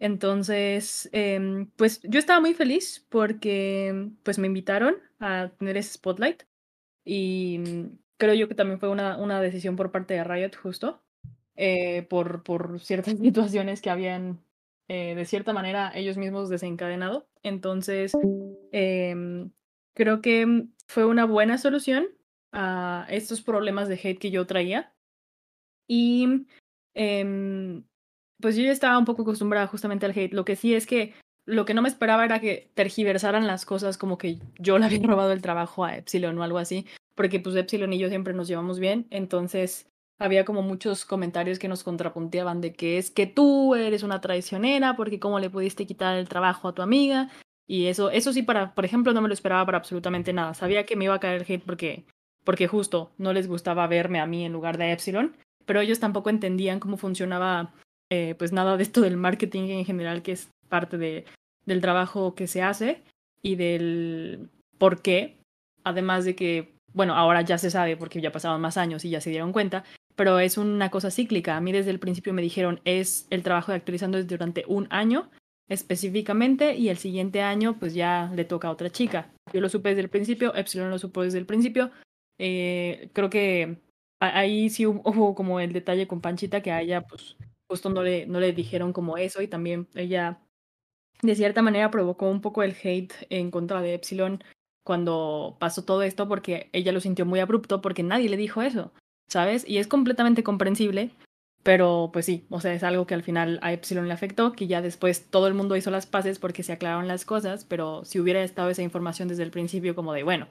Entonces, 0.00 1.08
em, 1.12 1.66
pues 1.76 2.00
yo 2.02 2.18
estaba 2.20 2.40
muy 2.40 2.54
feliz 2.54 3.06
porque 3.08 4.10
pues 4.22 4.38
me 4.38 4.46
invitaron 4.46 4.96
a 5.18 5.50
tener 5.58 5.76
ese 5.76 5.94
spotlight 5.94 6.44
y 7.04 7.58
mm, 7.60 7.98
creo 8.18 8.34
yo 8.34 8.48
que 8.48 8.54
también 8.54 8.80
fue 8.80 8.90
una, 8.90 9.18
una 9.18 9.40
decisión 9.40 9.76
por 9.76 9.92
parte 9.92 10.14
de 10.14 10.24
Riot 10.24 10.52
justo, 10.62 11.02
eh, 11.56 12.02
por, 12.10 12.42
por 12.44 12.80
ciertas 12.80 13.18
situaciones 13.20 13.82
que 13.82 13.90
habían 13.90 14.40
eh, 14.88 15.14
de 15.14 15.24
cierta 15.24 15.52
manera 15.52 15.92
ellos 15.94 16.16
mismos 16.16 16.48
desencadenado. 16.48 17.28
Entonces, 17.42 18.12
em, 18.72 19.50
creo 19.94 20.20
que 20.20 20.66
fue 20.86 21.04
una 21.04 21.26
buena 21.26 21.58
solución 21.58 22.08
a 22.52 23.06
estos 23.10 23.42
problemas 23.42 23.88
de 23.88 24.00
hate 24.02 24.18
que 24.18 24.30
yo 24.30 24.46
traía. 24.46 24.92
Y 25.86 26.46
em, 26.94 27.84
pues 28.40 28.56
yo 28.56 28.62
ya 28.62 28.72
estaba 28.72 28.98
un 28.98 29.04
poco 29.04 29.22
acostumbrada 29.22 29.66
justamente 29.66 30.06
al 30.06 30.18
hate. 30.18 30.32
Lo 30.32 30.44
que 30.44 30.56
sí 30.56 30.74
es 30.74 30.86
que 30.86 31.14
lo 31.48 31.64
que 31.64 31.72
no 31.72 31.80
me 31.80 31.88
esperaba 31.88 32.26
era 32.26 32.40
que 32.40 32.70
tergiversaran 32.74 33.46
las 33.46 33.64
cosas 33.64 33.96
como 33.96 34.18
que 34.18 34.38
yo 34.58 34.78
le 34.78 34.84
había 34.84 35.00
robado 35.02 35.32
el 35.32 35.40
trabajo 35.40 35.84
a 35.84 35.96
Epsilon 35.96 36.38
o 36.38 36.42
algo 36.42 36.58
así, 36.58 36.86
porque 37.14 37.40
pues 37.40 37.56
Epsilon 37.56 37.92
y 37.94 37.98
yo 37.98 38.08
siempre 38.08 38.34
nos 38.34 38.48
llevamos 38.48 38.78
bien, 38.78 39.06
entonces 39.10 39.88
había 40.18 40.44
como 40.44 40.62
muchos 40.62 41.04
comentarios 41.04 41.58
que 41.58 41.68
nos 41.68 41.84
contrapunteaban 41.84 42.60
de 42.60 42.72
que 42.72 42.98
es 42.98 43.10
que 43.10 43.26
tú 43.26 43.74
eres 43.74 44.02
una 44.02 44.20
traicionera 44.20 44.96
porque 44.96 45.20
cómo 45.20 45.38
le 45.38 45.50
pudiste 45.50 45.86
quitar 45.86 46.16
el 46.16 46.28
trabajo 46.28 46.68
a 46.68 46.74
tu 46.74 46.82
amiga 46.82 47.30
y 47.66 47.86
eso 47.86 48.10
eso 48.10 48.32
sí 48.32 48.42
para 48.42 48.74
por 48.74 48.84
ejemplo 48.84 49.12
no 49.12 49.20
me 49.20 49.28
lo 49.28 49.34
esperaba 49.34 49.64
para 49.66 49.78
absolutamente 49.78 50.32
nada. 50.32 50.54
Sabía 50.54 50.86
que 50.86 50.96
me 50.96 51.04
iba 51.04 51.14
a 51.14 51.20
caer 51.20 51.44
hate 51.48 51.64
porque 51.64 52.04
porque 52.44 52.66
justo 52.66 53.12
no 53.18 53.32
les 53.32 53.46
gustaba 53.46 53.86
verme 53.86 54.20
a 54.20 54.26
mí 54.26 54.44
en 54.44 54.52
lugar 54.52 54.78
de 54.78 54.92
Epsilon, 54.92 55.36
pero 55.66 55.80
ellos 55.80 56.00
tampoco 56.00 56.30
entendían 56.30 56.80
cómo 56.80 56.96
funcionaba 56.96 57.74
eh, 58.10 58.34
pues 58.38 58.52
nada 58.52 58.76
de 58.78 58.82
esto 58.82 59.02
del 59.02 59.18
marketing 59.18 59.68
en 59.68 59.84
general 59.84 60.22
que 60.22 60.32
es 60.32 60.48
parte 60.68 60.96
de, 60.96 61.26
del 61.66 61.82
trabajo 61.82 62.34
que 62.34 62.46
se 62.46 62.62
hace 62.62 63.02
y 63.42 63.56
del 63.56 64.48
por 64.78 65.02
qué, 65.02 65.36
además 65.84 66.24
de 66.24 66.34
que, 66.34 66.74
bueno, 66.94 67.14
ahora 67.14 67.42
ya 67.42 67.58
se 67.58 67.70
sabe 67.70 67.96
porque 67.96 68.20
ya 68.20 68.32
pasaban 68.32 68.60
más 68.60 68.78
años 68.78 69.04
y 69.04 69.10
ya 69.10 69.20
se 69.20 69.30
dieron 69.30 69.52
cuenta, 69.52 69.84
pero 70.18 70.40
es 70.40 70.58
una 70.58 70.90
cosa 70.90 71.12
cíclica. 71.12 71.56
A 71.56 71.60
mí 71.60 71.70
desde 71.70 71.92
el 71.92 72.00
principio 72.00 72.34
me 72.34 72.42
dijeron, 72.42 72.80
es 72.84 73.28
el 73.30 73.44
trabajo 73.44 73.70
de 73.70 73.76
actualizando 73.76 74.22
durante 74.24 74.64
un 74.66 74.88
año 74.90 75.30
específicamente 75.68 76.74
y 76.74 76.88
el 76.88 76.98
siguiente 76.98 77.40
año 77.40 77.78
pues 77.78 77.94
ya 77.94 78.28
le 78.34 78.44
toca 78.44 78.66
a 78.66 78.72
otra 78.72 78.90
chica. 78.90 79.30
Yo 79.52 79.60
lo 79.60 79.68
supe 79.68 79.90
desde 79.90 80.02
el 80.02 80.08
principio, 80.10 80.52
Epsilon 80.56 80.90
lo 80.90 80.98
supo 80.98 81.22
desde 81.22 81.38
el 81.38 81.46
principio. 81.46 81.92
Eh, 82.40 83.10
creo 83.12 83.30
que 83.30 83.78
ahí 84.18 84.70
sí 84.70 84.86
hubo 84.86 85.36
como 85.36 85.60
el 85.60 85.72
detalle 85.72 86.08
con 86.08 86.20
Panchita 86.20 86.62
que 86.62 86.72
a 86.72 86.80
ella 86.80 87.02
pues 87.02 87.36
justo 87.68 87.88
no 87.88 88.02
le, 88.02 88.26
no 88.26 88.40
le 88.40 88.52
dijeron 88.52 88.92
como 88.92 89.18
eso 89.18 89.40
y 89.40 89.46
también 89.46 89.86
ella 89.94 90.40
de 91.22 91.36
cierta 91.36 91.62
manera 91.62 91.92
provocó 91.92 92.28
un 92.28 92.40
poco 92.40 92.64
el 92.64 92.74
hate 92.82 93.12
en 93.30 93.52
contra 93.52 93.82
de 93.82 93.94
Epsilon 93.94 94.42
cuando 94.84 95.56
pasó 95.60 95.84
todo 95.84 96.02
esto 96.02 96.26
porque 96.26 96.70
ella 96.72 96.90
lo 96.90 97.00
sintió 97.00 97.24
muy 97.24 97.38
abrupto 97.38 97.80
porque 97.80 98.02
nadie 98.02 98.28
le 98.28 98.36
dijo 98.36 98.62
eso, 98.62 98.92
¿sabes? 99.28 99.64
Y 99.68 99.78
es 99.78 99.86
completamente 99.86 100.42
comprensible, 100.42 101.10
pero 101.62 102.10
pues 102.12 102.26
sí, 102.26 102.46
o 102.50 102.60
sea, 102.60 102.72
es 102.72 102.82
algo 102.82 103.06
que 103.06 103.14
al 103.14 103.22
final 103.22 103.58
a 103.62 103.72
Epsilon 103.72 104.08
le 104.08 104.14
afectó, 104.14 104.52
que 104.52 104.66
ya 104.66 104.80
después 104.82 105.30
todo 105.30 105.46
el 105.48 105.54
mundo 105.54 105.76
hizo 105.76 105.90
las 105.90 106.06
paces 106.06 106.38
porque 106.38 106.62
se 106.62 106.72
aclararon 106.72 107.08
las 107.08 107.24
cosas, 107.24 107.64
pero 107.64 108.04
si 108.04 108.20
hubiera 108.20 108.42
estado 108.42 108.70
esa 108.70 108.82
información 108.82 109.28
desde 109.28 109.42
el 109.42 109.50
principio 109.50 109.94
como 109.94 110.12
de, 110.12 110.22
bueno, 110.22 110.48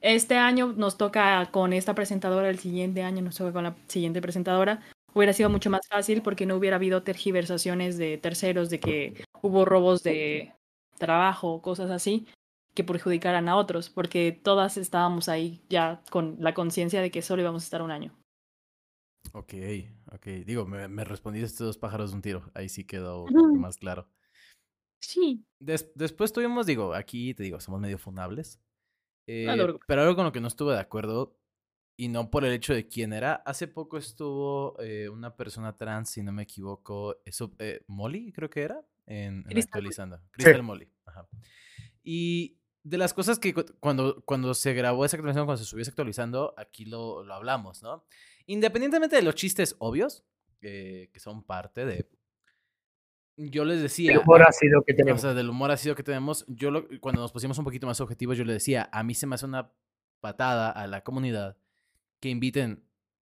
este 0.00 0.36
año 0.36 0.72
nos 0.76 0.98
toca 0.98 1.48
con 1.50 1.72
esta 1.72 1.94
presentadora, 1.94 2.48
el 2.48 2.58
siguiente 2.58 3.02
año 3.02 3.22
nos 3.22 3.36
toca 3.36 3.52
con 3.52 3.64
la 3.64 3.76
siguiente 3.88 4.20
presentadora, 4.20 4.80
hubiera 5.14 5.32
sido 5.32 5.48
mucho 5.50 5.70
más 5.70 5.86
fácil 5.88 6.22
porque 6.22 6.46
no 6.46 6.56
hubiera 6.56 6.76
habido 6.76 7.02
tergiversaciones 7.02 7.96
de 7.96 8.18
terceros 8.18 8.68
de 8.68 8.80
que 8.80 9.24
hubo 9.42 9.64
robos 9.64 10.02
de 10.02 10.52
trabajo, 10.98 11.62
cosas 11.62 11.90
así, 11.90 12.26
que 12.76 12.84
perjudicaran 12.84 13.48
a 13.48 13.56
otros, 13.56 13.90
porque 13.90 14.30
todas 14.30 14.76
estábamos 14.76 15.28
ahí 15.28 15.64
ya 15.68 16.02
con 16.10 16.36
la 16.38 16.54
conciencia 16.54 17.00
de 17.00 17.10
que 17.10 17.22
solo 17.22 17.42
íbamos 17.42 17.62
a 17.62 17.66
estar 17.66 17.82
un 17.82 17.90
año. 17.90 18.14
Ok, 19.32 19.54
ok. 20.12 20.26
Digo, 20.46 20.66
me, 20.66 20.86
me 20.86 21.02
respondiste 21.04 21.46
estos 21.46 21.66
dos 21.66 21.78
pájaros 21.78 22.10
de 22.10 22.16
un 22.16 22.22
tiro. 22.22 22.50
Ahí 22.54 22.68
sí 22.68 22.84
quedó 22.84 23.26
más 23.58 23.78
claro. 23.78 24.08
Sí, 25.00 25.44
Des- 25.58 25.90
después 25.94 26.32
tuvimos, 26.32 26.66
digo, 26.66 26.94
aquí 26.94 27.34
te 27.34 27.42
digo, 27.42 27.58
somos 27.60 27.80
medio 27.80 27.98
funables. 27.98 28.60
Eh, 29.26 29.46
pero 29.86 30.02
algo 30.02 30.14
con 30.14 30.24
lo 30.24 30.32
que 30.32 30.40
no 30.40 30.48
estuve 30.48 30.74
de 30.74 30.80
acuerdo, 30.80 31.36
y 31.96 32.08
no 32.08 32.30
por 32.30 32.44
el 32.44 32.52
hecho 32.52 32.74
de 32.74 32.86
quién 32.86 33.12
era, 33.12 33.34
hace 33.34 33.66
poco 33.66 33.96
estuvo 33.96 34.78
eh, 34.80 35.08
una 35.08 35.34
persona 35.34 35.76
trans, 35.76 36.10
si 36.10 36.22
no 36.22 36.30
me 36.30 36.42
equivoco, 36.42 37.16
eso, 37.24 37.54
eh, 37.58 37.80
Molly, 37.88 38.32
creo 38.32 38.50
que 38.50 38.62
era, 38.62 38.84
en, 39.06 39.44
en 39.48 39.58
actualizando. 39.58 40.20
Crystal 40.30 40.62
Molly. 40.62 40.90
Ajá. 41.06 41.26
Y 42.04 42.55
de 42.88 42.98
las 42.98 43.12
cosas 43.12 43.38
que 43.40 43.52
cu- 43.52 43.64
cuando, 43.80 44.22
cuando 44.24 44.54
se 44.54 44.72
grabó 44.72 45.04
esa 45.04 45.16
actualización, 45.16 45.46
cuando 45.46 45.62
se 45.62 45.68
subió 45.68 45.82
esa 45.82 45.90
actualizando, 45.90 46.54
aquí 46.56 46.84
lo, 46.84 47.24
lo 47.24 47.34
hablamos, 47.34 47.82
¿no? 47.82 48.04
Independientemente 48.46 49.16
de 49.16 49.22
los 49.22 49.34
chistes 49.34 49.74
obvios, 49.80 50.24
eh, 50.62 51.10
que 51.12 51.18
son 51.18 51.42
parte 51.42 51.84
de... 51.84 52.08
Yo 53.36 53.64
les 53.64 53.82
decía... 53.82 54.12
El 54.12 54.18
humor 54.20 54.42
ácido 54.42 54.82
que 54.86 54.92
o 54.92 54.96
tenemos. 54.96 55.20
sea, 55.20 55.34
del 55.34 55.50
humor 55.50 55.70
ácido 55.70 55.94
que 55.96 56.02
tenemos, 56.04 56.44
yo 56.48 56.70
lo- 56.70 56.86
cuando 57.00 57.20
nos 57.20 57.32
pusimos 57.32 57.58
un 57.58 57.64
poquito 57.64 57.86
más 57.88 58.00
objetivos, 58.00 58.38
yo 58.38 58.44
le 58.44 58.52
decía, 58.52 58.88
a 58.92 59.02
mí 59.02 59.14
se 59.14 59.26
me 59.26 59.34
hace 59.34 59.46
una 59.46 59.72
patada 60.20 60.70
a 60.70 60.86
la 60.86 61.02
comunidad 61.02 61.56
que 62.20 62.28
inviten 62.30 62.84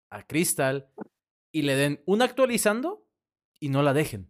a 0.10 0.26
Crystal 0.26 0.89
y 1.52 1.62
le 1.62 1.76
den 1.76 2.02
un 2.06 2.21
actualizando 2.24 3.08
y 3.60 3.69
no 3.69 3.84
la 3.84 3.93
dejen. 3.93 4.28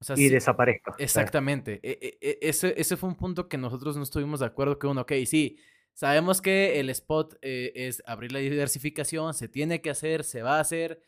O 0.00 0.04
sea, 0.04 0.14
y 0.16 0.28
sí- 0.28 0.28
desaparezca. 0.28 0.94
Exactamente. 0.98 1.80
E- 1.82 1.98
e- 2.00 2.18
e- 2.20 2.38
ese, 2.42 2.74
ese 2.80 2.96
fue 2.96 3.08
un 3.08 3.16
punto 3.16 3.48
que 3.48 3.58
nosotros 3.58 3.96
no 3.96 4.02
estuvimos 4.02 4.40
de 4.40 4.46
acuerdo 4.46 4.78
que 4.78 4.86
uno, 4.86 5.00
ok, 5.02 5.12
sí, 5.26 5.58
sabemos 5.92 6.40
que 6.40 6.78
el 6.78 6.90
spot 6.90 7.36
eh, 7.42 7.72
es 7.74 8.02
abrir 8.06 8.32
la 8.32 8.38
diversificación, 8.38 9.34
se 9.34 9.48
tiene 9.48 9.80
que 9.80 9.90
hacer, 9.90 10.22
se 10.24 10.42
va 10.42 10.58
a 10.58 10.60
hacer, 10.60 11.00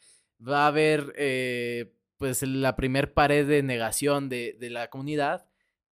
va 0.47 0.65
a 0.65 0.69
haber 0.69 1.13
eh, 1.17 1.95
pues 2.17 2.43
la 2.43 2.75
primer 2.77 3.15
pared 3.15 3.47
de 3.47 3.63
negación 3.63 4.29
de, 4.29 4.57
de 4.59 4.71
la 4.71 4.91
comunidad, 4.91 5.47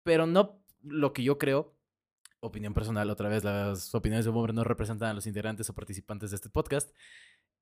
pero 0.04 0.26
no 0.26 0.61
lo 0.83 1.12
que 1.12 1.22
yo 1.24 1.38
creo, 1.38 1.74
opinión 2.40 2.74
personal, 2.74 3.09
otra 3.11 3.28
vez 3.28 3.42
las 3.42 3.94
opiniones 3.94 4.26
de 4.26 4.30
hombre 4.30 4.52
no 4.52 4.64
representan 4.64 5.09
a 5.09 5.14
los 5.14 5.26
integrantes 5.26 5.68
o 5.70 5.74
participantes 5.74 6.30
de 6.30 6.37
este 6.37 6.50
podcast, 6.50 6.94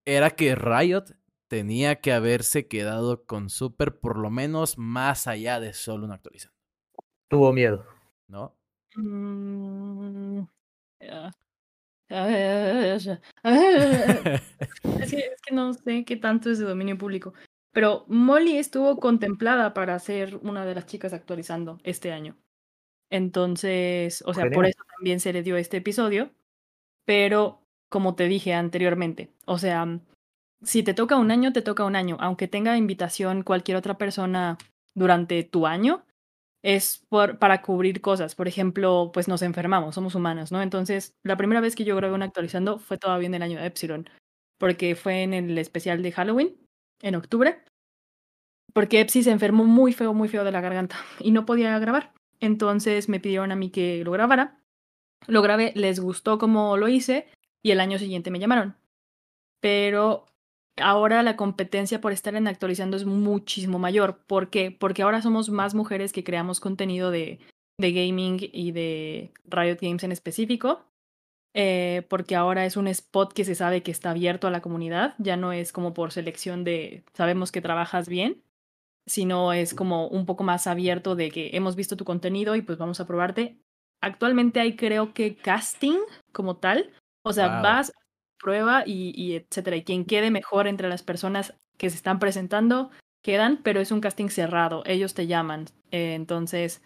era 0.04 0.30
que 0.30 0.54
Riot 0.56 1.04
tenía 1.52 1.96
que 1.96 2.14
haberse 2.14 2.66
quedado 2.66 3.26
con 3.26 3.50
Super 3.50 3.98
por 3.98 4.16
lo 4.16 4.30
menos 4.30 4.78
más 4.78 5.26
allá 5.26 5.60
de 5.60 5.74
solo 5.74 6.06
una 6.06 6.14
actualización, 6.14 6.54
Tuvo 7.28 7.52
miedo. 7.52 7.84
¿no? 8.26 8.56
Mm, 8.96 10.44
Es 12.08 13.06
que, 15.10 15.18
es 15.18 15.42
que 15.42 15.54
no 15.54 15.74
sé 15.74 16.06
qué 16.06 16.16
tanto 16.16 16.50
es 16.50 16.58
de 16.58 16.64
dominio 16.64 16.96
público. 16.96 17.34
Pero 17.70 18.06
Molly 18.08 18.56
estuvo 18.56 18.98
contemplada 18.98 19.74
para 19.74 19.98
ser 19.98 20.36
una 20.36 20.64
de 20.64 20.74
las 20.74 20.86
chicas 20.86 21.12
actualizando 21.12 21.80
este 21.84 22.12
año. 22.12 22.38
Entonces, 23.10 24.24
o 24.26 24.32
sea, 24.32 24.50
por 24.50 24.64
eso 24.64 24.82
también 24.96 25.20
se 25.20 25.34
le 25.34 25.42
dio 25.42 25.58
este 25.58 25.76
episodio. 25.78 26.30
Pero, 27.04 27.60
como 27.90 28.14
te 28.14 28.26
dije 28.26 28.54
anteriormente, 28.54 29.34
o 29.44 29.58
sea, 29.58 30.00
si 30.62 30.82
te 30.82 30.94
toca 30.94 31.16
un 31.16 31.30
año, 31.30 31.52
te 31.52 31.62
toca 31.62 31.84
un 31.84 31.96
año. 31.96 32.16
Aunque 32.20 32.48
tenga 32.48 32.76
invitación 32.76 33.42
cualquier 33.42 33.76
otra 33.76 33.98
persona 33.98 34.58
durante 34.94 35.42
tu 35.44 35.66
año, 35.66 36.04
es 36.62 37.04
por, 37.08 37.38
para 37.38 37.62
cubrir 37.62 38.00
cosas. 38.00 38.34
Por 38.34 38.48
ejemplo, 38.48 39.10
pues 39.12 39.28
nos 39.28 39.42
enfermamos, 39.42 39.94
somos 39.94 40.14
humanos, 40.14 40.52
¿no? 40.52 40.62
Entonces, 40.62 41.14
la 41.24 41.36
primera 41.36 41.60
vez 41.60 41.74
que 41.74 41.84
yo 41.84 41.96
grabé 41.96 42.14
un 42.14 42.22
actualizando 42.22 42.78
fue 42.78 42.98
todavía 42.98 43.26
en 43.26 43.34
el 43.34 43.42
año 43.42 43.60
de 43.60 43.66
Epsilon, 43.66 44.08
porque 44.58 44.94
fue 44.94 45.22
en 45.22 45.34
el 45.34 45.58
especial 45.58 46.02
de 46.02 46.12
Halloween, 46.12 46.56
en 47.02 47.16
octubre, 47.16 47.62
porque 48.72 49.00
Epsi 49.00 49.22
se 49.22 49.30
enfermó 49.30 49.64
muy 49.64 49.92
feo, 49.92 50.14
muy 50.14 50.28
feo 50.28 50.44
de 50.44 50.52
la 50.52 50.60
garganta 50.60 50.96
y 51.18 51.32
no 51.32 51.44
podía 51.46 51.78
grabar. 51.78 52.12
Entonces 52.40 53.08
me 53.08 53.20
pidieron 53.20 53.52
a 53.52 53.56
mí 53.56 53.70
que 53.70 54.02
lo 54.04 54.12
grabara. 54.12 54.58
Lo 55.28 55.42
grabé, 55.42 55.72
les 55.76 56.00
gustó 56.00 56.38
como 56.38 56.76
lo 56.76 56.88
hice 56.88 57.28
y 57.62 57.70
el 57.70 57.80
año 57.80 57.98
siguiente 57.98 58.30
me 58.32 58.40
llamaron. 58.40 58.76
Pero 59.60 60.26
ahora 60.76 61.22
la 61.22 61.36
competencia 61.36 62.00
por 62.00 62.12
estar 62.12 62.34
en 62.34 62.48
actualizando 62.48 62.96
es 62.96 63.04
muchísimo 63.04 63.78
mayor. 63.78 64.24
¿Por 64.26 64.50
qué? 64.50 64.70
Porque 64.70 65.02
ahora 65.02 65.22
somos 65.22 65.50
más 65.50 65.74
mujeres 65.74 66.12
que 66.12 66.24
creamos 66.24 66.60
contenido 66.60 67.10
de, 67.10 67.38
de 67.78 67.92
gaming 67.92 68.38
y 68.52 68.72
de 68.72 69.32
Riot 69.44 69.78
Games 69.80 70.04
en 70.04 70.12
específico. 70.12 70.84
eh, 71.54 72.06
porque 72.08 72.36
ahora 72.36 72.64
es 72.66 72.76
un 72.78 72.88
spot 72.88 73.32
que 73.34 73.44
se 73.44 73.54
sabe 73.54 73.82
que 73.82 73.90
está 73.90 74.10
abierto 74.10 74.46
a 74.46 74.50
la 74.50 74.62
comunidad. 74.62 75.14
Ya 75.18 75.36
no 75.36 75.52
es 75.52 75.72
como 75.72 75.94
por 75.94 76.12
selección 76.12 76.64
de 76.64 77.04
sabemos 77.14 77.52
que 77.52 77.60
trabajas 77.60 78.08
bien, 78.08 78.42
sino 79.06 79.52
es 79.52 79.74
como 79.74 80.08
un 80.08 80.26
poco 80.26 80.44
más 80.44 80.66
abierto 80.66 81.16
de 81.16 81.30
que 81.30 81.50
hemos 81.54 81.76
visto 81.76 81.96
tu 81.96 82.04
contenido 82.04 82.56
y 82.56 82.62
pues 82.62 82.78
vamos 82.78 83.00
a 83.00 83.06
probarte. 83.06 83.58
Actualmente 84.02 84.60
hay 84.60 84.76
creo 84.76 85.12
que 85.14 85.36
casting 85.36 85.98
como 86.32 86.56
tal. 86.56 86.92
O 87.24 87.32
sea, 87.32 87.48
Wow. 87.48 87.62
vas, 87.62 87.92
prueba 88.42 88.82
y, 88.84 89.12
y 89.16 89.36
etcétera. 89.36 89.76
Y 89.76 89.84
quien 89.84 90.04
quede 90.04 90.30
mejor 90.30 90.66
entre 90.66 90.88
las 90.88 91.02
personas 91.02 91.54
que 91.78 91.88
se 91.90 91.96
están 91.96 92.18
presentando, 92.18 92.90
quedan, 93.22 93.60
pero 93.62 93.80
es 93.80 93.92
un 93.92 94.00
casting 94.00 94.28
cerrado. 94.28 94.82
Ellos 94.84 95.14
te 95.14 95.26
llaman. 95.26 95.66
Eh, 95.92 96.14
entonces, 96.14 96.82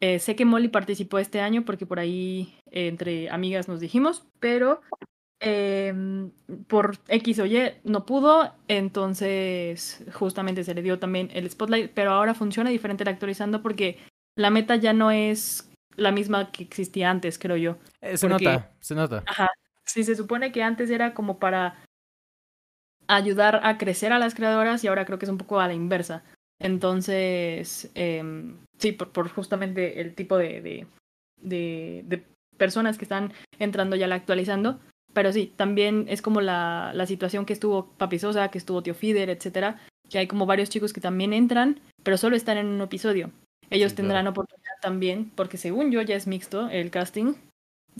eh, 0.00 0.18
sé 0.18 0.34
que 0.34 0.44
Molly 0.44 0.68
participó 0.68 1.18
este 1.18 1.40
año 1.40 1.64
porque 1.64 1.86
por 1.86 1.98
ahí 1.98 2.54
eh, 2.70 2.88
entre 2.88 3.30
amigas 3.30 3.68
nos 3.68 3.80
dijimos, 3.80 4.24
pero 4.40 4.80
em, 5.40 6.30
por 6.68 6.96
X 7.08 7.38
o 7.40 7.46
Y 7.46 7.58
no 7.84 8.06
pudo, 8.06 8.52
entonces 8.68 10.04
justamente 10.14 10.64
se 10.64 10.74
le 10.74 10.82
dio 10.82 10.98
también 10.98 11.30
el 11.34 11.48
spotlight, 11.50 11.92
pero 11.92 12.12
ahora 12.12 12.34
funciona 12.34 12.70
diferente 12.70 13.02
el 13.04 13.08
actualizando 13.10 13.62
porque 13.62 13.98
la 14.36 14.50
meta 14.50 14.76
ya 14.76 14.92
no 14.92 15.10
es 15.10 15.70
la 15.96 16.10
misma 16.12 16.50
que 16.50 16.64
existía 16.64 17.10
antes, 17.10 17.38
creo 17.38 17.56
yo. 17.56 17.76
Se 18.00 18.28
Porque- 18.28 18.44
nota, 18.44 18.70
se 18.80 18.94
nota. 18.94 19.22
Ajá. 19.26 19.50
Sí, 19.86 20.04
se 20.04 20.14
supone 20.16 20.52
que 20.52 20.62
antes 20.62 20.90
era 20.90 21.14
como 21.14 21.38
para 21.38 21.82
ayudar 23.06 23.60
a 23.64 23.76
crecer 23.78 24.12
a 24.12 24.18
las 24.18 24.34
creadoras 24.34 24.82
y 24.82 24.88
ahora 24.88 25.04
creo 25.04 25.18
que 25.18 25.26
es 25.26 25.30
un 25.30 25.38
poco 25.38 25.60
a 25.60 25.68
la 25.68 25.74
inversa. 25.74 26.22
Entonces, 26.58 27.90
em, 27.94 28.56
sí, 28.78 28.92
por, 28.92 29.10
por 29.12 29.28
justamente 29.28 30.00
el 30.00 30.14
tipo 30.14 30.36
de, 30.38 30.60
de, 30.62 30.86
de, 31.42 32.02
de 32.06 32.24
personas 32.56 32.96
que 32.96 33.04
están 33.04 33.32
entrando 33.58 33.96
ya 33.96 34.06
la 34.06 34.14
actualizando. 34.14 34.80
Pero 35.12 35.32
sí, 35.32 35.52
también 35.56 36.06
es 36.08 36.22
como 36.22 36.40
la, 36.40 36.92
la 36.94 37.06
situación 37.06 37.44
que 37.46 37.52
estuvo 37.52 37.86
Papi 37.98 38.18
Sosa, 38.18 38.50
que 38.50 38.58
estuvo 38.58 38.82
Tío 38.82 38.94
Fider, 38.94 39.30
etcétera, 39.30 39.78
que 40.08 40.18
hay 40.18 40.26
como 40.26 40.46
varios 40.46 40.70
chicos 40.70 40.92
que 40.92 41.00
también 41.00 41.32
entran, 41.32 41.80
pero 42.02 42.16
solo 42.16 42.34
están 42.36 42.56
en 42.58 42.66
un 42.66 42.80
episodio. 42.80 43.30
Ellos 43.70 43.92
Sí, 43.92 43.96
tendrán 43.96 44.24
claro. 44.24 44.30
oportunidad 44.30 44.72
también, 44.82 45.30
porque 45.34 45.56
según 45.56 45.90
yo 45.92 46.02
ya 46.02 46.16
es 46.16 46.26
mixto 46.26 46.68
el 46.68 46.90
casting 46.90 47.34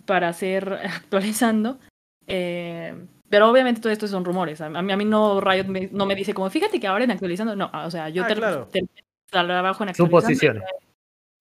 para 0.07 0.29
hacer 0.29 0.73
actualizando. 0.85 1.79
Eh, 2.27 2.95
pero 3.29 3.51
obviamente 3.51 3.81
todo 3.81 3.93
esto 3.93 4.07
son 4.09 4.25
rumores. 4.25 4.61
A, 4.61 4.69
mí, 4.69 4.93
a 4.93 4.97
mí 4.97 5.05
no 5.05 5.41
Riot 5.41 5.65
me- 5.67 5.89
no 5.93 6.07
me 6.07 6.15
dice 6.15 6.35
como, 6.35 6.49
fíjate 6.51 6.79
que 6.81 6.87
ahora 6.87 7.05
en 7.05 7.11
actualizando. 7.11 7.57
No, 7.57 7.71
o 7.73 7.91
sea, 7.91 8.09
yo 8.09 8.25
Ah, 8.25 8.29
te, 8.29 8.35
claro. 8.35 8.69
te- 8.71 8.87
trabajo 9.31 9.83
en 9.83 9.91
actualizando. 9.91 10.21
Suposiciones. 10.21 10.63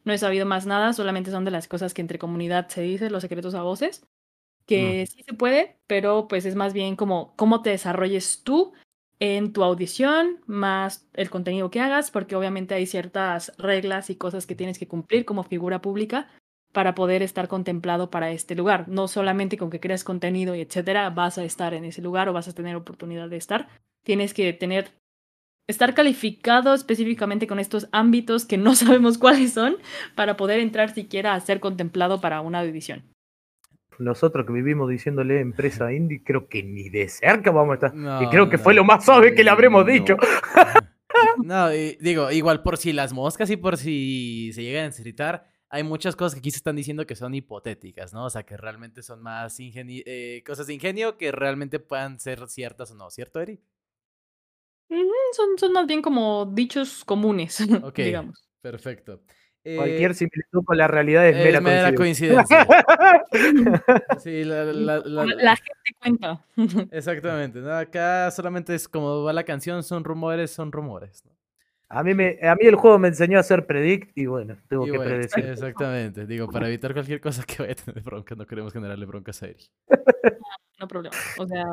No 0.06 0.12
he 0.12 0.18
sabido 0.18 0.45
más 0.45 0.66
nada, 0.66 0.91
solamente 0.93 1.32
son 1.32 1.45
de 1.45 1.51
las 1.51 1.68
cosas 1.68 1.93
que 1.93 2.01
entre 2.01 2.20
comunidad 2.20 2.68
se 2.68 2.82
dice, 2.82 3.10
los 3.10 3.22
secretos 3.22 3.56
a 3.56 3.62
voces. 3.64 4.04
Que 4.66 5.06
sí 5.08 5.24
se 5.24 5.34
puede, 5.34 5.78
pero 5.88 6.28
pues 6.28 6.45
es 6.45 6.56
más 6.56 6.74
bien 6.74 6.95
como 6.95 7.34
cómo 7.36 7.62
te 7.62 7.70
desarrolles 7.72 8.43
tú 8.43 8.74
en 9.20 9.54
tu 9.54 9.64
audición, 9.64 10.39
más 10.47 11.06
el 11.14 11.30
contenido 11.30 11.70
que 11.70 11.80
hagas, 11.82 12.12
porque 12.12 12.36
obviamente 12.36 12.74
hay 12.74 12.86
ciertas 12.86 13.54
reglas 13.58 14.10
y 14.10 14.16
cosas 14.16 14.45
que 14.47 14.56
tienes 14.56 14.80
que 14.80 14.88
cumplir 14.88 15.26
como 15.26 15.43
figura 15.43 15.82
pública 15.82 16.30
para 16.74 16.95
poder 16.95 17.21
estar 17.24 17.47
contemplado 17.47 18.09
para 18.09 18.32
este 18.32 18.55
lugar. 18.55 18.89
No 18.89 19.07
solamente 19.07 19.57
con 19.57 19.69
que 19.69 19.80
creas 19.80 20.03
contenido 20.03 20.55
y 20.55 20.61
etcétera, 20.61 21.09
vas 21.11 21.38
a 21.38 21.45
estar 21.45 21.74
en 21.74 21.86
ese 21.86 22.01
lugar 22.01 22.28
o 22.28 22.34
vas 22.34 22.47
a 22.49 22.53
tener 22.53 22.76
oportunidad 22.76 23.30
de 23.30 23.38
estar. 23.38 23.69
Tienes 24.03 24.34
que 24.34 24.51
tener 24.53 24.91
estar 25.69 25.93
calificado 25.93 26.74
específicamente 26.74 27.47
con 27.47 27.57
estos 27.57 27.88
ámbitos 27.93 28.43
que 28.45 28.57
no 28.57 28.76
sabemos 28.76 29.17
cuáles 29.17 29.53
son 29.53 29.78
para 30.15 30.36
poder 30.36 30.59
entrar 30.59 30.93
siquiera 30.93 31.36
a 31.36 31.39
ser 31.39 31.61
contemplado 31.61 32.19
para 32.19 32.41
una 32.41 32.61
división. 32.63 33.03
Nosotros 33.99 34.45
que 34.47 34.51
vivimos 34.51 34.89
diciéndole 34.89 35.39
empresa 35.39 35.93
indie, 35.93 36.24
creo 36.24 36.47
que 36.49 36.63
ni 36.63 36.89
de 36.89 37.07
cerca 37.07 37.51
vamos 37.51 37.74
a 37.74 37.76
estar. 37.76 37.93
No, 37.93 38.24
y 38.24 38.28
creo 38.30 38.49
que 38.49 38.57
no. 38.57 38.63
fue 38.63 38.74
lo 38.74 38.84
más 38.84 39.05
suave 39.05 39.36
que 39.36 39.43
le 39.43 39.51
habremos 39.51 39.86
No. 39.86 39.91
dicho. 39.91 40.17
No, 41.43 41.74
y 41.74 41.95
digo, 42.01 42.32
igual 42.32 42.63
por 42.63 42.78
si 42.78 42.91
las 42.91 43.13
moscas 43.13 43.49
y 43.51 43.57
por 43.57 43.78
si 43.78 44.51
se 44.53 44.63
llegan 44.63 44.86
a 44.86 44.88
necesitar, 44.88 45.45
hay 45.76 45.82
muchas 45.82 46.15
cosas 46.15 46.36
que 46.36 46.39
aquí 46.39 46.51
se 46.51 46.57
están 46.57 46.76
diciendo 46.76 47.07
que 47.07 47.15
son 47.15 47.34
hipotéticas, 47.34 48.13
¿no? 48.13 48.26
O 48.26 48.30
sea, 48.30 48.43
que 48.43 48.55
realmente 48.57 49.01
son 49.01 49.24
más 49.24 49.59
ingeni- 49.59 50.03
eh, 50.05 50.43
cosas 50.45 50.67
de 50.67 50.76
ingenio 50.76 51.17
que 51.17 51.32
realmente 51.32 51.80
puedan 51.80 52.19
ser 52.19 52.47
ciertas 52.47 52.91
o 52.91 52.95
no, 52.95 53.09
¿cierto, 53.09 53.39
Eri? 53.41 53.59
Ujú, 54.89 55.09
Son, 55.36 55.57
son 55.57 55.74
más 55.74 55.88
bien 55.88 56.03
como 56.03 56.45
dichos 56.45 57.03
comunes, 57.03 57.59
Ok, 57.82 57.95
digamos. 57.95 58.47
perfecto. 58.61 59.24
Cualquier 59.63 60.11
Eh, 60.11 60.13
similitud 60.13 60.63
con 60.63 60.78
la 60.78 60.88
realidad 60.88 61.28
es, 61.28 61.38
es 61.38 61.43
mera, 61.43 61.61
mera 61.61 61.95
coincidencia. 61.95 62.67
coincidencia. 62.67 63.26
Sí, 64.24 64.43
la- 64.43 64.65
la- 64.65 64.99
la- 64.99 65.26
La 65.26 65.55
gente 65.55 65.95
cuenta. 65.99 66.45
exactamente. 66.91 67.59
¿no? 67.61 67.71
Acá 67.74 68.30
solamente 68.30 68.76
es 68.76 68.88
como 68.88 69.24
va 69.24 69.34
la 69.34 69.43
canción, 69.43 69.82
son 69.82 70.03
rumores, 70.03 70.51
son 70.51 70.71
rumores. 70.71 71.24
¿no? 71.26 71.32
A, 71.93 72.03
mí 72.03 72.13
me, 72.13 72.39
a 72.41 72.55
mí 72.55 72.65
el 72.65 72.75
juego 72.75 72.99
me 72.99 73.07
enseñó 73.09 73.37
a 73.37 73.41
hacer 73.41 73.65
predict 73.65 74.17
y 74.17 74.25
bueno, 74.25 74.57
tengo 74.67 74.87
Y 74.87 74.91
que 74.91 74.97
bueno, 74.97 75.11
predecir. 75.11 75.45
exactamente. 75.45 76.25
Digo, 76.25 76.49
para 76.49 76.67
evitar 76.67 76.93
cualquier 76.93 77.21
cosa 77.21 77.43
que 77.43 77.57
vaya 77.61 77.73
a 77.73 77.75
tener 77.75 78.03
bronca, 78.03 78.35
no 78.35 78.45
queremos 78.45 78.73
generarle 78.73 79.05
broncas 79.05 79.41
a 79.43 79.47
Eri. 79.47 79.65
No 80.79 80.87
problema. 80.87 81.15
O 81.37 81.47
sea, 81.47 81.63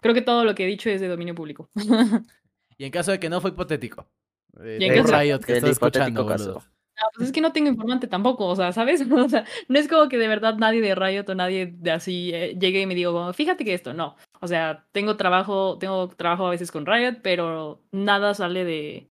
creo 0.00 0.14
que 0.14 0.22
todo 0.22 0.44
lo 0.44 0.54
que 0.54 0.64
he 0.64 0.66
dicho 0.66 0.88
es 0.88 1.00
de 1.00 1.08
dominio 1.08 1.34
público. 1.34 1.68
Y 2.80 2.84
en 2.84 2.92
caso 2.92 3.10
de 3.10 3.18
que 3.18 3.28
no 3.28 3.40
fue 3.40 3.50
hipotético. 3.50 4.06
Eh, 4.62 4.78
Y 4.80 4.84
en 4.84 5.02
caso- 5.02 5.18
Riot, 5.18 5.40
que 5.40 5.52
El 5.52 5.58
estás 5.58 5.76
hipotético 5.76 6.20
escuchando, 6.20 6.26
caso. 6.28 6.52
No, 6.54 7.04
pues 7.16 7.28
es 7.28 7.32
que 7.34 7.40
no 7.40 7.52
tengo 7.52 7.68
informante 7.68 8.06
tampoco, 8.06 8.46
o 8.46 8.56
sea, 8.56 8.72
¿sabes? 8.72 9.04
O 9.10 9.28
sea, 9.28 9.44
no 9.68 9.78
es 9.78 9.88
como 9.88 10.08
que 10.08 10.16
de 10.18 10.28
verdad 10.28 10.54
nadie 10.58 10.80
de 10.80 10.94
Riot 10.94 11.24
o 11.28 11.34
nadie 11.34 11.74
de 11.76 11.90
así 11.90 12.30
eh, 12.32 12.56
llegue 12.58 12.80
y 12.80 12.86
me 12.86 12.94
diga, 12.94 13.32
fíjate 13.32 13.64
que 13.64 13.74
esto, 13.74 13.94
no. 13.94 14.16
O 14.40 14.46
sea, 14.48 14.86
tengo 14.92 15.16
trabajo, 15.16 15.76
tengo 15.78 16.08
trabajo 16.08 16.46
a 16.46 16.50
veces 16.50 16.70
con 16.72 16.86
Riot, 16.86 17.16
pero 17.22 17.82
nada 17.92 18.34
sale 18.34 18.64
de, 18.64 19.10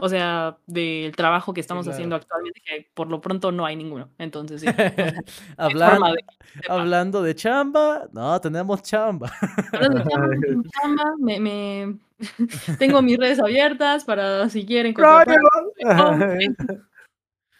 o 0.00 0.08
sea, 0.08 0.56
del 0.66 1.14
trabajo 1.16 1.52
que 1.52 1.60
estamos 1.60 1.84
claro. 1.84 1.94
haciendo 1.94 2.16
actualmente, 2.16 2.60
que 2.64 2.88
por 2.94 3.08
lo 3.10 3.20
pronto 3.20 3.50
no 3.50 3.66
hay 3.66 3.74
ninguno. 3.76 4.08
Entonces, 4.18 4.60
sí. 4.60 4.66
o 5.58 5.70
sea, 5.70 5.98
de- 5.98 6.24
hablando 6.68 7.22
de 7.22 7.34
chamba, 7.34 8.08
no, 8.12 8.40
tenemos 8.40 8.82
chamba. 8.82 9.32
Hablando 9.72 10.28
de 10.28 10.68
chamba, 10.70 11.14
me, 11.18 11.40
me- 11.40 11.98
tengo 12.78 13.02
mis 13.02 13.18
redes 13.18 13.40
abiertas 13.40 14.04
para 14.04 14.48
si 14.48 14.64
quieren. 14.64 14.94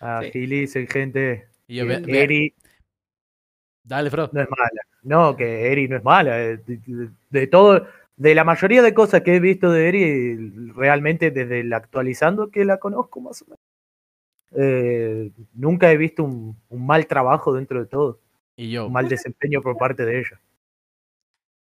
Agilicen, 0.01 0.87
gente. 0.87 1.49
Y 1.67 1.77
yo, 1.77 1.87
ve- 1.87 2.01
ve- 2.01 2.23
Eri 2.23 2.55
dale, 3.83 4.11
Fro. 4.11 4.31
no 4.33 4.41
es 4.43 4.49
mala. 4.49 4.81
No, 5.03 5.37
que 5.37 5.73
Eri 5.73 5.89
no 5.89 5.97
es 5.97 6.05
mala. 6.05 6.39
eh, 6.41 6.57
De, 6.59 6.77
de- 6.87 7.11
de 7.31 7.47
todo, 7.47 7.85
de 8.19 8.35
la 8.35 8.45
mayoría 8.45 8.83
de 8.83 8.93
cosas 8.95 9.23
que 9.23 9.37
he 9.37 9.41
visto 9.41 9.71
de 9.71 9.89
Eri, 9.89 10.73
realmente 10.75 11.31
desde 11.31 11.61
el 11.61 11.73
actualizando 11.73 12.51
que 12.51 12.65
la 12.65 12.79
conozco 12.79 13.21
más 13.21 13.43
o 13.43 13.45
menos. 13.47 13.61
eh, 14.53 15.31
nunca 15.55 15.91
he 15.93 15.97
visto 15.97 16.25
un, 16.25 16.61
un 16.69 16.87
mal 16.87 17.07
trabajo 17.07 17.53
dentro 17.53 17.81
de 17.81 17.87
todo, 17.87 18.21
Y 18.57 18.71
yo, 18.71 18.87
un 18.87 18.93
mal 18.93 19.09
desempeño 19.09 19.63
por 19.63 19.77
parte 19.77 20.05
de 20.05 20.19
ella. 20.19 20.41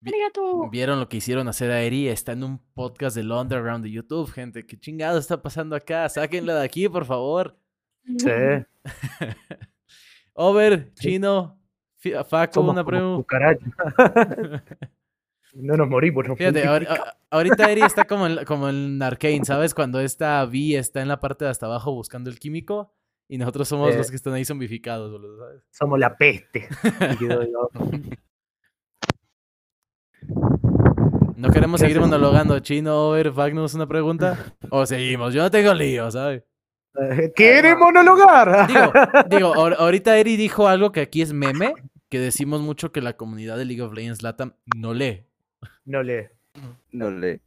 Arigato. 0.07 0.68
¿vieron 0.68 1.00
lo 1.00 1.09
que 1.09 1.16
hicieron 1.16 1.48
hacer 1.48 1.70
a 1.70 1.80
Eri? 1.82 2.09
Está 2.09 2.32
en 2.32 2.44
un 2.44 2.59
podcast 2.74 3.16
del 3.16 3.32
Underground 3.32 3.82
de 3.82 3.90
YouTube, 3.90 4.30
gente. 4.30 4.66
¿Qué 4.66 4.78
chingado 4.78 5.18
está 5.18 5.40
pasando 5.40 5.74
acá? 5.74 6.09
Sáquenla 6.09 6.57
de 6.57 6.64
aquí, 6.64 6.88
por 6.88 7.07
favor. 7.07 7.57
Sí, 8.05 8.28
Over, 10.34 10.92
Chino, 10.94 11.59
somos 12.52 12.76
una 12.76 12.84
cucarachas. 13.16 13.72
no 15.55 15.76
nos 15.76 15.88
morimos. 15.88 16.26
nos 16.28 16.36
Fíjate, 16.38 16.66
ahor- 16.66 16.86
ahorita 17.30 17.70
Eri 17.70 17.82
está 17.82 18.05
como 18.05 18.26
en, 18.26 18.44
como 18.44 18.68
en 18.68 19.02
Arcane, 19.02 19.44
¿sabes? 19.44 19.74
Cuando 19.74 20.00
esta 20.00 20.44
Vi 20.46 20.76
está 20.76 21.00
en 21.02 21.09
la 21.09 21.20
parte 21.20 21.44
de 21.44 21.50
hasta 21.50 21.66
abajo 21.66 21.92
buscando 21.92 22.30
el 22.30 22.38
químico 22.38 22.92
y 23.28 23.38
nosotros 23.38 23.68
somos 23.68 23.94
Eh. 23.94 23.98
los 23.98 24.11
que 24.11 24.16
están 24.16 24.34
ahí 24.34 24.44
zombificados, 24.44 25.11
boludo, 25.11 25.38
¿sabes? 25.38 25.62
Somos 25.70 25.98
la 25.98 26.16
peste. 26.16 26.68
No 31.36 31.50
queremos 31.50 31.80
¿Qué 31.80 31.86
seguir 31.86 31.98
hacemos? 31.98 32.11
monologando. 32.11 32.59
Chino, 32.61 33.09
Over, 33.09 33.32
Fagnus, 33.32 33.74
una 33.74 33.86
pregunta. 33.86 34.55
O 34.70 34.86
seguimos. 34.86 35.34
Yo 35.34 35.42
no 35.42 35.50
tengo 35.50 35.74
lío, 35.74 36.11
¿sabes? 36.11 36.42
Eh, 36.98 37.32
¿Quiere 37.34 37.74
monologar? 37.76 38.66
Digo, 38.68 38.92
digo, 39.28 39.55
ahor- 39.55 39.76
ahorita 39.78 40.16
Eri 40.16 40.36
dijo 40.36 40.68
algo 40.68 40.92
que 40.92 41.00
aquí 41.00 41.22
es 41.22 41.32
meme, 41.32 41.74
que 42.09 42.18
decimos 42.20 42.61
mucho 42.61 42.92
que 42.92 43.00
la 43.02 43.16
comunidad 43.16 43.59
de 43.59 43.64
League 43.64 43.82
of 43.82 43.92
Legends 43.92 44.22
Latam 44.22 44.55
no 44.76 44.94
lee. 44.94 45.26
No 45.85 46.03
lee. 46.03 46.28
No 46.93 47.11
le. 47.11 47.41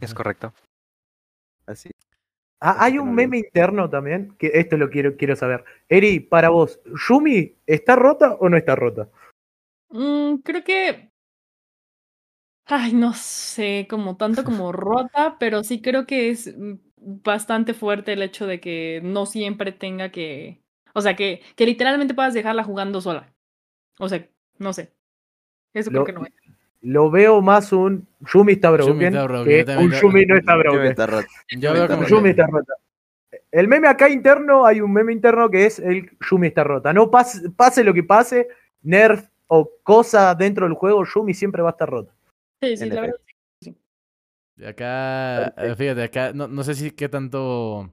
Es 0.00 0.14
correcto. 0.14 0.52
Así. 1.66 1.90
Ah, 2.60 2.76
hay 2.80 2.92
que 2.94 3.00
un 3.00 3.14
meme 3.14 3.38
interno 3.38 3.90
también, 3.90 4.34
que 4.38 4.50
esto 4.54 4.76
lo 4.76 4.88
quiero, 4.90 5.16
quiero 5.16 5.36
saber. 5.36 5.64
Eri, 5.88 6.20
para 6.20 6.48
vos, 6.48 6.80
¿Yumi 7.08 7.56
está 7.66 7.96
rota 7.96 8.34
o 8.34 8.48
no 8.48 8.56
está 8.56 8.74
rota? 8.74 9.08
Mm, 9.90 10.36
creo 10.36 10.64
que. 10.64 11.10
Ay, 12.66 12.94
no 12.94 13.12
sé, 13.12 13.86
como 13.90 14.16
tanto 14.16 14.42
como 14.44 14.72
rota, 14.72 15.36
pero 15.38 15.62
sí 15.62 15.82
creo 15.82 16.06
que 16.06 16.30
es 16.30 16.54
bastante 16.96 17.74
fuerte 17.74 18.14
el 18.14 18.22
hecho 18.22 18.46
de 18.46 18.60
que 18.60 19.00
no 19.02 19.26
siempre 19.26 19.72
tenga 19.72 20.10
que. 20.10 20.62
O 20.94 21.00
sea, 21.00 21.16
que, 21.16 21.42
que 21.56 21.66
literalmente 21.66 22.14
puedas 22.14 22.34
dejarla 22.34 22.64
jugando 22.64 23.00
sola. 23.00 23.34
O 23.98 24.08
sea, 24.08 24.26
no 24.58 24.72
sé. 24.72 24.94
Eso 25.74 25.90
Lo- 25.90 26.04
creo 26.04 26.06
que 26.06 26.20
no 26.20 26.26
es. 26.26 26.43
Lo 26.84 27.10
veo 27.10 27.40
más 27.40 27.72
un 27.72 28.06
Yumi 28.20 28.52
está 28.52 28.70
broken, 28.70 29.00
está 29.02 29.24
broken, 29.24 29.64
que 29.64 29.76
un 29.78 29.90
Yumi 29.90 30.26
no 30.26 30.36
está 30.36 30.52
Yumi 30.52 30.62
broken. 30.64 30.86
está 30.86 31.06
roto. 31.06 31.26
Yo 31.56 31.72
veo 31.72 31.84
está 31.84 31.96
como. 31.96 32.06
Yumi 32.06 32.30
está 32.30 32.46
rota. 32.46 32.74
El 33.50 33.68
meme 33.68 33.88
acá 33.88 34.10
interno, 34.10 34.66
hay 34.66 34.82
un 34.82 34.92
meme 34.92 35.12
interno 35.12 35.48
que 35.48 35.64
es 35.64 35.78
el 35.78 36.10
Yumi 36.28 36.48
está 36.48 36.62
rota. 36.62 36.92
No 36.92 37.10
pase, 37.10 37.48
pase 37.50 37.82
lo 37.84 37.94
que 37.94 38.02
pase, 38.02 38.48
nerf 38.82 39.26
o 39.46 39.70
cosa 39.82 40.34
dentro 40.34 40.66
del 40.66 40.74
juego, 40.74 41.04
Yumi 41.06 41.32
siempre 41.32 41.62
va 41.62 41.70
a 41.70 41.72
estar 41.72 41.88
rota. 41.88 42.12
Sí, 42.60 42.76
sí, 42.76 42.84
en 42.84 42.94
la 42.94 43.00
verdad. 43.00 43.16
Acá, 44.68 45.54
fíjate, 45.76 46.02
acá 46.02 46.32
no, 46.34 46.48
no 46.48 46.62
sé 46.64 46.74
si 46.74 46.90
qué 46.90 47.08
tanto... 47.08 47.90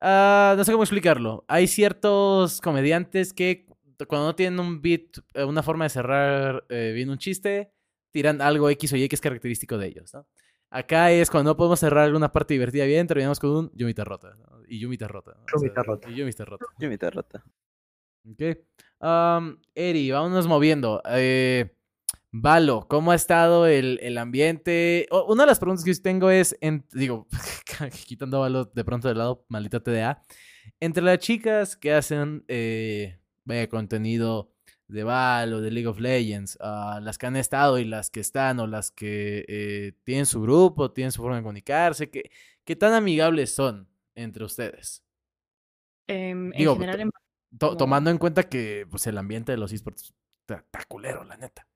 Ah, 0.00 0.54
no 0.56 0.64
sé 0.64 0.72
cómo 0.72 0.82
explicarlo. 0.82 1.44
Hay 1.46 1.68
ciertos 1.68 2.60
comediantes 2.60 3.32
que 3.32 3.67
cuando 4.06 4.26
no 4.28 4.34
tienen 4.34 4.60
un 4.60 4.80
beat, 4.80 5.18
eh, 5.34 5.44
una 5.44 5.62
forma 5.62 5.84
de 5.84 5.90
cerrar 5.90 6.64
eh, 6.68 6.92
bien 6.94 7.10
un 7.10 7.18
chiste, 7.18 7.72
tiran 8.12 8.40
algo 8.40 8.68
X 8.70 8.92
o 8.92 8.96
Y 8.96 9.08
que 9.08 9.16
es 9.16 9.20
característico 9.20 9.76
de 9.78 9.88
ellos, 9.88 10.14
¿no? 10.14 10.26
Acá 10.70 11.10
es 11.10 11.30
cuando 11.30 11.50
no 11.52 11.56
podemos 11.56 11.80
cerrar 11.80 12.04
alguna 12.04 12.30
parte 12.30 12.52
divertida 12.54 12.84
bien, 12.84 13.06
terminamos 13.06 13.40
con 13.40 13.50
un 13.50 13.70
Yumi 13.74 13.94
te 13.94 14.04
rota. 14.04 14.34
¿no? 14.36 14.60
Y 14.68 14.78
Yumi 14.78 14.98
te 14.98 15.08
rota. 15.08 15.32
¿no? 15.34 15.44
O 15.44 15.58
Yumi 15.58 15.68
sea, 15.68 15.74
te 15.74 15.82
rota. 15.82 16.10
Y 16.10 16.14
Yumi 16.14 16.32
te 16.32 16.44
rota. 16.44 16.66
Rota. 17.10 17.44
Ok. 18.30 18.58
Eri, 19.74 20.10
vámonos 20.10 20.46
moviendo. 20.46 21.02
Eh, 21.08 21.74
Valo, 22.30 22.86
¿cómo 22.88 23.12
ha 23.12 23.14
estado 23.14 23.66
el, 23.66 23.98
el 24.02 24.18
ambiente? 24.18 25.08
Una 25.28 25.44
de 25.44 25.46
las 25.46 25.58
preguntas 25.58 25.82
que 25.84 25.94
yo 25.94 26.02
tengo 26.02 26.28
es, 26.30 26.54
en- 26.60 26.84
digo, 26.92 27.26
quitando 28.06 28.36
a 28.36 28.40
Valo 28.40 28.64
de 28.66 28.84
pronto 28.84 29.08
de 29.08 29.14
lado, 29.14 29.46
maldita 29.48 29.80
TDA, 29.82 30.22
entre 30.80 31.02
las 31.02 31.18
chicas 31.20 31.76
que 31.76 31.94
hacen 31.94 32.44
eh, 32.48 33.18
vaya, 33.48 33.68
contenido 33.68 34.50
de 34.86 35.04
Valo, 35.04 35.60
de 35.60 35.70
League 35.70 35.86
of 35.88 35.98
Legends, 36.00 36.56
ah, 36.60 37.00
las 37.02 37.18
que 37.18 37.26
han 37.26 37.36
estado 37.36 37.78
y 37.78 37.84
las 37.84 38.10
que 38.10 38.20
están, 38.20 38.60
o 38.60 38.66
las 38.66 38.90
que 38.90 39.44
eh, 39.48 39.92
tienen 40.04 40.26
su 40.26 40.40
grupo, 40.40 40.92
tienen 40.92 41.12
su 41.12 41.20
forma 41.22 41.36
de 41.36 41.42
comunicarse, 41.42 42.10
¿qué, 42.10 42.30
qué 42.64 42.76
tan 42.76 42.92
amigables 42.94 43.54
son 43.54 43.88
entre 44.14 44.44
ustedes? 44.44 45.02
Em, 46.06 46.50
Digo, 46.52 46.72
en 46.72 46.78
general, 46.78 47.00
en- 47.00 47.10
To- 47.58 47.76
tomando 47.78 48.10
en 48.10 48.18
cuenta 48.18 48.42
que 48.48 48.86
pues, 48.90 49.06
el 49.06 49.16
ambiente 49.16 49.52
de 49.52 49.58
los 49.58 49.72
esports 49.72 50.14
está, 50.42 50.56
está 50.56 50.84
culero, 50.86 51.24
la 51.24 51.36
neta. 51.38 51.66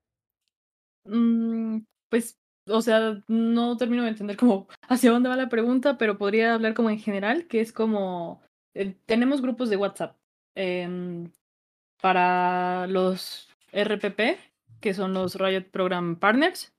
Mm, 1.05 1.79
pues, 2.11 2.39
o 2.69 2.81
sea, 2.83 3.23
no 3.27 3.77
termino 3.77 4.03
de 4.03 4.11
entender 4.11 4.37
como 4.37 4.69
hacia 4.89 5.11
dónde 5.11 5.29
va 5.29 5.37
la 5.37 5.49
pregunta, 5.49 5.97
pero 5.99 6.19
podría 6.19 6.55
hablar 6.55 6.75
como 6.75 6.91
en 6.91 6.99
general, 6.99 7.47
que 7.47 7.61
es 7.61 7.73
como, 7.73 8.43
eh, 8.75 8.95
tenemos 9.07 9.41
grupos 9.43 9.71
de 9.71 9.77
WhatsApp 9.77 10.17
em, 10.55 11.31
para 12.03 12.87
los 12.89 13.49
RPP, 13.73 14.37
que 14.81 14.93
son 14.93 15.15
los 15.15 15.37
Riot 15.37 15.71
Program 15.71 16.17
Partners, 16.17 16.73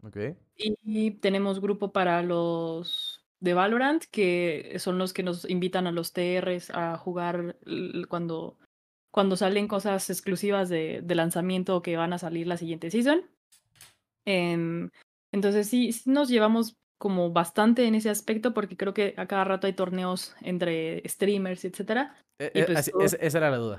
y 0.55 1.11
tenemos 1.11 1.59
grupo 1.61 1.91
para 1.91 2.21
los 2.21 3.23
de 3.39 3.53
Valorant, 3.53 4.03
que 4.11 4.75
son 4.79 4.97
los 4.97 5.13
que 5.13 5.23
nos 5.23 5.49
invitan 5.49 5.87
a 5.87 5.91
los 5.91 6.13
TRs 6.13 6.69
a 6.69 6.97
jugar 6.97 7.55
cuando, 8.07 8.57
cuando 9.11 9.35
salen 9.35 9.67
cosas 9.67 10.09
exclusivas 10.09 10.69
de, 10.69 11.01
de 11.03 11.15
lanzamiento 11.15 11.81
que 11.81 11.97
van 11.97 12.13
a 12.13 12.19
salir 12.19 12.45
la 12.47 12.57
siguiente 12.57 12.91
season. 12.91 13.23
Em, 14.25 14.89
entonces 15.31 15.67
sí, 15.67 15.91
sí 15.91 16.09
nos 16.09 16.29
llevamos 16.29 16.75
como 16.97 17.31
bastante 17.31 17.85
en 17.85 17.95
ese 17.95 18.09
aspecto 18.09 18.53
porque 18.53 18.77
creo 18.77 18.93
que 18.93 19.13
a 19.17 19.25
cada 19.27 19.43
rato 19.43 19.67
hay 19.67 19.73
torneos 19.73 20.35
entre 20.41 21.01
streamers, 21.07 21.65
etcétera. 21.65 22.15
Eh, 22.39 22.51
Y 22.53 22.59
eh, 22.61 22.65
pues 22.65 22.77
así- 22.77 22.91
esa 23.19 23.37
era 23.37 23.51
la 23.51 23.57
duda. 23.57 23.77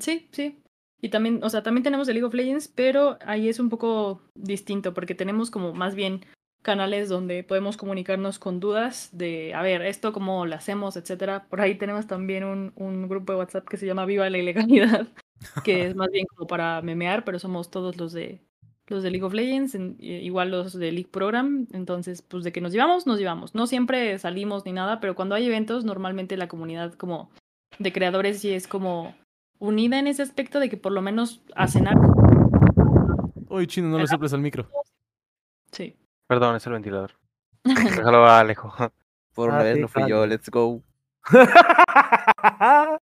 Sí, 0.00 0.28
sí. 0.32 0.58
Y 1.02 1.10
también, 1.10 1.40
o 1.44 1.50
sea, 1.50 1.62
también 1.62 1.84
tenemos 1.84 2.06
de 2.06 2.14
League 2.14 2.26
of 2.26 2.34
Legends, 2.34 2.68
pero 2.68 3.18
ahí 3.26 3.48
es 3.48 3.60
un 3.60 3.68
poco 3.68 4.22
distinto 4.34 4.94
porque 4.94 5.14
tenemos 5.14 5.50
como 5.50 5.74
más 5.74 5.94
bien 5.94 6.24
canales 6.62 7.08
donde 7.08 7.44
podemos 7.44 7.76
comunicarnos 7.76 8.38
con 8.38 8.58
dudas 8.58 9.10
de, 9.12 9.54
a 9.54 9.62
ver, 9.62 9.82
esto 9.82 10.12
cómo 10.12 10.46
lo 10.46 10.54
hacemos, 10.56 10.96
etcétera. 10.96 11.46
Por 11.48 11.60
ahí 11.60 11.76
tenemos 11.76 12.06
también 12.06 12.44
un, 12.44 12.72
un 12.76 13.08
grupo 13.08 13.32
de 13.32 13.38
WhatsApp 13.38 13.68
que 13.68 13.76
se 13.76 13.86
llama 13.86 14.06
Viva 14.06 14.28
la 14.30 14.38
Ilegalidad, 14.38 15.08
que 15.64 15.86
es 15.86 15.94
más 15.94 16.08
bien 16.10 16.26
como 16.34 16.46
para 16.48 16.80
memear, 16.82 17.24
pero 17.24 17.38
somos 17.38 17.70
todos 17.70 17.96
los 17.98 18.12
de 18.12 18.40
los 18.88 19.02
de 19.02 19.10
League 19.10 19.24
of 19.24 19.34
Legends, 19.34 19.74
en- 19.74 19.96
i- 19.98 20.14
igual 20.24 20.50
los 20.50 20.72
de 20.72 20.92
League 20.92 21.10
Program, 21.10 21.66
entonces 21.72 22.22
pues 22.22 22.42
de 22.44 22.52
que 22.52 22.60
nos 22.60 22.72
llevamos, 22.72 23.06
nos 23.06 23.18
llevamos. 23.18 23.54
No 23.54 23.66
siempre 23.66 24.16
salimos 24.18 24.64
ni 24.64 24.72
nada, 24.72 25.00
pero 25.00 25.14
cuando 25.14 25.34
hay 25.34 25.44
eventos, 25.46 25.84
normalmente 25.84 26.36
la 26.36 26.48
comunidad 26.48 26.94
como 26.94 27.30
de 27.78 27.92
creadores 27.92 28.40
sí 28.40 28.50
es 28.52 28.66
como 28.66 29.14
unida 29.58 29.98
en 29.98 30.06
ese 30.06 30.22
aspecto 30.22 30.60
de 30.60 30.68
que 30.68 30.76
por 30.76 30.92
lo 30.92 31.02
menos 31.02 31.42
a 31.54 31.66
cenar. 31.68 31.96
Uy, 33.48 33.66
chino, 33.66 33.88
no 33.88 33.98
le 33.98 34.06
soples 34.06 34.32
al 34.32 34.40
micro. 34.40 34.68
Sí. 35.72 35.96
Perdón, 36.26 36.56
es 36.56 36.66
el 36.66 36.72
ventilador. 36.74 37.12
Déjalo 37.64 38.26
a 38.26 38.40
Alejo. 38.40 38.72
Por 39.34 39.50
una 39.50 39.60
Ah, 39.60 39.62
vez 39.64 39.74
sí, 39.76 39.80
no 39.80 39.88
fui 39.88 40.08
yo, 40.08 40.26
let's 40.26 40.48
go. 40.50 40.82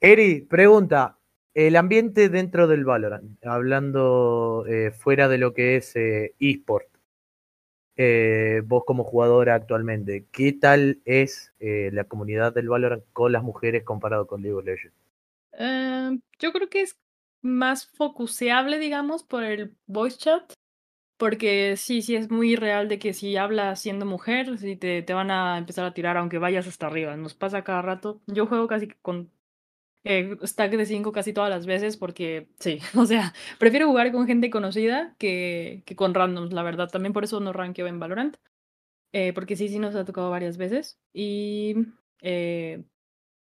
Eri, 0.00 0.40
pregunta. 0.42 1.16
El 1.52 1.74
ambiente 1.76 2.28
dentro 2.28 2.68
del 2.68 2.84
Valorant, 2.84 3.44
hablando 3.44 4.64
eh, 4.68 4.92
fuera 4.92 5.26
de 5.28 5.36
lo 5.36 5.52
que 5.52 5.76
es 5.76 5.96
eh, 5.96 6.34
eSport, 6.38 6.86
eh, 7.96 8.62
vos 8.64 8.84
como 8.86 9.02
jugadora 9.02 9.56
actualmente, 9.56 10.26
¿qué 10.30 10.52
tal 10.52 11.00
es 11.04 11.52
eh, 11.58 11.90
la 11.92 12.04
comunidad 12.04 12.54
del 12.54 12.68
Valorant 12.68 13.02
con 13.12 13.32
las 13.32 13.42
mujeres 13.42 13.82
comparado 13.82 14.28
con 14.28 14.42
League 14.42 14.56
of 14.56 14.64
Legends? 14.64 14.94
Eh, 15.60 16.18
yo 16.38 16.52
creo 16.52 16.68
que 16.70 16.82
es 16.82 16.98
más 17.42 17.86
focuseable, 17.86 18.78
digamos, 18.78 19.24
por 19.24 19.44
el 19.44 19.76
voice 19.86 20.18
chat. 20.18 20.52
Porque 21.18 21.76
sí, 21.78 22.02
sí 22.02 22.16
es 22.16 22.30
muy 22.30 22.56
real 22.56 22.88
de 22.88 22.98
que 22.98 23.14
si 23.14 23.36
hablas 23.36 23.80
siendo 23.80 24.06
mujer, 24.06 24.58
sí 24.58 24.76
te, 24.76 25.02
te 25.02 25.14
van 25.14 25.30
a 25.32 25.58
empezar 25.58 25.84
a 25.86 25.94
tirar 25.94 26.16
aunque 26.18 26.38
vayas 26.38 26.66
hasta 26.68 26.88
arriba. 26.88 27.16
Nos 27.16 27.34
pasa 27.34 27.64
cada 27.64 27.82
rato. 27.82 28.22
Yo 28.26 28.46
juego 28.46 28.68
casi 28.68 28.88
con 29.02 29.32
eh, 30.04 30.36
stack 30.44 30.72
de 30.76 30.86
5 30.86 31.12
casi 31.12 31.32
todas 31.34 31.50
las 31.50 31.66
veces 31.66 31.96
porque 31.98 32.48
sí, 32.60 32.80
o 32.96 33.06
sea, 33.06 33.34
prefiero 33.58 33.86
jugar 33.88 34.12
con 34.12 34.26
gente 34.26 34.50
conocida 34.50 35.16
que, 35.18 35.82
que 35.86 35.96
con 35.96 36.14
randoms, 36.14 36.52
la 36.52 36.62
verdad. 36.64 36.88
También 36.90 37.12
por 37.14 37.24
eso 37.24 37.40
no 37.40 37.52
rankeo 37.52 37.86
en 37.88 38.00
Valorant. 38.00 38.36
eh, 39.12 39.32
porque 39.32 39.56
sí, 39.56 39.68
sí 39.68 39.78
nos 39.78 39.94
ha 39.96 40.04
tocado 40.04 40.30
varias 40.30 40.56
veces. 40.56 40.98
Y 41.12 41.74
eh, 42.22 42.84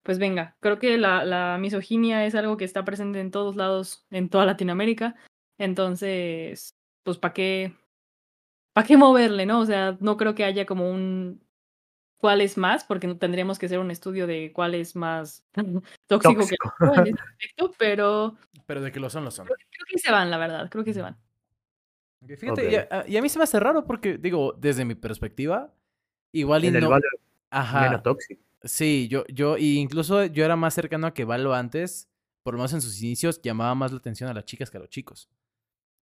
pues 0.04 0.18
venga, 0.18 0.56
creo 0.60 0.78
que 0.78 0.96
la, 0.98 1.24
la 1.24 1.56
misoginia 1.58 2.24
es 2.26 2.34
algo 2.34 2.56
que 2.56 2.64
está 2.64 2.84
presente 2.84 3.18
en 3.20 3.30
todos 3.30 3.56
lados, 3.56 4.06
en 4.10 4.28
toda 4.28 4.44
Latinoamérica. 4.46 5.16
Entonces, 5.58 6.76
pues, 7.02 7.18
¿para 7.18 7.34
qué, 7.34 7.74
para 8.74 8.86
qué 8.86 8.96
moverle, 8.96 9.46
no? 9.46 9.60
O 9.60 9.66
sea, 9.66 9.96
no 10.00 10.16
creo 10.16 10.34
que 10.34 10.44
haya 10.44 10.66
como 10.66 10.90
un 10.90 11.42
cuál 12.18 12.40
es 12.42 12.56
más, 12.56 12.84
porque 12.84 13.06
no 13.06 13.16
tendríamos 13.18 13.58
que 13.58 13.66
hacer 13.66 13.78
un 13.78 13.90
estudio 13.90 14.26
de 14.26 14.52
cuál 14.52 14.74
es 14.74 14.94
más 14.94 15.46
tóxico, 15.52 15.82
Tóxico. 16.06 16.46
que 16.46 16.54
el 16.54 16.90
otro 16.90 16.94
en 17.02 17.06
ese 17.14 17.22
aspecto, 17.32 17.72
pero 17.78 18.36
Pero 18.66 18.80
de 18.82 18.92
que 18.92 19.00
lo 19.00 19.08
son, 19.10 19.24
lo 19.24 19.30
son. 19.30 19.46
creo 19.46 19.56
que 19.88 19.98
se 19.98 20.12
van, 20.12 20.30
la 20.30 20.38
verdad, 20.38 20.68
creo 20.70 20.84
que 20.84 20.94
se 20.94 21.02
van. 21.02 21.16
Fíjate, 22.26 22.70
y, 22.70 22.74
a, 22.76 23.04
y 23.06 23.16
a 23.16 23.22
mí 23.22 23.28
se 23.28 23.38
me 23.38 23.44
hace 23.44 23.60
raro 23.60 23.84
porque, 23.86 24.16
digo, 24.18 24.54
desde 24.58 24.84
mi 24.84 24.94
perspectiva, 24.94 25.74
igual 26.32 26.64
y 26.64 26.68
En 26.68 26.76
el 26.76 26.84
no... 26.84 26.98
Ajá. 27.50 27.82
menos 27.82 28.02
tóxico. 28.02 28.42
Sí, 28.64 29.08
yo, 29.08 29.26
yo, 29.26 29.58
y 29.58 29.76
incluso 29.76 30.24
yo 30.24 30.44
era 30.44 30.56
más 30.56 30.74
cercano 30.74 31.06
a 31.06 31.14
que 31.14 31.24
Valo 31.24 31.54
antes, 31.54 32.08
por 32.42 32.54
lo 32.54 32.58
menos 32.58 32.72
en 32.72 32.80
sus 32.80 33.00
inicios, 33.02 33.40
llamaba 33.42 33.74
más 33.74 33.92
la 33.92 33.98
atención 33.98 34.30
a 34.30 34.34
las 34.34 34.46
chicas 34.46 34.70
que 34.70 34.78
a 34.78 34.80
los 34.80 34.88
chicos. 34.88 35.28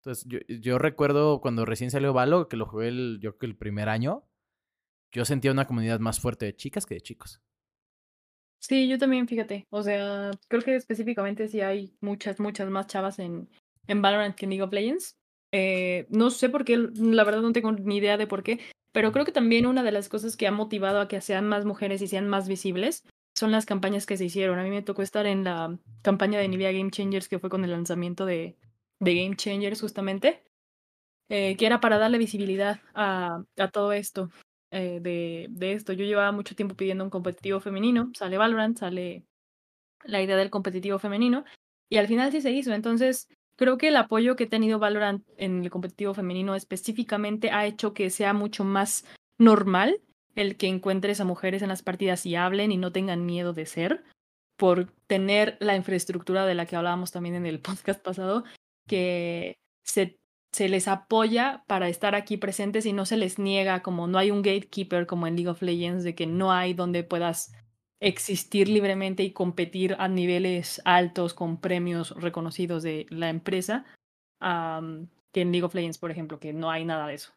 Entonces, 0.01 0.27
yo, 0.29 0.39
yo 0.49 0.79
recuerdo 0.79 1.41
cuando 1.41 1.65
recién 1.65 1.91
salió 1.91 2.13
Valo, 2.13 2.49
que 2.49 2.57
lo 2.57 2.67
jugué 2.67 2.89
el, 2.89 3.19
yo 3.21 3.39
que 3.39 3.47
el 3.47 3.57
primer 3.57 3.89
año, 3.89 4.25
yo 5.13 5.25
sentía 5.25 5.53
una 5.53 5.67
comunidad 5.67 6.01
más 6.01 6.21
fuerte 6.21 6.47
de 6.47 6.55
chicas 6.55 6.87
que 6.87 6.95
de 6.95 7.01
chicos. 7.01 7.41
Sí, 8.61 8.89
yo 8.89 8.99
también, 8.99 9.27
fíjate. 9.27 9.67
O 9.71 9.83
sea, 9.83 10.31
creo 10.49 10.63
que 10.63 10.77
específicamente 10.77 11.49
sí 11.49 11.63
hay 11.63 11.97
muchas, 12.01 12.39
muchas 12.41 12.69
más 12.69 12.87
chavas 12.87 13.19
en, 13.19 13.49
en 13.87 14.03
Valorant 14.03 14.37
que 14.37 14.45
en 14.45 14.51
League 14.51 14.63
of 14.63 14.73
Legends. 14.73 15.17
Eh, 15.53 16.07
no 16.11 16.31
sé 16.31 16.49
por 16.49 16.65
qué, 16.65 16.77
la 16.77 17.25
verdad 17.25 17.41
no 17.41 17.53
tengo 17.53 17.73
ni 17.73 17.97
idea 17.97 18.17
de 18.17 18.27
por 18.27 18.43
qué, 18.43 18.61
pero 18.93 19.13
creo 19.13 19.25
que 19.25 19.33
también 19.33 19.67
una 19.67 19.83
de 19.83 19.93
las 19.93 20.09
cosas 20.09 20.37
que 20.37 20.47
ha 20.47 20.53
motivado 20.53 21.01
a 21.01 21.09
que 21.09 21.21
sean 21.21 21.49
más 21.49 21.65
mujeres 21.65 22.03
y 22.03 22.09
sean 22.09 22.29
más 22.29 22.49
visibles 22.49 23.05
son 23.37 23.53
las 23.53 23.65
campañas 23.65 24.07
que 24.07 24.17
se 24.17 24.25
hicieron. 24.25 24.59
A 24.59 24.63
mí 24.65 24.71
me 24.71 24.83
tocó 24.83 25.03
estar 25.03 25.27
en 25.27 25.45
la 25.45 25.79
campaña 26.03 26.39
de 26.39 26.49
Nvidia 26.49 26.73
Game 26.73 26.91
Changers, 26.91 27.29
que 27.29 27.39
fue 27.39 27.49
con 27.49 27.65
el 27.65 27.71
lanzamiento 27.71 28.27
de, 28.27 28.57
de 29.01 29.15
Game 29.15 29.37
Changers 29.37 29.81
justamente, 29.81 30.43
eh, 31.29 31.57
que 31.57 31.67
era 31.67 31.81
para 31.81 31.99
darle 31.99 32.19
visibilidad 32.19 32.81
a, 32.95 33.45
a 33.57 33.69
todo 33.69 33.93
esto 33.93 34.31
eh, 34.73 34.99
de, 35.01 35.47
de 35.51 35.73
esto. 35.73 35.93
Yo 35.93 36.05
llevaba 36.05 36.33
mucho 36.33 36.55
tiempo 36.57 36.75
pidiendo 36.75 37.05
un 37.05 37.11
competitivo 37.11 37.61
femenino, 37.61 38.11
sale 38.15 38.37
Valorant, 38.37 38.79
sale 38.79 39.25
la 40.05 40.21
idea 40.23 40.37
del 40.37 40.51
competitivo 40.51 40.99
femenino, 40.99 41.45
y 41.89 41.99
al 41.99 42.09
final 42.09 42.33
sí 42.33 42.41
se 42.41 42.51
hizo. 42.51 42.73
Entonces, 42.73 43.29
creo 43.61 43.77
que 43.77 43.89
el 43.89 43.97
apoyo 43.97 44.37
que 44.37 44.45
ha 44.45 44.49
tenido 44.49 44.79
Valorant 44.79 45.23
en 45.37 45.63
el 45.63 45.71
competitivo 45.71 46.15
femenino 46.15 46.55
específicamente 46.55 47.51
ha 47.51 47.67
hecho 47.67 47.93
que 47.93 48.09
sea 48.09 48.33
mucho 48.33 48.65
más 48.65 49.05
normal 49.37 50.01
el 50.35 50.57
que 50.57 50.67
encuentres 50.67 51.21
a 51.21 51.27
mujeres 51.27 51.61
en 51.61 51.69
las 51.69 51.83
partidas 51.83 52.25
y 52.25 52.37
hablen 52.37 52.73
y 52.73 52.79
no 52.79 52.91
tengan 52.91 53.27
miedo 53.27 53.53
de 53.53 53.67
ser, 53.67 54.03
por 54.57 54.91
tener 55.07 55.59
la 55.61 55.77
infraestructura 55.77 56.47
de 56.47 56.55
la 56.55 56.65
que 56.65 56.75
hablábamos 56.75 57.13
también 57.13 57.35
en 57.35 57.45
el 57.45 57.61
podcast 57.61 58.03
pasado, 58.03 58.45
que 58.89 59.59
se 59.85 60.19
se 60.53 60.69
les 60.69 60.89
apoya 60.89 61.63
para 61.67 61.89
estar 61.89 62.15
aquí 62.15 62.37
presentes 62.37 62.85
y 62.87 62.93
no 62.93 63.07
se 63.07 63.17
les 63.17 63.39
niega, 63.39 63.83
como 63.83 64.07
no 64.07 64.19
hay 64.19 64.31
un 64.31 64.43
gatekeeper 64.43 65.07
como 65.07 65.27
en 65.27 65.37
League 65.37 65.51
of 65.51 65.63
Legends, 65.63 66.03
de 66.03 66.15
que 66.15 66.27
no 66.27 66.51
hay 66.51 66.75
donde 66.75 67.05
puedas 67.05 67.53
existir 68.01 68.69
libremente 68.69 69.23
y 69.23 69.33
competir 69.33 69.95
a 69.99 70.09
niveles 70.09 70.81
altos 70.85 71.35
con 71.35 71.61
premios 71.61 72.11
reconocidos 72.21 72.83
de 72.83 73.07
la 73.11 73.29
empresa, 73.29 73.85
que 74.41 75.41
en 75.43 75.53
League 75.53 75.65
of 75.65 75.75
Legends, 75.75 75.99
por 75.99 76.11
ejemplo, 76.11 76.41
que 76.41 76.53
no 76.53 76.71
hay 76.71 76.85
nada 76.85 77.07
de 77.07 77.15
eso. 77.15 77.33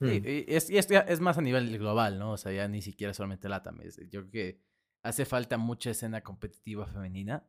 Sí, 0.00 0.20
Mm. 0.20 0.26
y 0.26 0.44
es, 0.54 0.70
y 0.70 0.76
es, 0.78 0.86
ya- 0.88 1.00
es 1.00 1.20
más 1.20 1.38
a 1.38 1.42
nivel 1.42 1.78
global, 1.78 2.18
¿no? 2.18 2.32
O 2.32 2.36
sea, 2.36 2.52
ya 2.52 2.68
ni 2.68 2.82
siquiera 2.82 3.14
solamente 3.14 3.48
LATAM. 3.48 3.80
Yo 4.10 4.20
creo 4.22 4.30
que 4.30 4.60
hace 5.02 5.24
falta 5.24 5.56
mucha 5.56 5.90
escena 5.90 6.22
competitiva 6.22 6.86
femenina. 6.86 7.46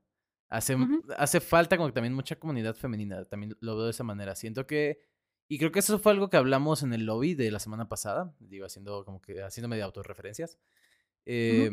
Hace, 0.49 0.77
hace 1.17 1.41
falta 1.41 1.75
como 1.75 1.89
que 1.89 1.93
también 1.93 2.13
mucha 2.13 2.37
comunidad 2.37 2.73
femenina, 2.75 3.25
también 3.25 3.57
lo 3.59 3.75
veo 3.75 3.85
de 3.85 3.91
esa 3.91 4.05
manera. 4.05 4.33
Siento 4.35 4.65
que, 4.65 4.99
y 5.49 5.57
creo 5.57 5.73
que 5.73 5.79
eso 5.79 5.99
fue 5.99 6.13
algo 6.13 6.29
que 6.29 6.37
hablamos 6.37 6.83
en 6.83 6.93
el 6.93 7.05
lobby 7.05 7.35
de 7.35 7.51
la 7.51 7.59
semana 7.59 7.89
pasada, 7.89 8.33
digo, 8.39 8.65
haciendo 8.65 9.03
como 9.03 9.21
que, 9.21 9.41
haciéndome 9.43 9.75
de 9.75 9.81
autorreferencias, 9.81 10.57
eh, 11.25 11.71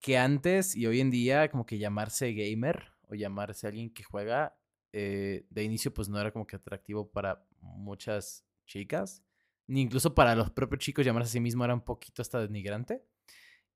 que 0.00 0.16
antes 0.18 0.74
y 0.74 0.86
hoy 0.86 1.00
en 1.00 1.10
día 1.10 1.50
como 1.50 1.66
que 1.66 1.78
llamarse 1.78 2.32
gamer 2.32 2.92
o 3.08 3.14
llamarse 3.14 3.66
alguien 3.66 3.90
que 3.92 4.02
juega, 4.02 4.56
eh, 4.92 5.46
de 5.50 5.62
inicio 5.62 5.92
pues 5.92 6.08
no 6.08 6.20
era 6.20 6.32
como 6.32 6.46
que 6.46 6.56
atractivo 6.56 7.10
para 7.10 7.44
muchas 7.60 8.44
chicas, 8.66 9.22
ni 9.66 9.82
incluso 9.82 10.14
para 10.14 10.34
los 10.34 10.50
propios 10.50 10.80
chicos 10.80 11.04
llamarse 11.04 11.28
a 11.28 11.32
sí 11.32 11.40
mismo 11.40 11.64
era 11.64 11.74
un 11.74 11.84
poquito 11.84 12.22
hasta 12.22 12.40
denigrante. 12.40 13.04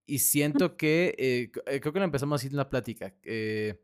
Y 0.07 0.18
siento 0.18 0.77
que, 0.77 1.14
eh, 1.18 1.51
eh, 1.66 1.81
creo 1.81 1.93
que 1.93 1.99
lo 1.99 2.05
empezamos 2.05 2.41
así 2.41 2.49
en 2.49 2.57
la 2.57 2.68
plática, 2.68 3.14
eh, 3.22 3.81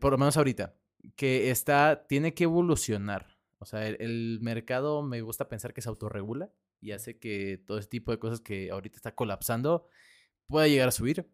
por 0.00 0.12
lo 0.12 0.18
menos 0.18 0.36
ahorita, 0.36 0.74
que 1.16 1.50
está, 1.50 2.06
tiene 2.08 2.32
que 2.32 2.44
evolucionar. 2.44 3.38
O 3.58 3.66
sea, 3.66 3.86
el, 3.86 3.96
el 4.00 4.38
mercado 4.40 5.02
me 5.02 5.20
gusta 5.20 5.48
pensar 5.48 5.74
que 5.74 5.82
se 5.82 5.88
autorregula 5.88 6.50
y 6.80 6.92
hace 6.92 7.18
que 7.18 7.58
todo 7.66 7.78
ese 7.78 7.88
tipo 7.88 8.12
de 8.12 8.18
cosas 8.18 8.40
que 8.40 8.70
ahorita 8.70 8.96
está 8.96 9.14
colapsando 9.14 9.86
pueda 10.48 10.68
llegar 10.68 10.88
a 10.88 10.92
subir. 10.92 11.26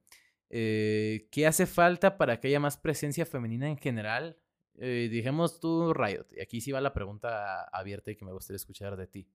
Eh, 0.50 1.28
¿Qué 1.30 1.46
hace 1.46 1.66
falta 1.66 2.16
para 2.18 2.40
que 2.40 2.48
haya 2.48 2.60
más 2.60 2.76
presencia 2.76 3.26
femenina 3.26 3.68
en 3.68 3.76
general? 3.78 4.38
Eh, 4.78 5.08
dijimos 5.10 5.60
tú, 5.60 5.92
Riot, 5.92 6.26
y 6.32 6.40
aquí 6.40 6.60
sí 6.60 6.72
va 6.72 6.80
la 6.80 6.92
pregunta 6.94 7.64
abierta 7.64 8.10
y 8.10 8.16
que 8.16 8.24
me 8.24 8.32
gustaría 8.32 8.56
escuchar 8.56 8.96
de 8.96 9.06
ti. 9.06 9.28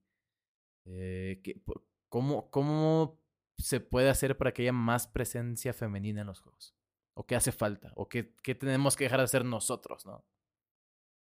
Eh, 0.86 1.40
¿qué- 1.42 1.60
¿cómo, 2.08 2.50
¿Cómo 2.50 3.20
se 3.58 3.80
puede 3.80 4.08
hacer 4.10 4.36
para 4.36 4.52
que 4.52 4.62
haya 4.62 4.72
más 4.72 5.06
presencia 5.06 5.72
femenina 5.72 6.22
en 6.22 6.26
los 6.26 6.40
juegos? 6.40 6.74
¿O 7.14 7.26
qué 7.26 7.36
hace 7.36 7.52
falta? 7.52 7.92
¿O 7.96 8.08
qué, 8.08 8.34
qué 8.42 8.54
tenemos 8.54 8.96
que 8.96 9.04
dejar 9.04 9.20
de 9.20 9.24
hacer 9.24 9.44
nosotros, 9.44 10.04
no? 10.06 10.24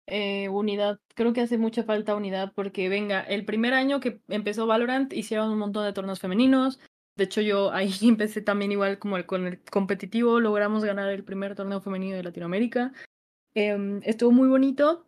Eh, 0.07 0.49
unidad. 0.49 0.99
Creo 1.15 1.33
que 1.33 1.41
hace 1.41 1.57
mucha 1.57 1.83
falta 1.83 2.15
unidad 2.15 2.51
porque, 2.55 2.89
venga, 2.89 3.21
el 3.21 3.45
primer 3.45 3.73
año 3.73 3.99
que 3.99 4.21
empezó 4.27 4.65
Valorant 4.65 5.13
hicieron 5.13 5.51
un 5.51 5.59
montón 5.59 5.85
de 5.85 5.93
torneos 5.93 6.19
femeninos. 6.19 6.79
De 7.19 7.25
hecho, 7.25 7.41
yo 7.41 7.73
ahí 7.73 7.91
empecé 8.01 8.41
también 8.41 8.71
igual 8.71 8.97
como 8.97 9.17
el, 9.17 9.25
con 9.25 9.45
el 9.45 9.59
competitivo. 9.65 10.39
Logramos 10.39 10.85
ganar 10.85 11.09
el 11.09 11.25
primer 11.25 11.53
torneo 11.53 11.81
femenino 11.81 12.15
de 12.15 12.23
Latinoamérica. 12.23 12.93
Em, 13.53 13.99
estuvo 14.05 14.31
muy 14.31 14.47
bonito, 14.47 15.05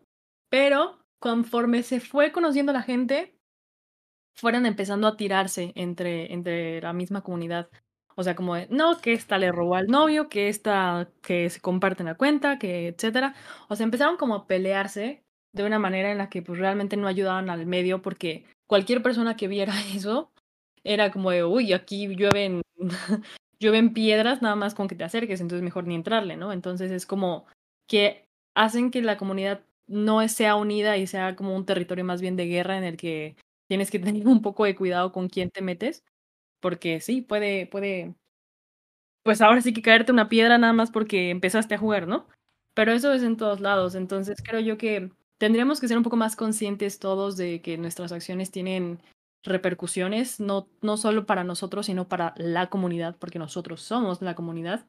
pero 0.50 1.00
conforme 1.20 1.84
se 1.84 2.02
fue 2.02 2.34
conociendo 2.34 2.74
la 2.74 2.82
gente, 2.82 3.34
fueron 4.36 4.66
empezando 4.66 5.08
a 5.08 5.16
tirarse 5.16 5.72
entre, 5.76 6.34
entre 6.34 6.82
la 6.82 6.92
misma 6.92 7.22
comunidad. 7.22 7.70
O 8.18 8.24
sea, 8.24 8.36
como 8.36 8.58
no, 8.70 9.00
que 9.00 9.14
esta 9.14 9.38
le 9.38 9.54
robó 9.54 9.76
al 9.76 9.88
novio, 9.88 10.28
que 10.28 10.50
esta, 10.50 11.10
que 11.22 11.50
se 11.50 11.62
comparten 11.62 12.08
la 12.08 12.16
cuenta, 12.16 12.60
que 12.60 12.90
etcétera. 12.90 13.36
O 13.70 13.76
sea, 13.78 13.86
empezaron 13.86 14.18
como 14.18 14.36
a 14.36 14.48
pelearse 14.48 15.24
de 15.54 15.64
una 15.64 15.80
manera 15.80 16.12
en 16.12 16.18
la 16.18 16.30
que 16.30 16.42
pues 16.42 16.60
realmente 16.60 16.98
no 16.98 17.08
ayudaban 17.08 17.50
al 17.50 17.66
medio 17.66 18.02
porque 18.02 18.46
cualquier 18.68 19.02
persona 19.02 19.38
que 19.38 19.48
viera 19.48 19.74
eso 19.96 20.32
era 20.84 21.12
como 21.12 21.32
de, 21.32 21.44
uy, 21.44 21.74
aquí 21.74 22.08
llueven, 23.60 23.94
piedras 23.94 24.42
nada 24.42 24.56
más 24.56 24.76
con 24.76 24.88
que 24.88 24.96
te 24.96 25.04
acerques, 25.04 25.42
entonces 25.42 25.64
mejor 25.64 25.88
ni 25.88 25.96
entrarle, 25.96 26.38
¿no? 26.38 26.52
Entonces 26.54 26.92
es 26.92 27.06
como 27.06 27.46
que 27.88 28.26
hacen 28.56 28.92
que 28.92 29.02
la 29.02 29.18
comunidad 29.18 29.64
no 29.88 30.28
sea 30.28 30.56
unida 30.56 30.98
y 30.98 31.08
sea 31.08 31.36
como 31.36 31.56
un 31.56 31.66
territorio 31.66 32.06
más 32.06 32.22
bien 32.22 32.36
de 32.36 32.48
guerra 32.48 32.78
en 32.78 32.84
el 32.84 32.98
que 32.98 33.36
tienes 33.68 33.92
que 33.92 34.00
tener 34.16 34.28
un 34.28 34.42
poco 34.42 34.66
de 34.66 34.76
cuidado 34.76 35.12
con 35.12 35.30
quién 35.30 35.50
te 35.50 35.62
metes, 35.62 36.04
porque 36.62 37.02
sí, 37.02 37.22
puede, 37.22 37.68
puede, 37.68 38.16
pues 39.24 39.42
ahora 39.42 39.62
sí 39.62 39.74
que 39.74 39.82
caerte 39.82 40.12
una 40.12 40.30
piedra 40.30 40.58
nada 40.58 40.74
más 40.74 40.92
porque 40.92 41.30
empezaste 41.30 41.76
a 41.76 41.78
jugar, 41.78 42.08
¿no? 42.08 42.28
Pero 42.74 42.94
eso 42.94 43.14
es 43.14 43.24
en 43.24 43.38
todos 43.38 43.60
lados, 43.60 43.96
entonces 43.96 44.42
creo 44.44 44.62
yo 44.62 44.78
que 44.78 45.12
tendríamos 45.38 45.82
que 45.82 45.88
ser 45.88 45.98
un 45.98 46.04
poco 46.04 46.16
más 46.18 46.36
conscientes 46.36 47.00
todos 47.00 47.38
de 47.38 47.62
que 47.62 47.78
nuestras 47.78 48.12
acciones 48.12 48.52
tienen 48.52 49.00
repercusiones, 49.44 50.40
no, 50.40 50.68
no 50.82 50.98
solo 50.98 51.26
para 51.26 51.44
nosotros, 51.44 51.86
sino 51.88 52.08
para 52.08 52.34
la 52.38 52.70
comunidad, 52.70 53.16
porque 53.18 53.40
nosotros 53.40 53.82
somos 53.82 54.22
la 54.22 54.36
comunidad. 54.36 54.86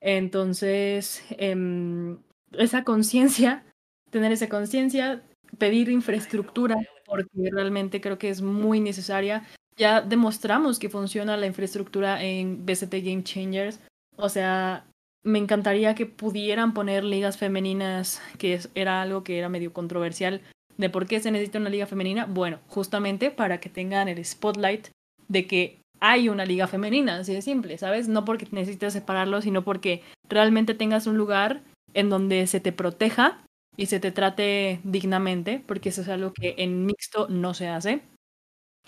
Entonces, 0.00 1.22
em, 1.30 2.18
esa 2.52 2.84
conciencia, 2.84 3.64
tener 4.10 4.32
esa 4.32 4.48
conciencia, 4.48 5.22
pedir 5.58 5.88
infraestructura, 5.88 6.76
porque 7.06 7.50
realmente 7.52 8.00
creo 8.00 8.18
que 8.18 8.30
es 8.30 8.42
muy 8.42 8.80
necesaria. 8.80 9.46
Ya 9.76 10.00
demostramos 10.00 10.78
que 10.78 10.88
funciona 10.88 11.36
la 11.36 11.46
infraestructura 11.46 12.22
en 12.22 12.64
BCT 12.66 13.02
Game 13.02 13.24
Changers. 13.24 13.80
O 14.16 14.28
sea, 14.28 14.84
me 15.22 15.38
encantaría 15.38 15.94
que 15.94 16.06
pudieran 16.06 16.74
poner 16.74 17.04
ligas 17.04 17.36
femeninas, 17.36 18.22
que 18.38 18.60
era 18.74 19.02
algo 19.02 19.24
que 19.24 19.38
era 19.38 19.48
medio 19.48 19.72
controversial. 19.72 20.40
¿De 20.80 20.88
por 20.88 21.06
qué 21.06 21.20
se 21.20 21.30
necesita 21.30 21.58
una 21.58 21.68
liga 21.68 21.84
femenina? 21.84 22.24
Bueno, 22.24 22.58
justamente 22.66 23.30
para 23.30 23.60
que 23.60 23.68
tengan 23.68 24.08
el 24.08 24.24
spotlight 24.24 24.88
de 25.28 25.46
que 25.46 25.82
hay 26.00 26.30
una 26.30 26.46
liga 26.46 26.66
femenina, 26.68 27.18
así 27.18 27.34
de 27.34 27.42
simple, 27.42 27.76
¿sabes? 27.76 28.08
No 28.08 28.24
porque 28.24 28.48
necesites 28.50 28.94
separarlo, 28.94 29.42
sino 29.42 29.62
porque 29.62 30.02
realmente 30.26 30.72
tengas 30.72 31.06
un 31.06 31.18
lugar 31.18 31.60
en 31.92 32.08
donde 32.08 32.46
se 32.46 32.60
te 32.60 32.72
proteja 32.72 33.44
y 33.76 33.86
se 33.86 34.00
te 34.00 34.10
trate 34.10 34.80
dignamente, 34.82 35.62
porque 35.66 35.90
eso 35.90 36.00
es 36.00 36.08
algo 36.08 36.32
que 36.32 36.54
en 36.56 36.86
mixto 36.86 37.28
no 37.28 37.52
se 37.52 37.68
hace. 37.68 38.00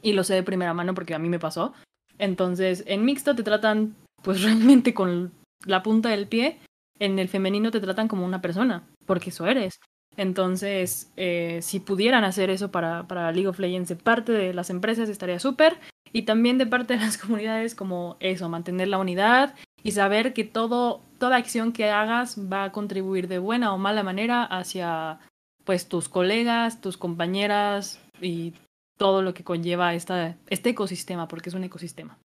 Y 0.01 0.14
lo 0.14 0.24
sé 0.24 0.32
de 0.32 0.43
primera 0.43 0.72
mano 0.72 0.95
porque 0.95 1.12
a 1.12 1.18
mí 1.18 1.28
me 1.28 1.38
pasó. 1.38 1.74
Entonces, 2.16 2.84
en 2.86 3.05
mixto 3.05 3.36
te 3.36 3.43
tratan 3.43 3.97
pues 4.22 4.40
realmente 4.43 4.95
con 4.95 5.30
la 5.66 5.82
punta 5.82 6.09
del 6.09 6.26
pie, 6.26 6.59
en 6.99 7.18
el 7.18 7.28
femenino 7.28 7.70
te 7.70 7.80
tratan 7.80 8.09
como 8.09 8.24
una 8.24 8.40
persona, 8.40 8.88
porque 9.05 9.28
eso 9.28 9.47
eres. 9.47 9.78
Entonces, 10.16 11.10
eh, 11.16 11.60
si 11.62 11.80
pudieran 11.80 12.24
hacer 12.24 12.50
eso 12.50 12.70
para, 12.70 13.06
para 13.06 13.32
League 13.32 13.48
of 13.48 13.58
Legends 13.58 13.88
de 13.88 13.96
parte 13.96 14.32
de 14.32 14.52
las 14.52 14.70
empresas, 14.70 15.08
estaría 15.08 15.38
súper. 15.38 15.78
Y 16.12 16.22
también 16.22 16.58
de 16.58 16.66
parte 16.66 16.94
de 16.94 17.00
las 17.00 17.18
comunidades, 17.18 17.74
como 17.74 18.16
eso, 18.20 18.48
mantener 18.48 18.88
la 18.88 18.98
unidad 18.98 19.54
y 19.82 19.92
saber 19.92 20.32
que 20.32 20.44
todo, 20.44 21.02
toda 21.18 21.36
acción 21.36 21.72
que 21.72 21.90
hagas 21.90 22.38
va 22.52 22.64
a 22.64 22.72
contribuir 22.72 23.28
de 23.28 23.38
buena 23.38 23.72
o 23.72 23.78
mala 23.78 24.02
manera 24.02 24.44
hacia 24.44 25.18
pues 25.64 25.88
tus 25.88 26.08
colegas, 26.08 26.80
tus 26.80 26.96
compañeras 26.96 28.00
y 28.20 28.54
todo 28.98 29.22
lo 29.22 29.34
que 29.34 29.44
conlleva 29.44 29.94
esta, 29.94 30.36
este 30.48 30.70
ecosistema, 30.70 31.28
porque 31.28 31.48
es 31.48 31.54
un 31.54 31.64
ecosistema. 31.64 32.18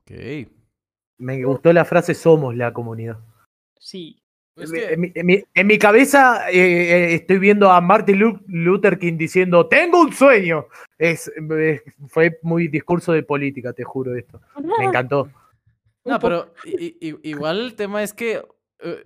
Ok. 0.00 0.48
Me 1.18 1.44
gustó 1.44 1.72
la 1.72 1.84
frase 1.84 2.14
somos 2.14 2.56
la 2.56 2.72
comunidad. 2.72 3.18
Sí. 3.78 4.19
Es 4.62 4.70
En 4.70 4.72
mi- 4.72 4.78
que- 4.80 4.92
en, 4.92 5.00
mi, 5.00 5.12
en 5.14 5.26
mi- 5.26 5.44
en 5.54 5.66
mi 5.66 5.78
cabeza 5.78 6.50
eh, 6.50 6.54
eh, 6.58 7.14
estoy 7.14 7.38
viendo 7.38 7.70
a 7.70 7.80
Martin 7.80 8.18
Lu- 8.18 8.40
Luther 8.46 8.98
King 8.98 9.16
diciendo, 9.16 9.66
tengo 9.66 10.00
un 10.00 10.12
sueño. 10.12 10.66
Es, 10.98 11.30
eh, 11.58 11.82
fue 12.08 12.38
muy 12.42 12.68
discurso 12.68 13.12
de 13.12 13.22
política, 13.22 13.72
te 13.72 13.84
juro 13.84 14.14
esto. 14.16 14.40
Me 14.78 14.84
encantó. 14.86 15.28
No, 16.02 16.18
pero 16.18 16.54
i- 16.64 16.96
i- 17.00 17.18
igual 17.28 17.60
el 17.60 17.74
tema 17.74 18.02
es 18.02 18.14
que 18.14 18.42
eh, 18.82 19.04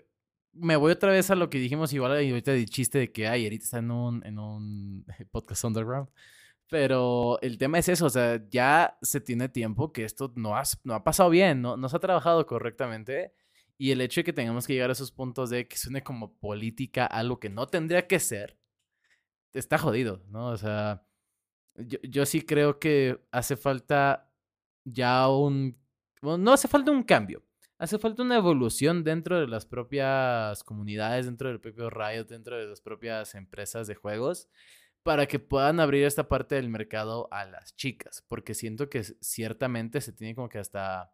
me 0.52 0.76
voy 0.76 0.92
otra 0.92 1.10
vez 1.10 1.28
a 1.28 1.34
lo 1.34 1.50
que 1.50 1.58
dijimos 1.58 1.92
igual 1.92 2.12
ahorita 2.12 2.52
de 2.52 2.64
chiste 2.66 2.98
de 2.98 3.10
que 3.10 3.26
ay, 3.26 3.42
ahorita 3.44 3.64
está 3.64 3.78
en 3.78 3.90
un, 3.90 4.24
en 4.24 4.38
un 4.38 5.04
podcast 5.32 5.64
underground. 5.64 6.08
Pero 6.70 7.38
el 7.42 7.58
tema 7.58 7.78
es 7.78 7.88
eso, 7.88 8.06
o 8.06 8.10
sea, 8.10 8.40
ya 8.48 8.96
se 9.02 9.20
tiene 9.20 9.48
tiempo 9.48 9.92
que 9.92 10.04
esto 10.04 10.32
no, 10.36 10.56
has- 10.56 10.80
no 10.84 10.94
ha 10.94 11.02
pasado 11.04 11.30
bien, 11.30 11.60
no, 11.60 11.76
no 11.76 11.88
se 11.88 11.96
ha 11.96 12.00
trabajado 12.00 12.46
correctamente. 12.46 13.32
Y 13.76 13.90
el 13.90 14.00
hecho 14.00 14.20
de 14.20 14.24
que 14.24 14.32
tengamos 14.32 14.66
que 14.66 14.74
llegar 14.74 14.90
a 14.90 14.92
esos 14.92 15.10
puntos 15.10 15.50
de 15.50 15.66
que 15.66 15.76
suene 15.76 16.02
como 16.02 16.34
política 16.38 17.06
algo 17.06 17.40
que 17.40 17.50
no 17.50 17.66
tendría 17.66 18.06
que 18.06 18.20
ser, 18.20 18.58
está 19.52 19.78
jodido, 19.78 20.22
¿no? 20.28 20.48
O 20.48 20.56
sea, 20.56 21.04
yo, 21.74 21.98
yo 22.02 22.26
sí 22.26 22.42
creo 22.42 22.78
que 22.78 23.20
hace 23.32 23.56
falta 23.56 24.30
ya 24.84 25.28
un... 25.28 25.76
no 26.22 26.52
hace 26.52 26.68
falta 26.68 26.90
un 26.90 27.02
cambio, 27.02 27.44
hace 27.78 27.98
falta 27.98 28.22
una 28.22 28.36
evolución 28.36 29.04
dentro 29.04 29.40
de 29.40 29.48
las 29.48 29.66
propias 29.66 30.62
comunidades, 30.62 31.26
dentro 31.26 31.48
del 31.48 31.60
propio 31.60 31.90
Riot, 31.90 32.26
dentro 32.26 32.56
de 32.56 32.66
las 32.66 32.80
propias 32.80 33.34
empresas 33.34 33.86
de 33.86 33.94
juegos, 33.94 34.48
para 35.02 35.26
que 35.26 35.38
puedan 35.38 35.80
abrir 35.80 36.04
esta 36.04 36.28
parte 36.28 36.54
del 36.54 36.68
mercado 36.68 37.28
a 37.30 37.44
las 37.44 37.76
chicas, 37.76 38.24
porque 38.28 38.54
siento 38.54 38.88
que 38.88 39.02
ciertamente 39.02 40.00
se 40.00 40.12
tiene 40.12 40.34
como 40.34 40.48
que 40.48 40.58
hasta 40.58 41.12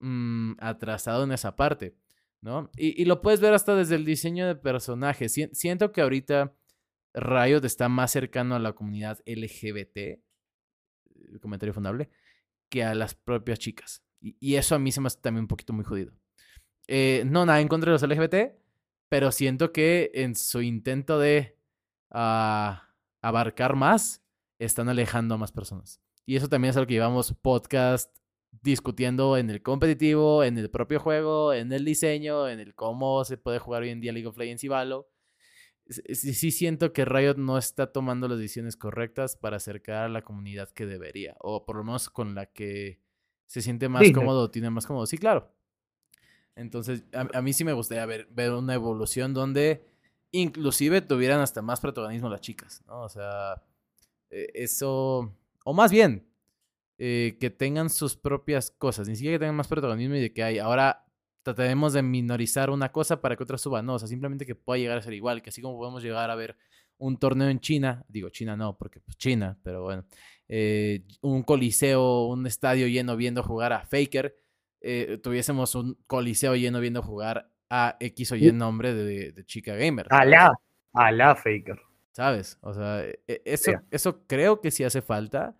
mm, 0.00 0.52
atrasado 0.58 1.24
en 1.24 1.32
esa 1.32 1.56
parte, 1.56 1.94
¿no? 2.40 2.70
Y, 2.76 3.00
y 3.00 3.04
lo 3.04 3.20
puedes 3.22 3.40
ver 3.40 3.54
hasta 3.54 3.74
desde 3.74 3.94
el 3.96 4.04
diseño 4.04 4.46
de 4.46 4.54
personajes. 4.56 5.32
Sien- 5.32 5.54
siento 5.54 5.92
que 5.92 6.00
ahorita 6.02 6.54
Riot 7.14 7.64
está 7.64 7.88
más 7.88 8.10
cercano 8.12 8.54
a 8.54 8.58
la 8.58 8.72
comunidad 8.74 9.18
LGBT, 9.26 10.20
comentario 11.40 11.74
fundable, 11.74 12.10
que 12.68 12.84
a 12.84 12.94
las 12.94 13.14
propias 13.14 13.58
chicas. 13.58 14.02
Y, 14.20 14.36
y 14.40 14.56
eso 14.56 14.74
a 14.74 14.78
mí 14.78 14.92
se 14.92 15.00
me 15.00 15.06
hace 15.06 15.20
también 15.20 15.44
un 15.44 15.48
poquito 15.48 15.72
muy 15.72 15.84
jodido. 15.84 16.12
Eh, 16.86 17.22
no 17.26 17.44
nada 17.46 17.60
en 17.60 17.68
contra 17.68 17.92
de 17.92 17.98
los 17.98 18.02
LGBT, 18.02 18.56
pero 19.08 19.30
siento 19.32 19.72
que 19.72 20.10
en 20.14 20.34
su 20.34 20.62
intento 20.62 21.18
de 21.18 21.56
ah, 22.10 22.88
abarcar 23.22 23.76
más, 23.76 24.22
están 24.58 24.88
alejando 24.88 25.34
a 25.34 25.38
más 25.38 25.52
personas. 25.52 26.00
Y 26.26 26.36
eso 26.36 26.48
también 26.48 26.70
es 26.70 26.76
algo 26.76 26.86
que 26.88 26.94
llevamos 26.94 27.32
podcast 27.40 28.14
discutiendo 28.62 29.36
en 29.36 29.50
el 29.50 29.62
competitivo, 29.62 30.42
en 30.44 30.58
el 30.58 30.70
propio 30.70 31.00
juego, 31.00 31.52
en 31.52 31.72
el 31.72 31.84
diseño, 31.84 32.48
en 32.48 32.60
el 32.60 32.74
cómo 32.74 33.24
se 33.24 33.36
puede 33.36 33.58
jugar 33.58 33.82
hoy 33.82 33.90
en 33.90 34.00
día 34.00 34.12
League 34.12 34.26
of 34.28 34.36
Legends 34.38 34.64
y 34.64 34.68
Valo. 34.68 35.08
Sí, 35.88 36.34
sí- 36.34 36.50
siento 36.50 36.92
que 36.92 37.04
Riot 37.06 37.36
no 37.38 37.56
está 37.56 37.92
tomando 37.92 38.28
las 38.28 38.38
decisiones 38.38 38.76
correctas 38.76 39.36
para 39.36 39.56
acercar 39.56 40.04
a 40.04 40.08
la 40.08 40.22
comunidad 40.22 40.68
que 40.70 40.84
debería, 40.86 41.34
o 41.40 41.64
por 41.64 41.76
lo 41.76 41.84
menos 41.84 42.10
con 42.10 42.34
la 42.34 42.46
que 42.46 43.00
se 43.46 43.62
siente 43.62 43.88
más 43.88 44.02
cómodo, 44.12 44.50
tiene 44.50 44.68
más 44.68 44.86
cómodo. 44.86 45.06
Sí, 45.06 45.16
claro. 45.16 45.50
Entonces, 46.56 47.04
a, 47.14 47.38
a 47.38 47.42
mí 47.42 47.52
sí 47.52 47.64
me 47.64 47.72
gustaría 47.72 48.04
ver, 48.04 48.26
ver 48.30 48.52
una 48.52 48.74
evolución 48.74 49.32
donde 49.32 49.86
inclusive 50.32 51.00
tuvieran 51.00 51.40
hasta 51.40 51.62
más 51.62 51.80
protagonismo 51.80 52.28
las 52.28 52.40
chicas, 52.40 52.82
¿no? 52.86 53.02
O 53.02 53.08
sea, 53.08 53.62
eh, 54.30 54.48
eso, 54.54 55.32
o 55.64 55.72
más 55.72 55.90
bien, 55.90 56.26
eh, 56.98 57.36
que 57.40 57.50
tengan 57.50 57.90
sus 57.90 58.16
propias 58.16 58.70
cosas, 58.70 59.08
ni 59.08 59.16
siquiera 59.16 59.36
que 59.36 59.40
tengan 59.40 59.56
más 59.56 59.68
protagonismo 59.68 60.16
y 60.16 60.20
de 60.20 60.32
que 60.32 60.42
hay, 60.42 60.58
ahora 60.58 61.04
trataremos 61.42 61.92
de 61.92 62.02
minorizar 62.02 62.70
una 62.70 62.90
cosa 62.92 63.20
para 63.20 63.36
que 63.36 63.42
otra 63.42 63.56
suba, 63.56 63.80
no, 63.82 63.94
o 63.94 63.98
sea, 63.98 64.08
simplemente 64.08 64.44
que 64.44 64.54
pueda 64.54 64.78
llegar 64.78 64.98
a 64.98 65.02
ser 65.02 65.14
igual, 65.14 65.40
que 65.40 65.50
así 65.50 65.62
como 65.62 65.78
podemos 65.78 66.02
llegar 66.02 66.30
a 66.30 66.34
ver 66.34 66.56
un 66.98 67.16
torneo 67.16 67.48
en 67.48 67.60
China, 67.60 68.04
digo 68.08 68.28
China 68.30 68.56
no, 68.56 68.76
porque 68.76 69.00
pues 69.00 69.16
China, 69.16 69.56
pero 69.62 69.82
bueno, 69.82 70.04
eh, 70.48 71.04
un 71.22 71.42
coliseo, 71.44 72.26
un 72.26 72.46
estadio 72.46 72.88
lleno 72.88 73.16
viendo 73.16 73.42
jugar 73.42 73.72
a 73.72 73.86
Faker, 73.86 74.36
eh, 74.80 75.18
tuviésemos 75.22 75.74
un 75.74 75.96
coliseo 76.06 76.54
lleno 76.56 76.80
viendo 76.80 77.02
jugar 77.02 77.50
a 77.70 77.96
X 78.00 78.32
o 78.32 78.36
Y 78.36 78.52
nombre 78.52 78.94
de, 78.94 79.32
de 79.32 79.44
chica 79.44 79.74
gamer. 79.76 80.06
Alá, 80.10 80.52
alá, 80.92 81.34
Faker. 81.36 81.80
¿Sabes? 82.12 82.58
O 82.62 82.74
sea, 82.74 83.04
e- 83.04 83.20
e- 83.28 83.42
eso, 83.44 83.72
eso 83.90 84.26
creo 84.26 84.60
que 84.60 84.70
sí 84.70 84.84
hace 84.84 85.02
falta. 85.02 85.56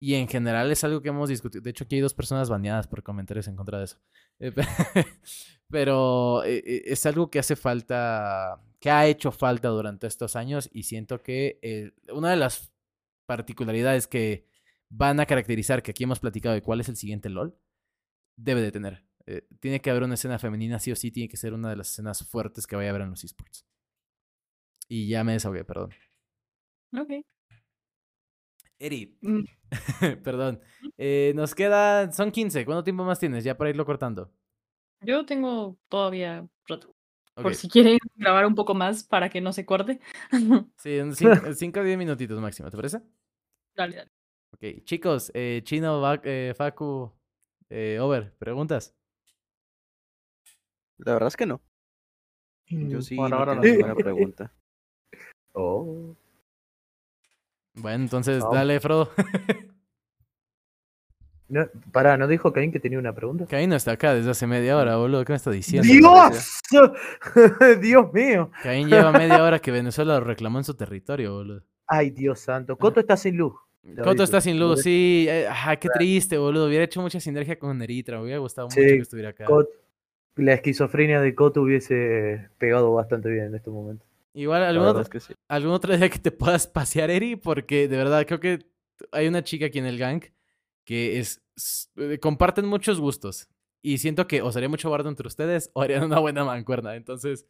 Y 0.00 0.14
en 0.14 0.28
general 0.28 0.70
es 0.70 0.84
algo 0.84 1.00
que 1.00 1.08
hemos 1.08 1.28
discutido. 1.30 1.62
De 1.62 1.70
hecho, 1.70 1.84
aquí 1.84 1.96
hay 1.96 2.02
dos 2.02 2.14
personas 2.14 2.50
baneadas 2.50 2.86
por 2.88 3.02
comentarios 3.02 3.48
en 3.48 3.56
contra 3.56 3.78
de 3.78 3.84
eso. 3.84 3.98
Eh, 4.38 4.52
pe- 4.52 4.62
Pero 5.70 6.44
eh, 6.44 6.62
eh, 6.66 6.82
es 6.86 7.06
algo 7.06 7.30
que 7.30 7.38
hace 7.38 7.56
falta, 7.56 8.60
que 8.80 8.90
ha 8.90 9.06
hecho 9.06 9.32
falta 9.32 9.68
durante 9.68 10.06
estos 10.06 10.36
años. 10.36 10.68
Y 10.72 10.82
siento 10.82 11.22
que 11.22 11.92
una 12.12 12.30
de 12.30 12.36
las 12.36 12.72
particularidades 13.26 14.06
que 14.06 14.46
van 14.90 15.20
a 15.20 15.26
caracterizar, 15.26 15.82
que 15.82 15.92
aquí 15.92 16.04
hemos 16.04 16.20
platicado 16.20 16.54
de 16.54 16.62
cuál 16.62 16.80
es 16.80 16.88
el 16.90 16.96
siguiente 16.96 17.30
LOL, 17.30 17.56
debe 18.36 18.60
de 18.60 18.72
tener. 18.72 19.04
Tiene 19.60 19.80
que 19.80 19.88
haber 19.90 20.02
una 20.02 20.14
escena 20.14 20.38
femenina, 20.38 20.78
sí 20.78 20.92
o 20.92 20.96
sí, 20.96 21.10
tiene 21.10 21.28
que 21.30 21.38
ser 21.38 21.54
una 21.54 21.70
de 21.70 21.76
las 21.76 21.90
escenas 21.90 22.28
fuertes 22.28 22.66
que 22.66 22.76
vaya 22.76 22.88
a 22.88 22.90
haber 22.90 23.02
en 23.02 23.10
los 23.10 23.24
esports. 23.24 23.64
Y 24.88 25.08
ya 25.08 25.24
me 25.24 25.32
desahogué, 25.32 25.64
perdón. 25.64 25.90
Ok. 26.96 27.10
Eri, 28.78 29.16
Mm. 29.22 29.44
perdón. 30.22 30.60
Eh, 30.98 31.32
nos 31.34 31.54
quedan, 31.54 32.12
son 32.12 32.30
15. 32.30 32.64
¿Cuánto 32.64 32.84
tiempo 32.84 33.04
más 33.04 33.18
tienes 33.18 33.44
ya 33.44 33.56
para 33.56 33.70
irlo 33.70 33.84
cortando? 33.84 34.30
Yo 35.00 35.24
tengo 35.26 35.76
todavía 35.88 36.46
rato. 36.66 36.94
Por 37.34 37.54
si 37.54 37.68
quieren 37.68 37.98
grabar 38.14 38.46
un 38.46 38.54
poco 38.54 38.74
más 38.74 39.04
para 39.04 39.28
que 39.28 39.40
no 39.40 39.52
se 39.52 39.66
corte. 39.66 40.00
Sí, 40.76 40.98
en 40.98 41.14
5 41.14 41.80
o 41.80 41.84
10 41.84 41.98
minutitos 41.98 42.40
máximo, 42.40 42.70
¿te 42.70 42.76
parece? 42.76 43.00
dale, 43.74 43.96
dale. 43.96 44.10
Ok, 44.52 44.84
chicos, 44.84 45.30
eh, 45.34 45.62
Chino, 45.64 46.00
Va- 46.00 46.20
eh, 46.22 46.52
Facu, 46.56 47.12
eh, 47.70 47.98
Over, 48.00 48.32
¿preguntas? 48.38 48.94
La 50.98 51.14
verdad 51.14 51.28
es 51.28 51.36
que 51.36 51.46
no. 51.46 51.60
Yo 52.68 52.98
Mm, 52.98 53.02
sí 53.02 53.16
por 53.16 53.34
ahora 53.34 53.54
no. 53.54 53.60
tengo 53.62 53.74
ninguna 53.74 53.94
pregunta. 53.94 54.52
Oh. 55.52 56.14
Bueno, 57.74 58.04
entonces 58.04 58.42
No. 58.42 58.52
dale, 58.52 58.80
Frodo. 58.80 59.10
No, 61.46 61.66
pará, 61.92 62.16
¿no 62.16 62.26
dijo 62.26 62.52
Caín 62.52 62.72
que 62.72 62.80
tenía 62.80 62.98
una 62.98 63.14
pregunta? 63.14 63.46
Caín 63.46 63.68
no 63.70 63.76
está 63.76 63.92
acá 63.92 64.14
desde 64.14 64.30
hace 64.30 64.46
media 64.46 64.76
hora, 64.76 64.96
boludo. 64.96 65.24
¿Qué 65.24 65.32
me 65.32 65.36
está 65.36 65.50
diciendo? 65.50 65.86
¡Dios! 65.86 66.60
¡Dios 67.80 68.12
mío! 68.12 68.50
Caín 68.62 68.88
lleva 68.88 69.12
media 69.12 69.42
hora 69.42 69.58
que 69.58 69.70
Venezuela 69.70 70.14
lo 70.18 70.24
reclamó 70.24 70.58
en 70.58 70.64
su 70.64 70.74
territorio, 70.74 71.34
boludo. 71.34 71.62
Ay, 71.86 72.10
Dios 72.10 72.40
santo. 72.40 72.76
Coto 72.78 72.98
está 73.00 73.16
sin 73.16 73.36
luz. 73.36 73.52
Coto 73.96 74.08
aviso. 74.10 74.24
está 74.24 74.40
sin 74.40 74.58
luz, 74.58 74.80
sí. 74.80 75.26
eh, 75.28 75.46
ah, 75.50 75.76
qué 75.76 75.90
triste, 75.90 76.38
boludo. 76.38 76.66
Hubiera 76.66 76.84
hecho 76.84 77.02
mucha 77.02 77.20
sinergia 77.20 77.58
con 77.58 77.76
Neritra. 77.76 78.16
Me 78.16 78.22
hubiera 78.24 78.38
gustado 78.38 78.68
mucho 78.68 78.80
que 78.80 78.96
estuviera 78.96 79.28
acá. 79.30 79.44
Cot- 79.44 79.68
la 80.36 80.54
esquizofrenia 80.54 81.20
de 81.20 81.34
Coto 81.34 81.60
hubiese 81.60 82.48
pegado 82.56 82.92
bastante 82.94 83.28
bien 83.28 83.44
en 83.46 83.54
este 83.54 83.68
momento. 83.70 84.04
Igual, 84.34 84.64
¿algún 84.64 84.86
otro, 84.86 85.02
es 85.02 85.08
que 85.08 85.20
sí. 85.20 85.34
algún 85.48 85.72
otro 85.72 85.96
día 85.96 86.10
que 86.10 86.18
te 86.18 86.32
puedas 86.32 86.66
pasear, 86.66 87.10
Eri, 87.10 87.36
porque 87.36 87.88
de 87.88 87.96
verdad 87.96 88.26
creo 88.26 88.40
que 88.40 88.66
hay 89.12 89.28
una 89.28 89.44
chica 89.44 89.66
aquí 89.66 89.78
en 89.78 89.86
el 89.86 89.98
gang 89.98 90.22
que 90.84 91.18
es 91.18 91.42
eh, 91.96 92.18
comparten 92.18 92.66
muchos 92.66 93.00
gustos 93.00 93.48
y 93.80 93.98
siento 93.98 94.26
que 94.26 94.42
os 94.42 94.56
haría 94.56 94.68
mucho 94.68 94.90
bardo 94.90 95.08
entre 95.08 95.26
ustedes 95.26 95.70
o 95.74 95.82
harían 95.82 96.04
una 96.04 96.18
buena 96.18 96.44
mancuerna. 96.44 96.96
Entonces, 96.96 97.46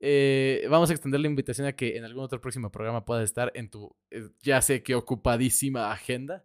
eh, 0.00 0.66
vamos 0.68 0.90
a 0.90 0.92
extender 0.92 1.20
la 1.20 1.28
invitación 1.28 1.66
a 1.66 1.72
que 1.72 1.96
en 1.96 2.04
algún 2.04 2.24
otro 2.24 2.40
próximo 2.40 2.70
programa 2.70 3.04
puedas 3.04 3.24
estar 3.24 3.52
en 3.54 3.70
tu, 3.70 3.94
eh, 4.10 4.28
ya 4.42 4.60
sé 4.60 4.82
que 4.82 4.94
ocupadísima 4.94 5.92
agenda. 5.92 6.44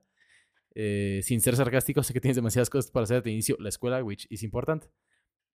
Eh, 0.76 1.22
sin 1.24 1.42
ser 1.42 1.56
sarcástico, 1.56 2.04
sé 2.04 2.14
que 2.14 2.22
tienes 2.22 2.36
demasiadas 2.36 2.70
cosas 2.70 2.92
para 2.92 3.06
hacer 3.06 3.24
de 3.24 3.32
inicio 3.32 3.58
la 3.60 3.70
escuela, 3.70 4.04
which 4.04 4.28
is 4.30 4.44
importante. 4.44 4.90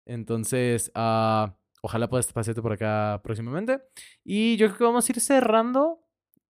Entonces, 0.07 0.91
ah, 0.95 1.57
ojalá 1.83 2.09
puedas 2.09 2.33
pasearte 2.33 2.63
por 2.63 2.73
acá 2.73 3.21
próximamente. 3.23 3.83
Y 4.25 4.57
yo 4.57 4.69
creo 4.69 4.79
que 4.79 4.85
vamos 4.85 5.09
a 5.09 5.13
ir 5.13 5.21
cerrando. 5.21 5.99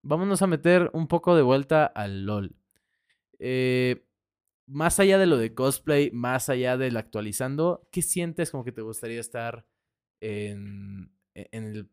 Vámonos 0.02 0.42
a 0.42 0.46
meter 0.46 0.90
un 0.92 1.08
poco 1.08 1.34
de 1.34 1.42
vuelta 1.42 1.86
al 1.86 2.24
LOL. 2.26 2.54
Eh, 3.38 4.06
más 4.66 5.00
allá 5.00 5.18
de 5.18 5.26
lo 5.26 5.36
de 5.36 5.54
cosplay, 5.54 6.10
más 6.12 6.48
allá 6.48 6.76
del 6.76 6.96
actualizando, 6.96 7.88
¿qué 7.90 8.02
sientes 8.02 8.50
como 8.50 8.64
que 8.64 8.72
te 8.72 8.82
gustaría 8.82 9.20
estar 9.20 9.66
en, 10.20 11.12
e, 11.34 11.48
en 11.52 11.64
el, 11.64 11.90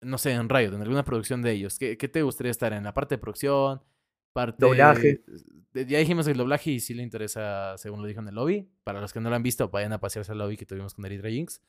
no 0.00 0.18
sé, 0.18 0.32
en 0.32 0.48
Riot, 0.48 0.74
en 0.74 0.82
alguna 0.82 1.04
producción 1.04 1.42
de 1.42 1.52
ellos? 1.52 1.78
¿Qué, 1.78 1.96
qué 1.96 2.08
te 2.08 2.22
gustaría 2.22 2.50
estar 2.50 2.72
en 2.72 2.84
la 2.84 2.94
parte 2.94 3.16
de 3.16 3.18
producción? 3.18 3.82
Parte 4.32 4.64
Doblaje. 4.64 5.22
ya 5.74 5.98
dijimos 5.98 6.26
el 6.26 6.38
doblaje 6.38 6.70
y 6.70 6.80
sí 6.80 6.94
le 6.94 7.02
interesa, 7.02 7.76
según 7.76 8.00
lo 8.00 8.08
dijo 8.08 8.20
en 8.20 8.28
el 8.28 8.34
lobby. 8.34 8.66
Para 8.82 9.00
los 9.00 9.12
que 9.12 9.20
no 9.20 9.28
lo 9.28 9.36
han 9.36 9.42
visto, 9.42 9.68
vayan 9.68 9.92
a 9.92 10.00
pasearse 10.00 10.32
al 10.32 10.38
lobby 10.38 10.56
que 10.56 10.64
tuvimos 10.64 10.94
con 10.94 11.04
Erythra 11.04 11.28
Jinx. 11.28 11.60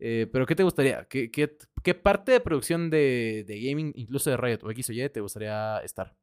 Eh, 0.00 0.26
pero 0.32 0.46
¿qué 0.46 0.56
te 0.56 0.62
gustaría? 0.62 1.04
¿Qué, 1.04 1.30
qué, 1.30 1.56
qué 1.82 1.94
parte 1.94 2.32
de 2.32 2.40
producción 2.40 2.90
de, 2.90 3.44
de 3.46 3.60
gaming, 3.60 3.92
incluso 3.94 4.30
de 4.30 4.36
Riot 4.38 4.60
o 4.64 4.70
X 4.70 4.88
o 4.90 4.92
Y, 4.92 5.08
te 5.10 5.20
gustaría 5.20 5.78
estar? 5.84 6.16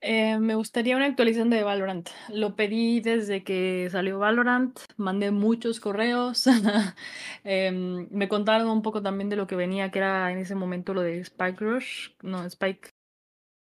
Eh, 0.00 0.38
me 0.38 0.54
gustaría 0.54 0.96
una 0.96 1.06
actualización 1.06 1.50
de 1.50 1.64
Valorant. 1.64 2.08
Lo 2.28 2.54
pedí 2.54 3.00
desde 3.00 3.42
que 3.42 3.88
salió 3.90 4.18
Valorant, 4.20 4.78
mandé 4.96 5.30
muchos 5.32 5.80
correos. 5.80 6.46
Em, 7.44 8.08
me 8.10 8.28
contaron 8.28 8.68
un 8.68 8.82
poco 8.82 9.02
también 9.02 9.28
de 9.28 9.36
lo 9.36 9.46
que 9.46 9.56
venía, 9.56 9.90
que 9.90 9.98
era 9.98 10.30
en 10.30 10.38
ese 10.38 10.54
momento 10.54 10.94
lo 10.94 11.02
de 11.02 11.18
Spike 11.20 11.64
Rush, 11.64 12.10
no, 12.22 12.44
Spike, 12.44 12.90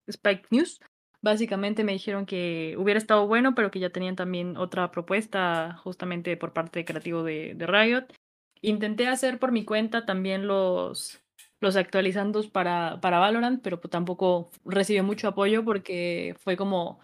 Spike 0.08 0.46
News. 0.50 0.80
Básicamente 1.20 1.84
me 1.84 1.92
dijeron 1.92 2.26
que 2.26 2.74
hubiera 2.78 2.98
estado 2.98 3.26
bueno, 3.26 3.54
pero 3.54 3.70
que 3.70 3.80
ya 3.80 3.90
tenían 3.90 4.16
también 4.16 4.56
otra 4.56 4.90
propuesta 4.90 5.76
justamente 5.84 6.36
por 6.36 6.52
parte 6.52 6.84
creativo 6.84 7.22
de, 7.22 7.54
de 7.54 7.66
Riot. 7.66 8.06
Intenté 8.62 9.08
hacer 9.08 9.38
por 9.38 9.50
mi 9.52 9.64
cuenta 9.64 10.06
también 10.06 10.46
los, 10.46 11.20
los 11.60 11.76
actualizandos 11.76 12.48
para, 12.48 13.00
para 13.00 13.18
Valorant, 13.18 13.60
pero 13.62 13.80
pues 13.80 13.90
tampoco 13.90 14.50
recibió 14.64 15.02
mucho 15.02 15.26
apoyo 15.28 15.64
porque 15.64 16.36
fue 16.38 16.56
como, 16.56 17.00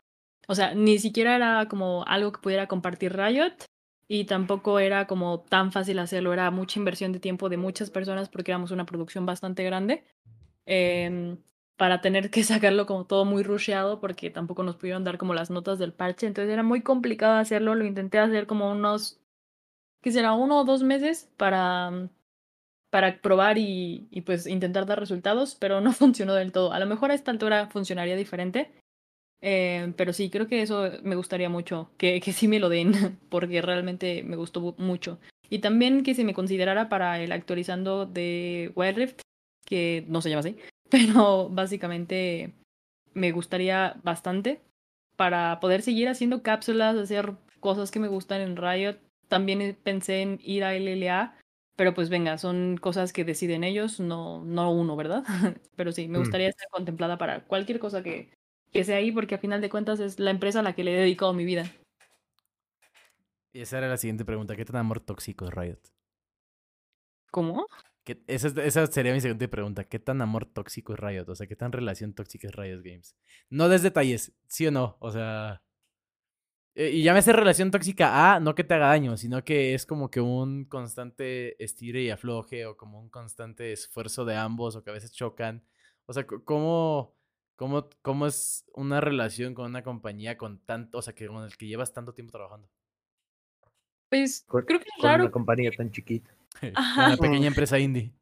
o 0.47 0.55
sea, 0.55 0.75
ni 0.75 0.99
siquiera 0.99 1.35
era 1.35 1.67
como 1.69 2.05
algo 2.07 2.31
que 2.33 2.41
pudiera 2.41 2.69
compartir 2.69 3.17
Riot 3.17 3.55
y 4.09 4.25
tampoco 4.27 4.79
era 4.79 5.07
como 5.09 5.41
tan 5.41 5.73
fácil 5.73 5.99
hacerlo, 5.99 6.33
era 6.33 6.51
mucha 6.53 6.79
inversión 6.79 7.13
de 7.13 7.19
tiempo 7.21 7.49
de 7.49 7.57
muchas 7.57 7.91
personas 7.91 8.29
porque 8.29 8.53
éramos 8.53 8.71
una 8.71 8.87
producción 8.87 9.27
bastante 9.27 9.65
grande. 9.65 10.05
em, 10.67 11.39
para 11.77 12.01
tener 12.01 12.31
que 12.31 12.43
sacarlo 12.45 12.87
como 12.87 13.07
todo 13.07 13.25
muy 13.25 13.43
rusheado 13.43 14.01
porque 14.01 14.31
tampoco 14.31 14.63
nos 14.63 14.77
pudieron 14.77 15.05
dar 15.05 15.19
como 15.19 15.35
las 15.35 15.51
notas 15.51 15.79
del 15.79 15.93
parche, 15.93 16.27
entonces 16.27 16.53
era 16.53 16.63
muy 16.63 16.83
complicado 16.83 17.37
hacerlo, 17.39 17.75
lo 17.75 17.85
intenté 17.85 18.19
hacer 18.19 18.47
como 18.47 18.71
unos, 18.71 19.18
¿qué 20.09 20.13
será? 20.13 20.33
Uno 20.33 20.61
o 20.61 20.65
dos 20.65 20.83
meses 20.83 21.29
para, 21.37 22.09
para 22.91 23.21
probar 23.21 23.59
y, 23.59 24.09
y 24.11 24.23
pues 24.23 24.47
intentar 24.47 24.87
dar 24.87 24.99
resultados, 24.99 25.55
pero 25.55 25.83
no 25.83 25.93
funcionó 26.03 26.33
del 26.33 26.51
todo. 26.51 26.73
A 26.73 26.79
lo 26.79 26.87
mejor 26.87 27.11
a 27.11 27.15
esta 27.15 27.31
altura 27.31 27.67
funcionaría 27.67 28.17
diferente, 28.17 28.73
eh, 29.43 29.93
pero 29.99 30.15
sí, 30.15 30.31
creo 30.31 30.49
que 30.49 30.63
eso 30.63 30.91
me 31.03 31.15
gustaría 31.15 31.51
mucho, 31.51 31.91
que, 31.99 32.23
que 32.23 32.33
sí 32.33 32.49
me 32.49 32.59
lo 32.59 32.71
den, 32.71 32.93
porque 33.29 33.61
realmente 33.61 34.23
me 34.23 34.37
gustó 34.37 34.75
mucho. 34.79 35.19
Y 35.51 35.59
también 35.59 36.03
que 36.03 36.15
se 36.15 36.25
me 36.25 36.33
considerara 36.33 36.89
para 36.89 37.21
el 37.21 37.31
actualizando 37.31 38.07
de 38.07 38.73
Wild 38.77 38.97
Rift, 38.97 39.21
que 39.67 40.07
no 40.09 40.23
se 40.23 40.31
llama 40.31 40.41
así, 40.41 40.57
pero 40.91 41.51
básicamente 41.51 42.55
me 43.13 43.31
gustaría 43.33 44.01
bastante 44.05 44.63
para 45.17 45.61
poder 45.61 45.83
seguir 45.83 46.09
haciendo 46.09 46.43
cápsulas, 46.43 46.97
hacer 46.97 47.35
cosas 47.61 47.91
que 47.91 48.01
me 48.01 48.09
gustan 48.09 48.41
en 48.41 48.57
Riot. 48.57 48.97
También 49.29 49.61
eh, 49.63 49.77
pensé 49.83 50.23
en 50.23 50.39
ir 50.43 50.65
a 50.65 50.75
LLA, 50.75 51.39
pero 51.77 51.95
pues 51.95 52.09
venga, 52.11 52.39
son 52.39 52.77
cosas 52.79 53.13
que 53.13 53.25
deciden 53.25 53.63
ellos, 53.65 54.01
no, 54.01 54.45
no 54.45 54.71
uno, 54.73 54.97
¿verdad? 54.97 55.23
pero 55.77 55.93
sí, 55.93 56.09
me 56.09 56.19
Mm. 56.19 56.23
gustaría 56.23 56.49
estar 56.49 56.69
contemplada 56.71 57.19
para 57.19 57.45
cualquier 57.45 57.79
cosa 57.79 58.03
que, 58.03 58.31
que 58.73 58.85
sea 58.85 58.97
ahí, 58.97 59.13
porque 59.13 59.37
a 59.37 59.39
final 59.39 59.61
de 59.61 59.71
cuentas 59.71 60.01
es 60.01 60.19
la 60.19 60.31
empresa 60.31 60.61
a 60.61 60.63
la 60.63 60.75
que 60.75 60.85
le 60.85 60.95
he 60.95 61.01
dedicado 61.01 61.33
mi 61.35 61.45
vida. 61.45 61.71
Y 63.53 63.61
esa 63.63 63.79
era 63.79 63.89
la 63.89 63.97
siguiente 63.97 64.25
pregunta. 64.25 64.57
¿Qué 64.57 64.65
tan 64.65 64.77
amor 64.77 65.01
tóxico 65.01 65.47
es 65.47 65.55
Riot? 65.55 65.79
¿Cómo? 67.31 67.67
¿Qué- 68.05 68.23
esa, 68.27 68.49
es- 68.49 68.57
esa 68.57 68.87
sería 68.87 69.13
mi 69.13 69.21
siguiente 69.21 69.49
pregunta. 69.49 69.85
¿Qué 69.85 69.99
tan 69.99 70.21
amor 70.23 70.47
tóxico 70.47 70.95
es 70.95 71.01
Riot? 71.01 71.29
O 71.29 71.35
sea, 71.35 71.47
¿qué 71.47 71.57
tan 71.57 71.73
relación 71.73 72.15
tóxica 72.15 72.49
es 72.49 72.55
Riot 72.55 72.83
Games? 72.83 73.17
No 73.51 73.69
des 73.69 73.83
detalles, 73.83 74.33
¿sí 74.47 74.67
o 74.67 74.71
no? 74.71 74.97
O 75.01 75.11
sea... 75.11 75.63
eh, 76.79 76.91
Y 76.91 77.03
llámese 77.03 77.33
relación 77.33 77.71
tóxica 77.71 78.35
a, 78.35 78.41
no 78.41 78.55
que 78.55 78.65
te 78.65 78.75
haga 78.75 78.89
daño, 78.89 79.17
sino 79.17 79.45
que 79.45 79.75
es 79.75 79.85
como 79.85 80.11
que 80.11 80.21
un 80.21 80.65
constante 80.65 81.63
estire 81.63 82.03
y 82.03 82.11
afloje 82.11 82.65
o 82.67 82.77
como 82.77 83.01
un 83.01 83.09
constante 83.11 83.73
esfuerzo 83.73 84.25
de 84.25 84.37
ambos 84.37 84.77
o 84.77 84.83
que 84.83 84.91
a 84.91 84.95
veces 84.95 85.13
chocan. 85.13 85.63
O 86.07 86.13
sea, 86.15 86.27
¿cómo, 86.27 87.15
cómo, 87.57 87.89
cómo 88.03 88.27
es 88.27 88.65
una 88.75 89.01
relación 89.01 89.53
con 89.55 89.67
una 89.67 89.83
compañía 89.83 90.39
con 90.39 90.59
tanto, 90.65 90.99
o 90.99 91.03
sea, 91.03 91.15
que 91.15 91.27
con 91.27 91.45
el 91.45 91.57
que 91.57 91.67
llevas 91.67 91.93
tanto 91.93 92.15
tiempo 92.15 92.33
trabajando? 92.33 92.69
Pues 94.09 94.45
Con- 94.47 94.65
creo 94.65 94.81
que 94.81 94.87
es 94.97 95.03
raro. 95.03 95.25
una 95.25 95.31
compañía 95.33 95.71
tan 95.71 95.91
chiquita. 95.91 96.31
Ajá. 96.75 97.07
Una 97.09 97.17
pequeña 97.17 97.49
empresa 97.49 97.79
indie. 97.79 98.13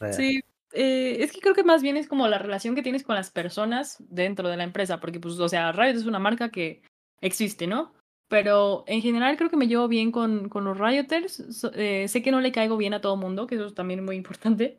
Eh, 0.00 0.12
Sí, 0.12 0.40
eh, 0.72 1.16
es 1.20 1.32
que 1.32 1.40
creo 1.40 1.54
que 1.54 1.64
más 1.64 1.80
bien 1.82 1.96
es 1.96 2.06
como 2.06 2.28
la 2.28 2.38
relación 2.38 2.74
que 2.74 2.82
tienes 2.82 3.02
con 3.02 3.14
las 3.14 3.30
personas 3.30 3.96
dentro 4.10 4.48
de 4.50 4.58
la 4.58 4.64
empresa, 4.64 5.00
porque 5.00 5.18
pues, 5.20 5.38
o 5.38 5.48
sea, 5.48 5.72
Riot 5.72 5.96
es 5.96 6.04
una 6.04 6.18
marca 6.18 6.50
que 6.50 6.82
existe, 7.20 7.66
¿no? 7.66 7.92
Pero 8.28 8.84
en 8.86 9.02
general 9.02 9.36
creo 9.36 9.50
que 9.50 9.56
me 9.56 9.68
llevo 9.68 9.88
bien 9.88 10.10
con, 10.10 10.48
con 10.48 10.64
los 10.64 10.78
Rioters. 10.78 11.64
Eh, 11.74 12.08
sé 12.08 12.22
que 12.22 12.32
no 12.32 12.40
le 12.40 12.52
caigo 12.52 12.76
bien 12.76 12.94
a 12.94 13.00
todo 13.00 13.16
mundo, 13.16 13.46
que 13.46 13.54
eso 13.54 13.66
es 13.66 13.74
también 13.74 14.04
muy 14.04 14.16
importante, 14.16 14.78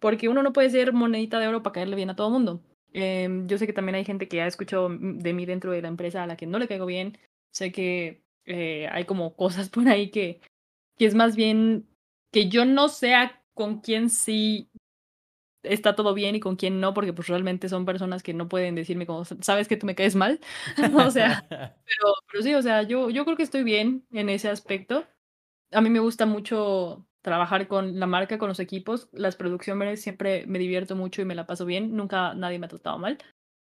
porque 0.00 0.28
uno 0.28 0.42
no 0.42 0.52
puede 0.52 0.70
ser 0.70 0.92
monedita 0.92 1.38
de 1.38 1.48
oro 1.48 1.62
para 1.62 1.74
caerle 1.74 1.96
bien 1.96 2.10
a 2.10 2.16
todo 2.16 2.30
mundo. 2.30 2.62
Em, 2.92 3.46
yo 3.46 3.58
sé 3.58 3.66
que 3.66 3.74
también 3.74 3.96
hay 3.96 4.04
gente 4.04 4.28
que 4.28 4.40
ha 4.40 4.46
escuchado 4.46 4.88
de 4.88 5.32
mí 5.34 5.44
dentro 5.44 5.72
de 5.72 5.82
la 5.82 5.88
empresa 5.88 6.22
a 6.22 6.26
la 6.26 6.36
que 6.36 6.46
no 6.46 6.58
le 6.58 6.68
caigo 6.68 6.86
bien. 6.86 7.18
Sé 7.52 7.70
que 7.70 8.22
eh, 8.46 8.88
hay 8.90 9.04
como 9.04 9.36
cosas 9.36 9.68
por 9.68 9.86
ahí 9.88 10.10
que, 10.10 10.40
que 10.96 11.06
es 11.06 11.14
más 11.14 11.36
bien 11.36 11.86
que 12.32 12.48
yo 12.48 12.64
no 12.64 12.88
sea 12.88 13.42
con 13.54 13.80
quién 13.80 14.08
sí 14.08 14.70
está 15.68 15.94
todo 15.94 16.14
bien 16.14 16.34
y 16.34 16.40
con 16.40 16.56
quién 16.56 16.80
no, 16.80 16.94
porque 16.94 17.12
pues 17.12 17.28
realmente 17.28 17.68
son 17.68 17.84
personas 17.84 18.22
que 18.22 18.34
no 18.34 18.48
pueden 18.48 18.74
decirme 18.74 19.06
como, 19.06 19.24
sabes 19.24 19.68
que 19.68 19.76
tú 19.76 19.86
me 19.86 19.94
caes 19.94 20.14
mal. 20.14 20.40
o 21.08 21.10
sea, 21.10 21.44
pero, 21.50 22.12
pero 22.30 22.42
sí, 22.42 22.54
o 22.54 22.62
sea, 22.62 22.82
yo, 22.82 23.10
yo 23.10 23.24
creo 23.24 23.36
que 23.36 23.42
estoy 23.42 23.64
bien 23.64 24.06
en 24.12 24.28
ese 24.28 24.48
aspecto. 24.48 25.04
A 25.72 25.80
mí 25.80 25.90
me 25.90 26.00
gusta 26.00 26.26
mucho 26.26 27.06
trabajar 27.22 27.66
con 27.66 27.98
la 27.98 28.06
marca, 28.06 28.38
con 28.38 28.48
los 28.48 28.60
equipos. 28.60 29.08
Las 29.12 29.36
producciones 29.36 30.00
siempre 30.00 30.46
me 30.46 30.58
divierto 30.58 30.94
mucho 30.94 31.22
y 31.22 31.24
me 31.24 31.34
la 31.34 31.46
paso 31.46 31.66
bien. 31.66 31.96
Nunca 31.96 32.34
nadie 32.34 32.58
me 32.58 32.66
ha 32.66 32.68
tratado 32.68 32.98
mal. 32.98 33.18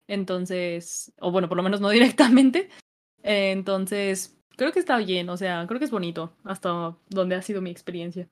Entonces, 0.07 1.13
o 1.19 1.31
bueno, 1.31 1.49
por 1.49 1.57
lo 1.57 1.63
menos 1.63 1.81
no 1.81 1.89
directamente. 1.91 2.69
Entonces, 3.23 4.39
creo 4.55 4.71
que 4.71 4.79
está 4.79 4.97
bien, 4.97 5.29
o 5.29 5.37
sea, 5.37 5.65
creo 5.67 5.79
que 5.79 5.85
es 5.85 5.91
bonito 5.91 6.35
hasta 6.43 6.95
donde 7.09 7.35
ha 7.35 7.41
sido 7.41 7.61
mi 7.61 7.71
experiencia. 7.71 8.29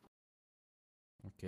Ok. 1.23 1.43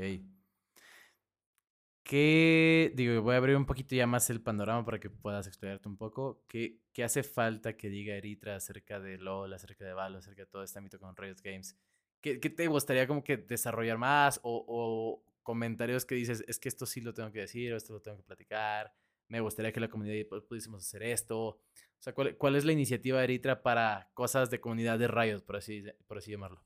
¿Qué, 2.07 2.91
digo, 2.95 3.19
voy 3.23 3.33
a 3.33 3.37
abrir 3.37 3.55
un 3.57 3.65
poquito 3.65 3.95
ya 3.95 4.05
más 4.05 4.29
el 4.29 4.39
panorama 4.39 4.85
para 4.85 4.99
que 4.99 5.09
puedas 5.09 5.47
explayarte 5.47 5.89
un 5.89 5.97
poco. 5.97 6.43
¿Qué, 6.47 6.79
qué 6.93 7.03
hace 7.03 7.23
falta 7.23 7.75
que 7.75 7.89
diga 7.89 8.13
Eritra 8.15 8.55
acerca 8.57 8.99
de 8.99 9.17
LoL, 9.17 9.51
acerca 9.53 9.85
de 9.85 9.93
Valo, 9.93 10.19
acerca 10.19 10.43
de 10.43 10.45
todo 10.45 10.61
este 10.63 10.77
ámbito 10.77 10.99
con 10.99 11.15
Riot 11.17 11.37
Games? 11.43 11.75
¿Qué, 12.21 12.39
qué 12.39 12.51
te 12.51 12.67
gustaría 12.67 13.07
como 13.07 13.23
que 13.23 13.37
desarrollar 13.37 13.97
más 13.97 14.39
o, 14.43 14.63
o 14.67 15.25
comentarios 15.41 16.05
que 16.05 16.13
dices, 16.13 16.43
es 16.47 16.59
que 16.59 16.69
esto 16.69 16.85
sí 16.85 17.01
lo 17.01 17.11
tengo 17.15 17.31
que 17.31 17.39
decir 17.39 17.73
o 17.73 17.77
esto 17.77 17.93
lo 17.93 18.01
tengo 18.01 18.17
que 18.17 18.23
platicar? 18.23 18.93
Me 19.27 19.39
gustaría 19.39 19.71
que 19.71 19.79
la 19.79 19.89
comunidad 19.89 20.13
pu- 20.27 20.45
pudiésemos 20.47 20.83
hacer 20.85 21.01
esto. 21.01 21.39
O 21.47 21.61
sea, 21.99 22.13
¿cuál, 22.13 22.37
cuál 22.37 22.55
es 22.55 22.65
la 22.65 22.71
iniciativa 22.71 23.17
de 23.17 23.23
Eritra 23.23 23.63
para 23.63 24.11
cosas 24.13 24.51
de 24.51 24.59
comunidad 24.61 24.99
de 24.99 25.07
Riot, 25.07 25.41
por 25.43 25.55
así, 25.55 25.83
por 26.05 26.19
así 26.19 26.29
llamarlo? 26.29 26.63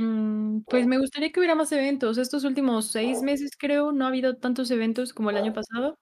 Mm, 0.00 0.62
Pues 0.66 0.86
me 0.86 0.98
gustaría 0.98 1.30
que 1.30 1.40
hubiera 1.40 1.54
más 1.54 1.70
eventos. 1.72 2.16
Estos 2.18 2.44
últimos 2.44 2.86
seis 2.86 3.20
meses, 3.22 3.50
creo, 3.58 3.92
no 3.92 4.04
ha 4.06 4.08
habido 4.08 4.36
tantos 4.36 4.70
eventos 4.70 5.12
como 5.12 5.30
el 5.30 5.36
año 5.36 5.52
pasado. 5.52 5.98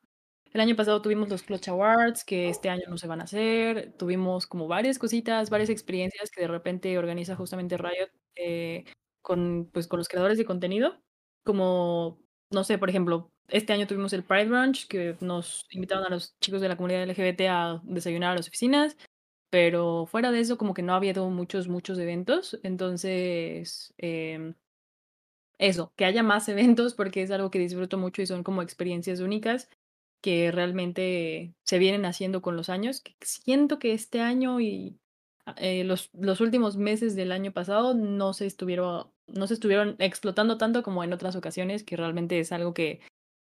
El 0.53 0.61
año 0.63 0.77
pasado 0.77 1.03
tuvimos 1.03 1.29
los 1.31 1.43
Clutch 1.43 1.69
Awards, 1.69 2.25
que 2.25 2.49
este 2.51 2.71
año 2.71 2.85
no 2.89 2.99
se 2.99 3.09
van 3.09 3.21
a 3.21 3.25
hacer. 3.25 3.95
Tuvimos 3.99 4.47
como 4.47 4.69
varias 4.69 4.99
cositas, 4.99 5.51
varias 5.51 5.71
experiencias 5.71 6.31
que 6.31 6.43
de 6.43 6.49
repente 6.49 6.99
organiza 6.99 7.37
justamente 7.37 7.77
Riot 7.79 8.11
eh, 8.37 8.85
con, 9.23 9.71
pues, 9.73 9.89
con 9.89 9.99
los 9.99 10.09
creadores 10.09 10.39
de 10.39 10.45
contenido. 10.47 11.01
Como, 11.45 12.21
no 12.53 12.65
sé, 12.65 12.79
por 12.79 12.91
ejemplo, 12.91 13.31
este 13.49 13.73
año 13.73 13.87
tuvimos 13.87 14.13
el 14.13 14.25
Pride 14.25 14.47
Brunch, 14.47 14.89
que 14.89 15.17
nos 15.21 15.65
invitaron 15.71 16.05
a 16.07 16.11
los 16.11 16.37
chicos 16.41 16.61
de 16.61 16.69
la 16.69 16.77
comunidad 16.77 17.03
LGBT 17.05 17.49
a 17.49 17.81
desayunar 17.85 18.33
a 18.33 18.37
las 18.37 18.49
oficinas 18.49 18.97
pero 19.51 20.07
fuera 20.07 20.31
de 20.31 20.41
eso 20.41 20.59
como 20.59 20.75
que 20.75 20.83
no 20.83 20.93
ha 20.93 20.97
habido 20.97 21.29
muchos, 21.31 21.69
muchos 21.69 21.99
eventos, 21.99 22.59
entonces 22.63 23.95
em, 23.99 24.55
eso, 25.59 25.93
que 25.97 26.05
haya 26.05 26.23
más 26.23 26.49
eventos 26.49 26.95
porque 26.95 27.23
es 27.23 27.31
algo 27.31 27.51
que 27.51 27.59
disfruto 27.59 27.99
mucho 27.99 28.23
y 28.23 28.27
son 28.27 28.43
como 28.43 28.63
experiencias 28.63 29.21
únicas 29.21 29.69
que 30.21 30.51
realmente 30.51 31.55
se 31.63 31.79
vienen 31.79 32.05
haciendo 32.05 32.43
con 32.43 32.57
los 32.57 32.69
años, 32.69 33.03
siento 33.21 33.79
que 33.79 33.93
este 33.93 34.21
año 34.21 34.61
y 34.61 34.99
eh, 35.57 35.85
los, 35.85 36.11
los 36.13 36.41
últimos 36.41 36.77
meses 36.77 37.15
del 37.17 37.33
año 37.33 37.53
pasado 37.53 37.95
no 37.95 38.33
se 38.33 38.47
estuvieron, 38.47 39.11
no 39.29 39.47
se 39.47 39.55
estuvieron 39.55 39.97
explotando 39.99 40.59
tanto 40.59 40.83
como 40.83 41.05
en 41.05 41.13
otras 41.13 41.37
ocasiones, 41.37 41.85
que 41.85 41.97
realmente 41.97 42.41
es 42.41 42.53
algo 42.53 42.75
que 42.75 43.01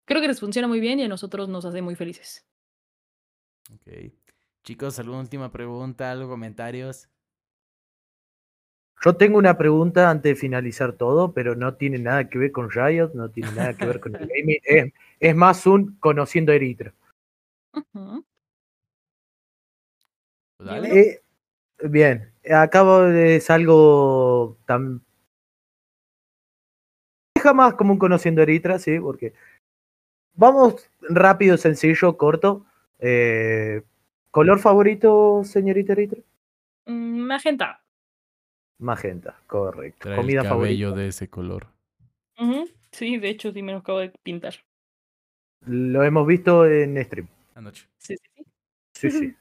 creo 0.05 0.21
que 0.21 0.27
les 0.27 0.39
funciona 0.39 0.67
muy 0.67 0.79
bien 0.79 0.99
y 0.99 1.03
a 1.03 1.07
nosotros 1.07 1.49
nos 1.49 1.65
hace 1.65 1.81
muy 1.81 1.95
felices. 1.95 2.45
Ok. 3.71 4.18
Chicos, 4.63 4.99
¿alguna 4.99 5.19
última 5.19 5.51
pregunta, 5.51 6.11
algo, 6.11 6.29
comentarios? 6.29 7.09
Yo 9.01 9.15
tengo 9.15 9.37
una 9.37 9.57
pregunta 9.57 10.09
antes 10.09 10.33
de 10.33 10.35
finalizar 10.35 10.93
todo, 10.93 11.33
pero 11.33 11.55
no 11.55 11.75
tiene 11.75 11.99
nada 11.99 12.29
que 12.29 12.37
ver 12.37 12.51
con 12.51 12.69
Riot, 12.69 13.13
no 13.13 13.29
tiene 13.29 13.51
nada 13.53 13.73
que 13.73 13.85
ver 13.85 13.99
con 14.01 14.15
el 14.15 14.27
gaming. 14.27 14.59
Es, 14.63 14.93
es 15.19 15.35
más 15.35 15.65
un 15.65 15.95
conociendo 15.99 16.51
Eritra. 16.51 16.93
Dale. 20.59 20.99
Eh, 20.99 21.21
bien, 21.83 22.33
acabo 22.53 22.99
de 22.99 23.37
es 23.37 23.49
algo 23.49 24.57
tan. 24.65 25.01
Jamás 27.41 27.75
como 27.75 27.93
un 27.93 27.99
conociendo 27.99 28.41
Eritra, 28.41 28.79
sí, 28.79 28.99
porque. 28.99 29.33
Vamos 30.33 30.89
rápido, 31.01 31.57
sencillo, 31.57 32.17
corto. 32.17 32.65
Eh, 32.99 33.81
¿Color 34.31 34.59
favorito, 34.59 35.43
señorita 35.43 35.93
Eritra? 35.93 36.21
Mm, 36.85 37.19
Magenta. 37.21 37.81
Magenta, 38.79 39.39
correcto. 39.47 40.03
Trae 40.03 40.17
Comida 40.17 40.41
el 40.41 40.47
favorita. 40.47 40.67
cabello 40.69 40.91
de 40.93 41.07
ese 41.07 41.29
color. 41.29 41.67
Sí, 42.91 43.17
de 43.17 43.29
hecho, 43.29 43.51
sí 43.51 43.61
me 43.61 43.71
lo 43.73 43.79
acabo 43.79 43.99
de 43.99 44.09
pintar. 44.23 44.55
Lo 45.65 46.03
hemos 46.03 46.25
visto 46.25 46.65
en 46.65 47.01
stream. 47.03 47.27
Anoche. 47.55 47.87
Sí, 47.97 48.15
sí, 48.17 48.29
sí. 48.35 48.45
Sí, 48.93 49.11
sí. 49.11 49.35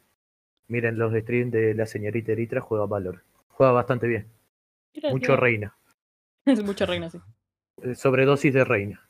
Miren 0.69 0.99
los 0.99 1.15
streams 1.15 1.53
de 1.53 1.75
la 1.75 1.87
señorita 1.87 2.33
Eritra, 2.33 2.61
juega 2.61 2.87
Valor. 2.87 3.23
Juega 3.49 3.73
bastante 3.73 4.07
bien. 4.07 4.27
Mucho 5.11 5.37
reina. 5.37 5.75
Es 6.45 6.63
mucha 6.65 6.87
reina, 6.87 7.11
sí. 7.11 7.19
Eh, 7.83 7.95
Sobredosis 7.95 8.55
de 8.55 8.65
reina. 8.65 9.07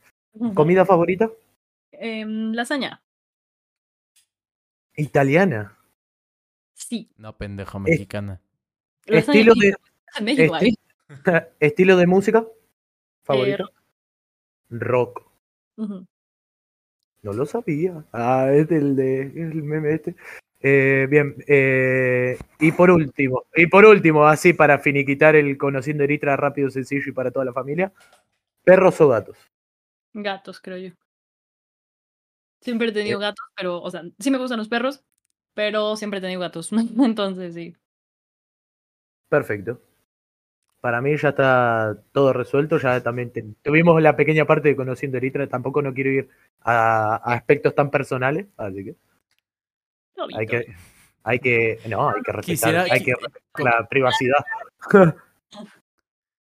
¿Comida 0.55 0.85
favorita? 0.85 1.31
Em, 1.93 2.53
lasaña. 2.53 3.01
Italiana. 4.99 5.77
Sí. 6.75 7.11
No, 7.17 7.37
pendejo, 7.37 7.79
mexicana. 7.79 8.41
Estilo 9.07 9.55
de, 9.55 9.75
en 10.19 10.25
México, 10.25 10.55
esti- 10.57 10.75
¿eh? 11.25 11.49
estilo 11.61 11.97
de 11.97 12.07
música 12.07 12.47
favorito. 13.23 13.71
Rock. 14.71 15.27
No 15.77 17.33
lo 17.33 17.47
sabía. 17.47 18.05
Ah, 18.13 18.51
es 18.53 18.69
del 18.69 18.95
de 18.97 19.23
el 19.23 19.63
meme 19.63 19.95
este. 19.95 20.15
Eh, 20.61 21.07
bien, 21.09 21.37
eh, 21.47 22.37
y 22.59 22.73
por 22.73 22.91
último, 22.91 23.45
y 23.55 23.67
por 23.69 23.85
último, 23.85 24.27
así 24.27 24.53
para 24.53 24.79
finiquitar 24.81 25.37
el 25.37 25.57
conociendo 25.57 26.03
Eritra 26.03 26.37
rápido, 26.37 26.69
sencillo 26.71 27.05
y 27.09 27.13
para 27.13 27.31
toda 27.31 27.45
la 27.45 27.53
familia, 27.53 27.93
perros 28.65 29.01
o 29.01 29.09
gatos. 29.09 29.39
Gatos, 30.13 30.61
creo 30.61 30.79
yo. 30.79 30.91
Siempre 32.61 32.89
he 32.89 32.93
tenido 32.93 33.19
gatos, 33.19 33.45
pero, 33.57 33.81
o 33.81 33.91
sea, 33.91 34.03
sí 34.19 34.31
me 34.31 34.39
gustan 34.39 34.59
los 34.59 34.69
perros, 34.69 35.05
pero 35.55 35.97
siempre 35.97 36.19
he 36.19 36.23
tenido 36.23 36.41
gatos. 36.41 36.71
Entonces, 36.99 37.55
sí. 37.55 37.75
Perfecto. 39.29 39.81
Para 40.81 41.01
mí 41.01 41.17
ya 41.17 41.31
está 41.31 41.97
todo 42.13 42.33
resuelto. 42.33 42.79
Ya 42.79 43.03
también 43.03 43.33
te- 43.33 43.45
tuvimos 43.63 44.01
la 44.01 44.17
pequeña 44.17 44.45
parte 44.45 44.69
de 44.69 44.77
conociendo 44.77 45.17
Eritra. 45.19 45.47
Tampoco 45.49 45.83
no 45.83 45.93
quiero 45.93 46.11
ir 46.11 46.29
a, 46.63 47.17
a 47.17 47.35
aspectos 47.35 47.75
tan 47.75 47.91
personales, 47.91 48.47
así 48.57 48.85
que 48.85 48.97
hay 50.37 50.47
que, 50.47 50.75
hay 51.25 51.39
que, 51.41 51.79
no, 51.89 52.09
hay 52.11 52.23
que 52.23 52.33
respetar, 52.33 52.43
Quisiera- 52.45 52.83
hay 52.83 53.05
que 53.05 53.15
respetar 53.15 53.65
la 53.81 53.89
privacidad. 53.89 54.45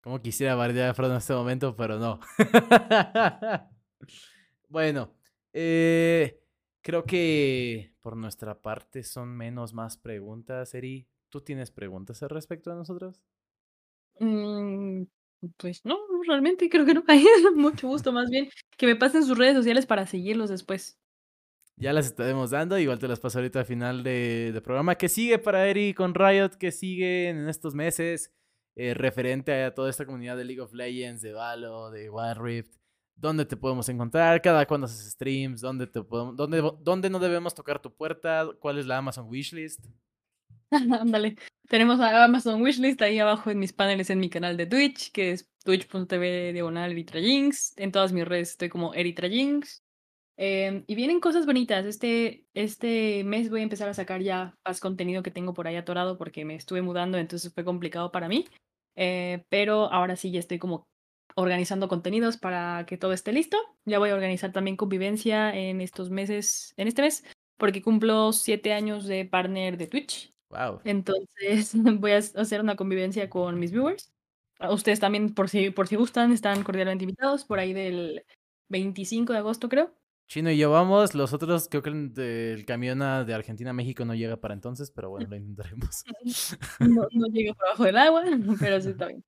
Como 0.01 0.21
quisiera 0.21 0.55
bardear 0.55 0.89
a 0.91 0.93
Frodo 0.93 1.11
en 1.11 1.17
este 1.17 1.33
momento, 1.33 1.75
pero 1.75 1.97
no. 1.99 2.19
bueno, 4.69 5.11
eh, 5.53 6.39
creo 6.81 7.03
que 7.03 7.93
por 8.01 8.15
nuestra 8.15 8.61
parte 8.61 9.03
son 9.03 9.35
menos 9.35 9.73
más 9.73 9.97
preguntas, 9.97 10.73
Eri. 10.73 11.07
¿Tú 11.29 11.41
tienes 11.41 11.71
preguntas 11.71 12.23
al 12.23 12.29
respecto 12.29 12.69
de 12.69 12.75
nosotros? 12.77 13.21
Mm, 14.19 15.03
pues 15.57 15.85
no, 15.85 15.97
realmente 16.27 16.69
creo 16.69 16.85
que 16.85 16.93
no. 16.93 17.03
Mucho 17.55 17.87
gusto, 17.87 18.11
más 18.11 18.29
bien. 18.29 18.49
Que 18.77 18.87
me 18.87 18.95
pasen 18.95 19.23
sus 19.23 19.37
redes 19.37 19.55
sociales 19.55 19.85
para 19.85 20.07
seguirlos 20.07 20.49
después. 20.49 20.97
Ya 21.75 21.93
las 21.93 22.07
estaremos 22.07 22.49
dando, 22.49 22.77
igual 22.77 22.99
te 22.99 23.07
las 23.07 23.19
paso 23.19 23.37
ahorita 23.37 23.59
al 23.59 23.65
final 23.65 24.03
de, 24.03 24.51
de 24.53 24.61
programa. 24.61 24.95
¿Qué 24.95 25.07
sigue 25.07 25.39
para 25.39 25.67
Eri 25.67 25.93
con 25.93 26.13
Riot? 26.13 26.57
¿Qué 26.59 26.71
sigue 26.71 27.29
en 27.29 27.47
estos 27.47 27.73
meses? 27.73 28.33
eh, 28.79 28.93
referente 28.93 29.63
a 29.63 29.73
toda 29.73 29.89
esta 29.89 30.05
comunidad 30.05 30.37
de 30.37 30.45
League 30.45 30.61
of 30.61 30.73
Legends, 30.73 31.21
de 31.21 31.33
Valo, 31.33 31.91
de 31.91 32.09
Wild 32.09 32.37
Rift. 32.37 32.75
¿Dónde 33.19 33.45
te 33.45 33.57
podemos 33.57 33.89
encontrar? 33.89 34.41
¿Cada 34.41 34.65
cuándo 34.65 34.85
haces 34.85 35.11
streams? 35.11 35.59
¿Dónde, 35.59 35.87
te 35.87 36.01
podemos, 36.01 36.35
dónde, 36.37 37.09
no 37.09 37.19
debemos 37.19 37.53
tocar 37.53 37.81
tu 37.81 37.93
puerta? 37.93 38.47
¿Cuál 38.59 38.79
es 38.79 38.85
la 38.85 38.97
Amazon 38.97 39.27
Wishlist? 39.27 39.85
Ándale. 40.71 41.35
Tenemos 41.67 41.99
a 41.99 42.23
Amazon 42.23 42.61
Wishlist 42.61 43.01
ahí 43.01 43.19
abajo 43.19 43.51
en 43.51 43.59
mis 43.59 43.73
paneles 43.73 44.09
en 44.09 44.19
mi 44.19 44.29
canal 44.29 44.55
de 44.55 44.67
Twitch, 44.67 45.11
que 45.11 45.31
es 45.31 45.49
twitch.tv 45.65 46.53
diagonal 46.53 46.91
eritrajinx. 46.91 47.73
En 47.77 47.91
todas 47.91 48.13
mis 48.13 48.25
redes 48.25 48.51
estoy 48.51 48.69
como 48.69 48.93
eritrajinx. 48.93 49.83
Eh, 50.37 50.85
y 50.87 50.95
vienen 50.95 51.19
cosas 51.19 51.45
bonitas. 51.45 51.85
Este, 51.85 52.45
este 52.53 53.25
mes 53.25 53.49
voy 53.49 53.59
a 53.59 53.63
empezar 53.63 53.89
a 53.89 53.93
sacar 53.93 54.21
ya 54.21 54.57
más 54.65 54.79
contenido 54.79 55.23
que 55.23 55.31
tengo 55.31 55.53
por 55.53 55.67
ahí 55.67 55.75
atorado 55.75 56.17
porque 56.17 56.45
me 56.45 56.55
estuve 56.55 56.81
mudando, 56.81 57.17
entonces 57.17 57.53
fue 57.53 57.65
complicado 57.65 58.13
para 58.13 58.29
mí. 58.29 58.45
Eh, 58.95 59.43
pero 59.49 59.91
ahora 59.91 60.15
sí 60.15 60.31
ya 60.31 60.39
estoy 60.39 60.57
como 60.57 60.87
organizando 61.35 61.87
contenidos 61.87 62.37
para 62.37 62.85
que 62.85 62.97
todo 62.97 63.13
esté 63.13 63.31
listo. 63.31 63.57
Ya 63.85 63.99
voy 63.99 64.09
a 64.09 64.15
organizar 64.15 64.51
también 64.51 64.77
convivencia 64.77 65.55
en 65.55 65.81
estos 65.81 66.09
meses, 66.09 66.73
en 66.77 66.87
este 66.87 67.01
mes, 67.01 67.23
porque 67.57 67.81
cumplo 67.81 68.33
siete 68.33 68.73
años 68.73 69.05
de 69.05 69.25
partner 69.25 69.77
de 69.77 69.87
Twitch. 69.87 70.33
Wow. 70.49 70.81
Entonces 70.83 71.73
voy 71.99 72.11
a 72.11 72.17
hacer 72.17 72.61
una 72.61 72.75
convivencia 72.75 73.29
con 73.29 73.59
mis 73.59 73.71
viewers. 73.71 74.11
A 74.59 74.73
Ustedes 74.73 74.99
también, 74.99 75.33
por 75.33 75.47
si, 75.47 75.69
por 75.69 75.87
si 75.87 75.95
gustan, 75.95 76.33
están 76.33 76.63
cordialmente 76.63 77.05
invitados 77.05 77.45
por 77.45 77.59
ahí 77.59 77.71
del 77.71 78.25
25 78.67 79.31
de 79.31 79.39
agosto, 79.39 79.69
creo. 79.69 79.93
Chino 80.29 80.51
y 80.51 80.57
yo 80.57 80.69
vamos, 80.69 81.15
los 81.15 81.33
otros 81.33 81.67
creo 81.69 81.81
que 81.81 81.89
el, 81.89 82.65
camión 82.65 82.99
de 82.99 83.33
Argentina 83.33 83.71
a 83.71 83.73
México 83.73 84.05
no 84.05 84.13
llega 84.13 84.37
para 84.37 84.53
entonces, 84.53 84.91
pero 84.91 85.09
bueno, 85.09 85.27
lo 85.27 85.35
intentaremos. 85.37 86.03
No, 86.79 87.07
no 87.11 87.27
llega 87.27 87.53
por 87.55 87.65
abajo 87.65 87.83
del 87.85 87.97
agua, 87.97 88.23
pero 88.59 88.79
sí 88.79 88.89
está 88.89 89.07
bien. 89.07 89.23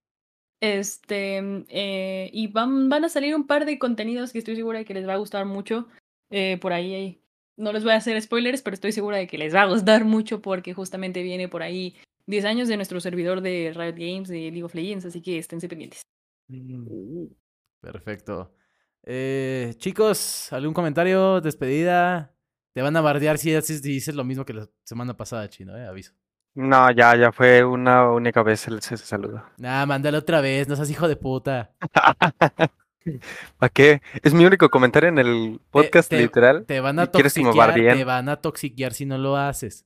Este, 0.61 1.41
mm, 1.41 1.65
eh, 1.69 2.29
y 2.31 2.47
van, 2.47 2.87
van 2.87 3.03
a 3.03 3.09
salir 3.09 3.35
un 3.35 3.47
par 3.47 3.65
de 3.65 3.79
contenidos 3.79 4.31
que 4.31 4.39
estoy 4.39 4.55
segura 4.55 4.79
de 4.79 4.85
que 4.85 4.93
les 4.93 5.07
va 5.07 5.13
a 5.13 5.17
gustar 5.17 5.45
mucho. 5.45 5.87
eh, 6.29 6.57
por 6.61 6.71
ahí, 6.71 7.21
no 7.57 7.73
les 7.73 7.83
voy 7.83 7.91
a 7.93 7.97
hacer 7.97 8.21
spoilers, 8.21 8.61
pero 8.61 8.73
estoy 8.73 8.93
segura 8.93 9.17
de 9.17 9.27
que 9.27 9.37
les 9.37 9.53
va 9.53 9.63
a 9.63 9.67
gustar 9.67 10.05
mucho 10.05 10.41
porque 10.41 10.73
justamente 10.73 11.23
viene 11.23 11.49
por 11.49 11.61
ahí 11.61 11.95
10 12.25 12.45
años 12.45 12.67
de 12.69 12.77
nuestro 12.77 13.01
servidor 13.01 13.41
de 13.41 13.73
Riot 13.75 13.95
Games, 13.97 14.29
de 14.29 14.51
League 14.51 14.63
of 14.63 14.73
Legends, 14.73 15.05
así 15.05 15.21
que 15.21 15.37
esténse 15.37 15.67
pendientes. 15.67 16.01
Perfecto. 17.81 18.53
Eh, 19.03 19.73
chicos, 19.77 20.53
¿algún 20.53 20.73
comentario? 20.73 21.41
¿Despedida? 21.41 22.35
Te 22.73 22.81
van 22.81 22.95
a 22.95 23.01
bardear 23.01 23.37
si 23.37 23.51
dices 23.81 24.15
lo 24.15 24.23
mismo 24.23 24.45
que 24.45 24.53
la 24.53 24.69
semana 24.83 25.17
pasada, 25.17 25.49
Chino, 25.49 25.75
eh, 25.75 25.85
aviso. 25.85 26.13
No, 26.53 26.91
ya, 26.91 27.15
ya 27.15 27.31
fue 27.31 27.63
una 27.63 28.09
única 28.11 28.43
vez 28.43 28.67
el 28.67 28.79
ese 28.79 28.97
saludo. 28.97 29.43
Nah, 29.57 29.85
mándalo 29.85 30.17
otra 30.17 30.41
vez, 30.41 30.67
no 30.67 30.75
seas 30.75 30.89
hijo 30.89 31.07
de 31.07 31.15
puta. 31.15 31.71
¿Para 33.57 33.69
qué? 33.73 34.01
Es 34.21 34.33
mi 34.33 34.45
único 34.45 34.69
comentario 34.69 35.09
en 35.09 35.17
el 35.17 35.59
podcast, 35.71 36.09
te- 36.09 36.19
literal. 36.19 36.65
Te 36.65 36.79
van 36.81 36.99
a 36.99 37.03
¿Y 37.03 37.07
quieres 37.07 37.33
que 37.33 37.39
me 37.39 37.45
toxiquear, 37.45 37.69
bardeen? 37.69 37.97
te 37.97 38.03
van 38.03 38.29
a 38.29 38.35
toxiquear 38.41 38.93
si 38.93 39.05
no 39.05 39.17
lo 39.17 39.37
haces. 39.37 39.85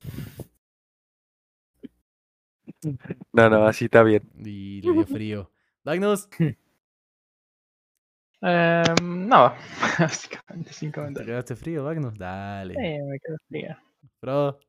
No, 3.34 3.50
no, 3.50 3.66
así 3.68 3.86
está 3.86 4.04
bien. 4.04 4.24
Y 4.44 4.82
le 4.82 4.92
dio 4.94 5.06
frío. 5.06 5.52
Magnus, 5.84 6.28
Eh, 8.42 8.84
nada, 9.02 9.56
básicamente 10.00 10.72
sin 10.74 10.92
¿te 10.92 10.96
comentarios. 11.00 11.28
quedaste 11.28 11.56
frío, 11.56 11.84
Magnus? 11.84 12.14
Dale. 12.18 12.74
Sí, 12.74 12.80
me 13.04 13.20
quedo 13.20 13.38
fría. 13.48 13.82
Bro, 14.22 14.60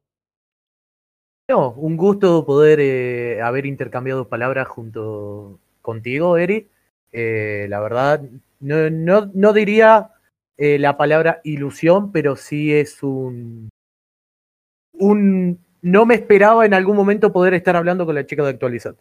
No, 1.49 1.71
un 1.71 1.97
gusto 1.97 2.45
poder 2.45 2.81
eh, 2.81 3.41
haber 3.41 3.67
intercambiado 3.67 4.29
palabras 4.29 4.67
junto 4.67 5.61
contigo, 5.81 6.37
Eri. 6.37 6.69
Eh, 7.13 7.67
la 7.69 7.79
verdad, 7.81 8.21
no, 8.59 8.91
no, 8.91 9.31
no 9.33 9.53
diría 9.53 10.11
eh, 10.57 10.79
la 10.81 10.97
palabra 10.97 11.41
ilusión, 11.45 12.11
pero 12.11 12.35
sí 12.35 12.75
es 12.75 13.01
un, 13.03 13.69
un... 14.93 15.65
No 15.83 16.05
me 16.05 16.17
esperaba 16.17 16.67
en 16.67 16.75
algún 16.75 16.97
momento 16.97 17.33
poder 17.33 17.55
estar 17.55 17.77
hablando 17.77 18.07
con 18.07 18.17
la 18.17 18.27
chica 18.27 18.43
de 18.43 18.51
actualizando. 18.51 19.01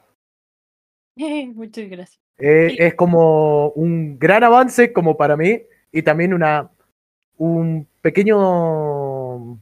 Muchas 1.18 1.90
gracias. 1.90 2.22
Sí. 2.38 2.76
Es 2.78 2.94
como 2.94 3.70
un 3.70 4.20
gran 4.20 4.44
avance 4.44 4.94
como 4.94 5.18
para 5.18 5.36
mí 5.36 5.64
y 5.92 6.04
también 6.04 6.34
una 6.34 6.70
un 7.38 7.88
pequeño 8.02 9.60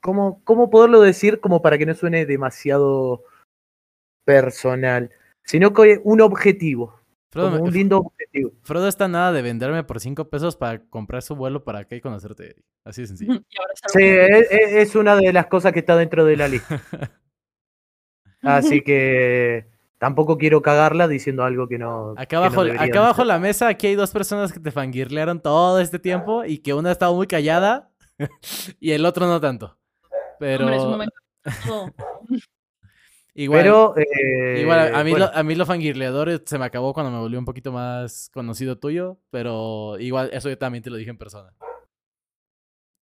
¿cómo, 0.00 0.42
cómo 0.44 0.70
poderlo 0.70 1.00
decir 1.00 1.40
como 1.40 1.62
para 1.62 1.78
que 1.78 1.86
no 1.86 1.94
suene 1.94 2.26
demasiado 2.26 3.24
personal, 4.24 5.10
sino 5.42 5.72
que 5.72 6.00
un 6.04 6.20
objetivo, 6.20 7.00
Frodo, 7.30 7.50
como 7.50 7.64
un 7.64 7.72
lindo 7.72 7.98
objetivo. 7.98 8.52
Frodo 8.62 8.88
está 8.88 9.08
nada 9.08 9.32
de 9.32 9.42
venderme 9.42 9.84
por 9.84 10.00
5 10.00 10.28
pesos 10.28 10.56
para 10.56 10.84
comprar 10.88 11.22
su 11.22 11.36
vuelo 11.36 11.64
para 11.64 11.80
acá 11.80 11.96
y 11.96 12.00
conocerte. 12.00 12.56
Así 12.84 13.02
de 13.02 13.06
sencillo. 13.08 13.40
Sí, 13.92 14.02
es, 14.02 14.94
una 14.94 15.16
de 15.16 15.32
las 15.32 15.46
cosas 15.46 15.72
que 15.72 15.80
está 15.80 15.96
dentro 15.96 16.24
de 16.24 16.36
la 16.36 16.48
lista. 16.48 16.80
Así 18.42 18.82
que 18.82 19.66
tampoco 19.98 20.38
quiero 20.38 20.62
cagarla 20.62 21.08
diciendo 21.08 21.44
algo 21.44 21.68
que 21.68 21.78
no. 21.78 22.14
Acá 22.16 22.36
no 22.36 22.44
abajo, 22.44 22.64
debería 22.64 22.86
acá 22.86 22.98
abajo 23.00 23.24
la 23.24 23.38
mesa, 23.38 23.68
aquí 23.68 23.88
hay 23.88 23.94
dos 23.94 24.10
personas 24.10 24.52
que 24.52 24.60
te 24.60 24.70
fangirlearon 24.70 25.40
todo 25.40 25.80
este 25.80 25.98
tiempo 25.98 26.44
y 26.44 26.58
que 26.58 26.74
una 26.74 26.90
ha 26.90 26.92
estado 26.92 27.14
muy 27.14 27.26
callada 27.26 27.90
y 28.80 28.92
el 28.92 29.04
otro 29.04 29.26
no 29.26 29.40
tanto. 29.40 29.79
Pero 30.40 30.64
Hombre, 30.64 30.76
es 30.76 30.82
un 30.82 30.90
momento 30.90 31.14
todo. 31.66 31.92
igual, 33.34 33.60
Pero 33.62 33.94
eh, 33.98 34.60
igual 34.62 34.94
a, 34.94 35.04
mí 35.04 35.10
bueno, 35.10 35.26
lo, 35.26 35.36
a 35.36 35.42
mí 35.42 35.54
lo 35.54 35.66
fangirleador 35.66 36.42
se 36.46 36.58
me 36.58 36.64
acabó 36.64 36.94
cuando 36.94 37.12
me 37.12 37.18
volví 37.18 37.36
un 37.36 37.44
poquito 37.44 37.72
más 37.72 38.30
conocido 38.32 38.78
tuyo, 38.78 39.18
pero 39.30 39.98
igual 39.98 40.30
eso 40.32 40.48
yo 40.48 40.56
también 40.56 40.82
te 40.82 40.88
lo 40.88 40.96
dije 40.96 41.10
en 41.10 41.18
persona. 41.18 41.52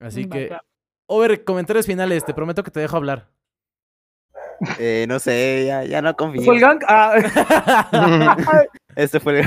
Así 0.00 0.28
que. 0.28 0.54
Over, 1.06 1.44
comentarios 1.44 1.86
finales, 1.86 2.24
te 2.24 2.34
prometo 2.34 2.62
que 2.64 2.70
te 2.70 2.80
dejo 2.80 2.96
hablar. 2.96 3.30
Eh, 4.78 5.06
no 5.08 5.18
sé, 5.18 5.64
ya, 5.66 5.84
ya 5.84 6.02
no 6.02 6.16
confío. 6.16 6.44
¿Fue 6.44 6.56
el 6.56 6.60
gank? 6.60 6.82
Ah, 6.86 7.14
Este 8.96 9.20
fue 9.20 9.40
el... 9.40 9.46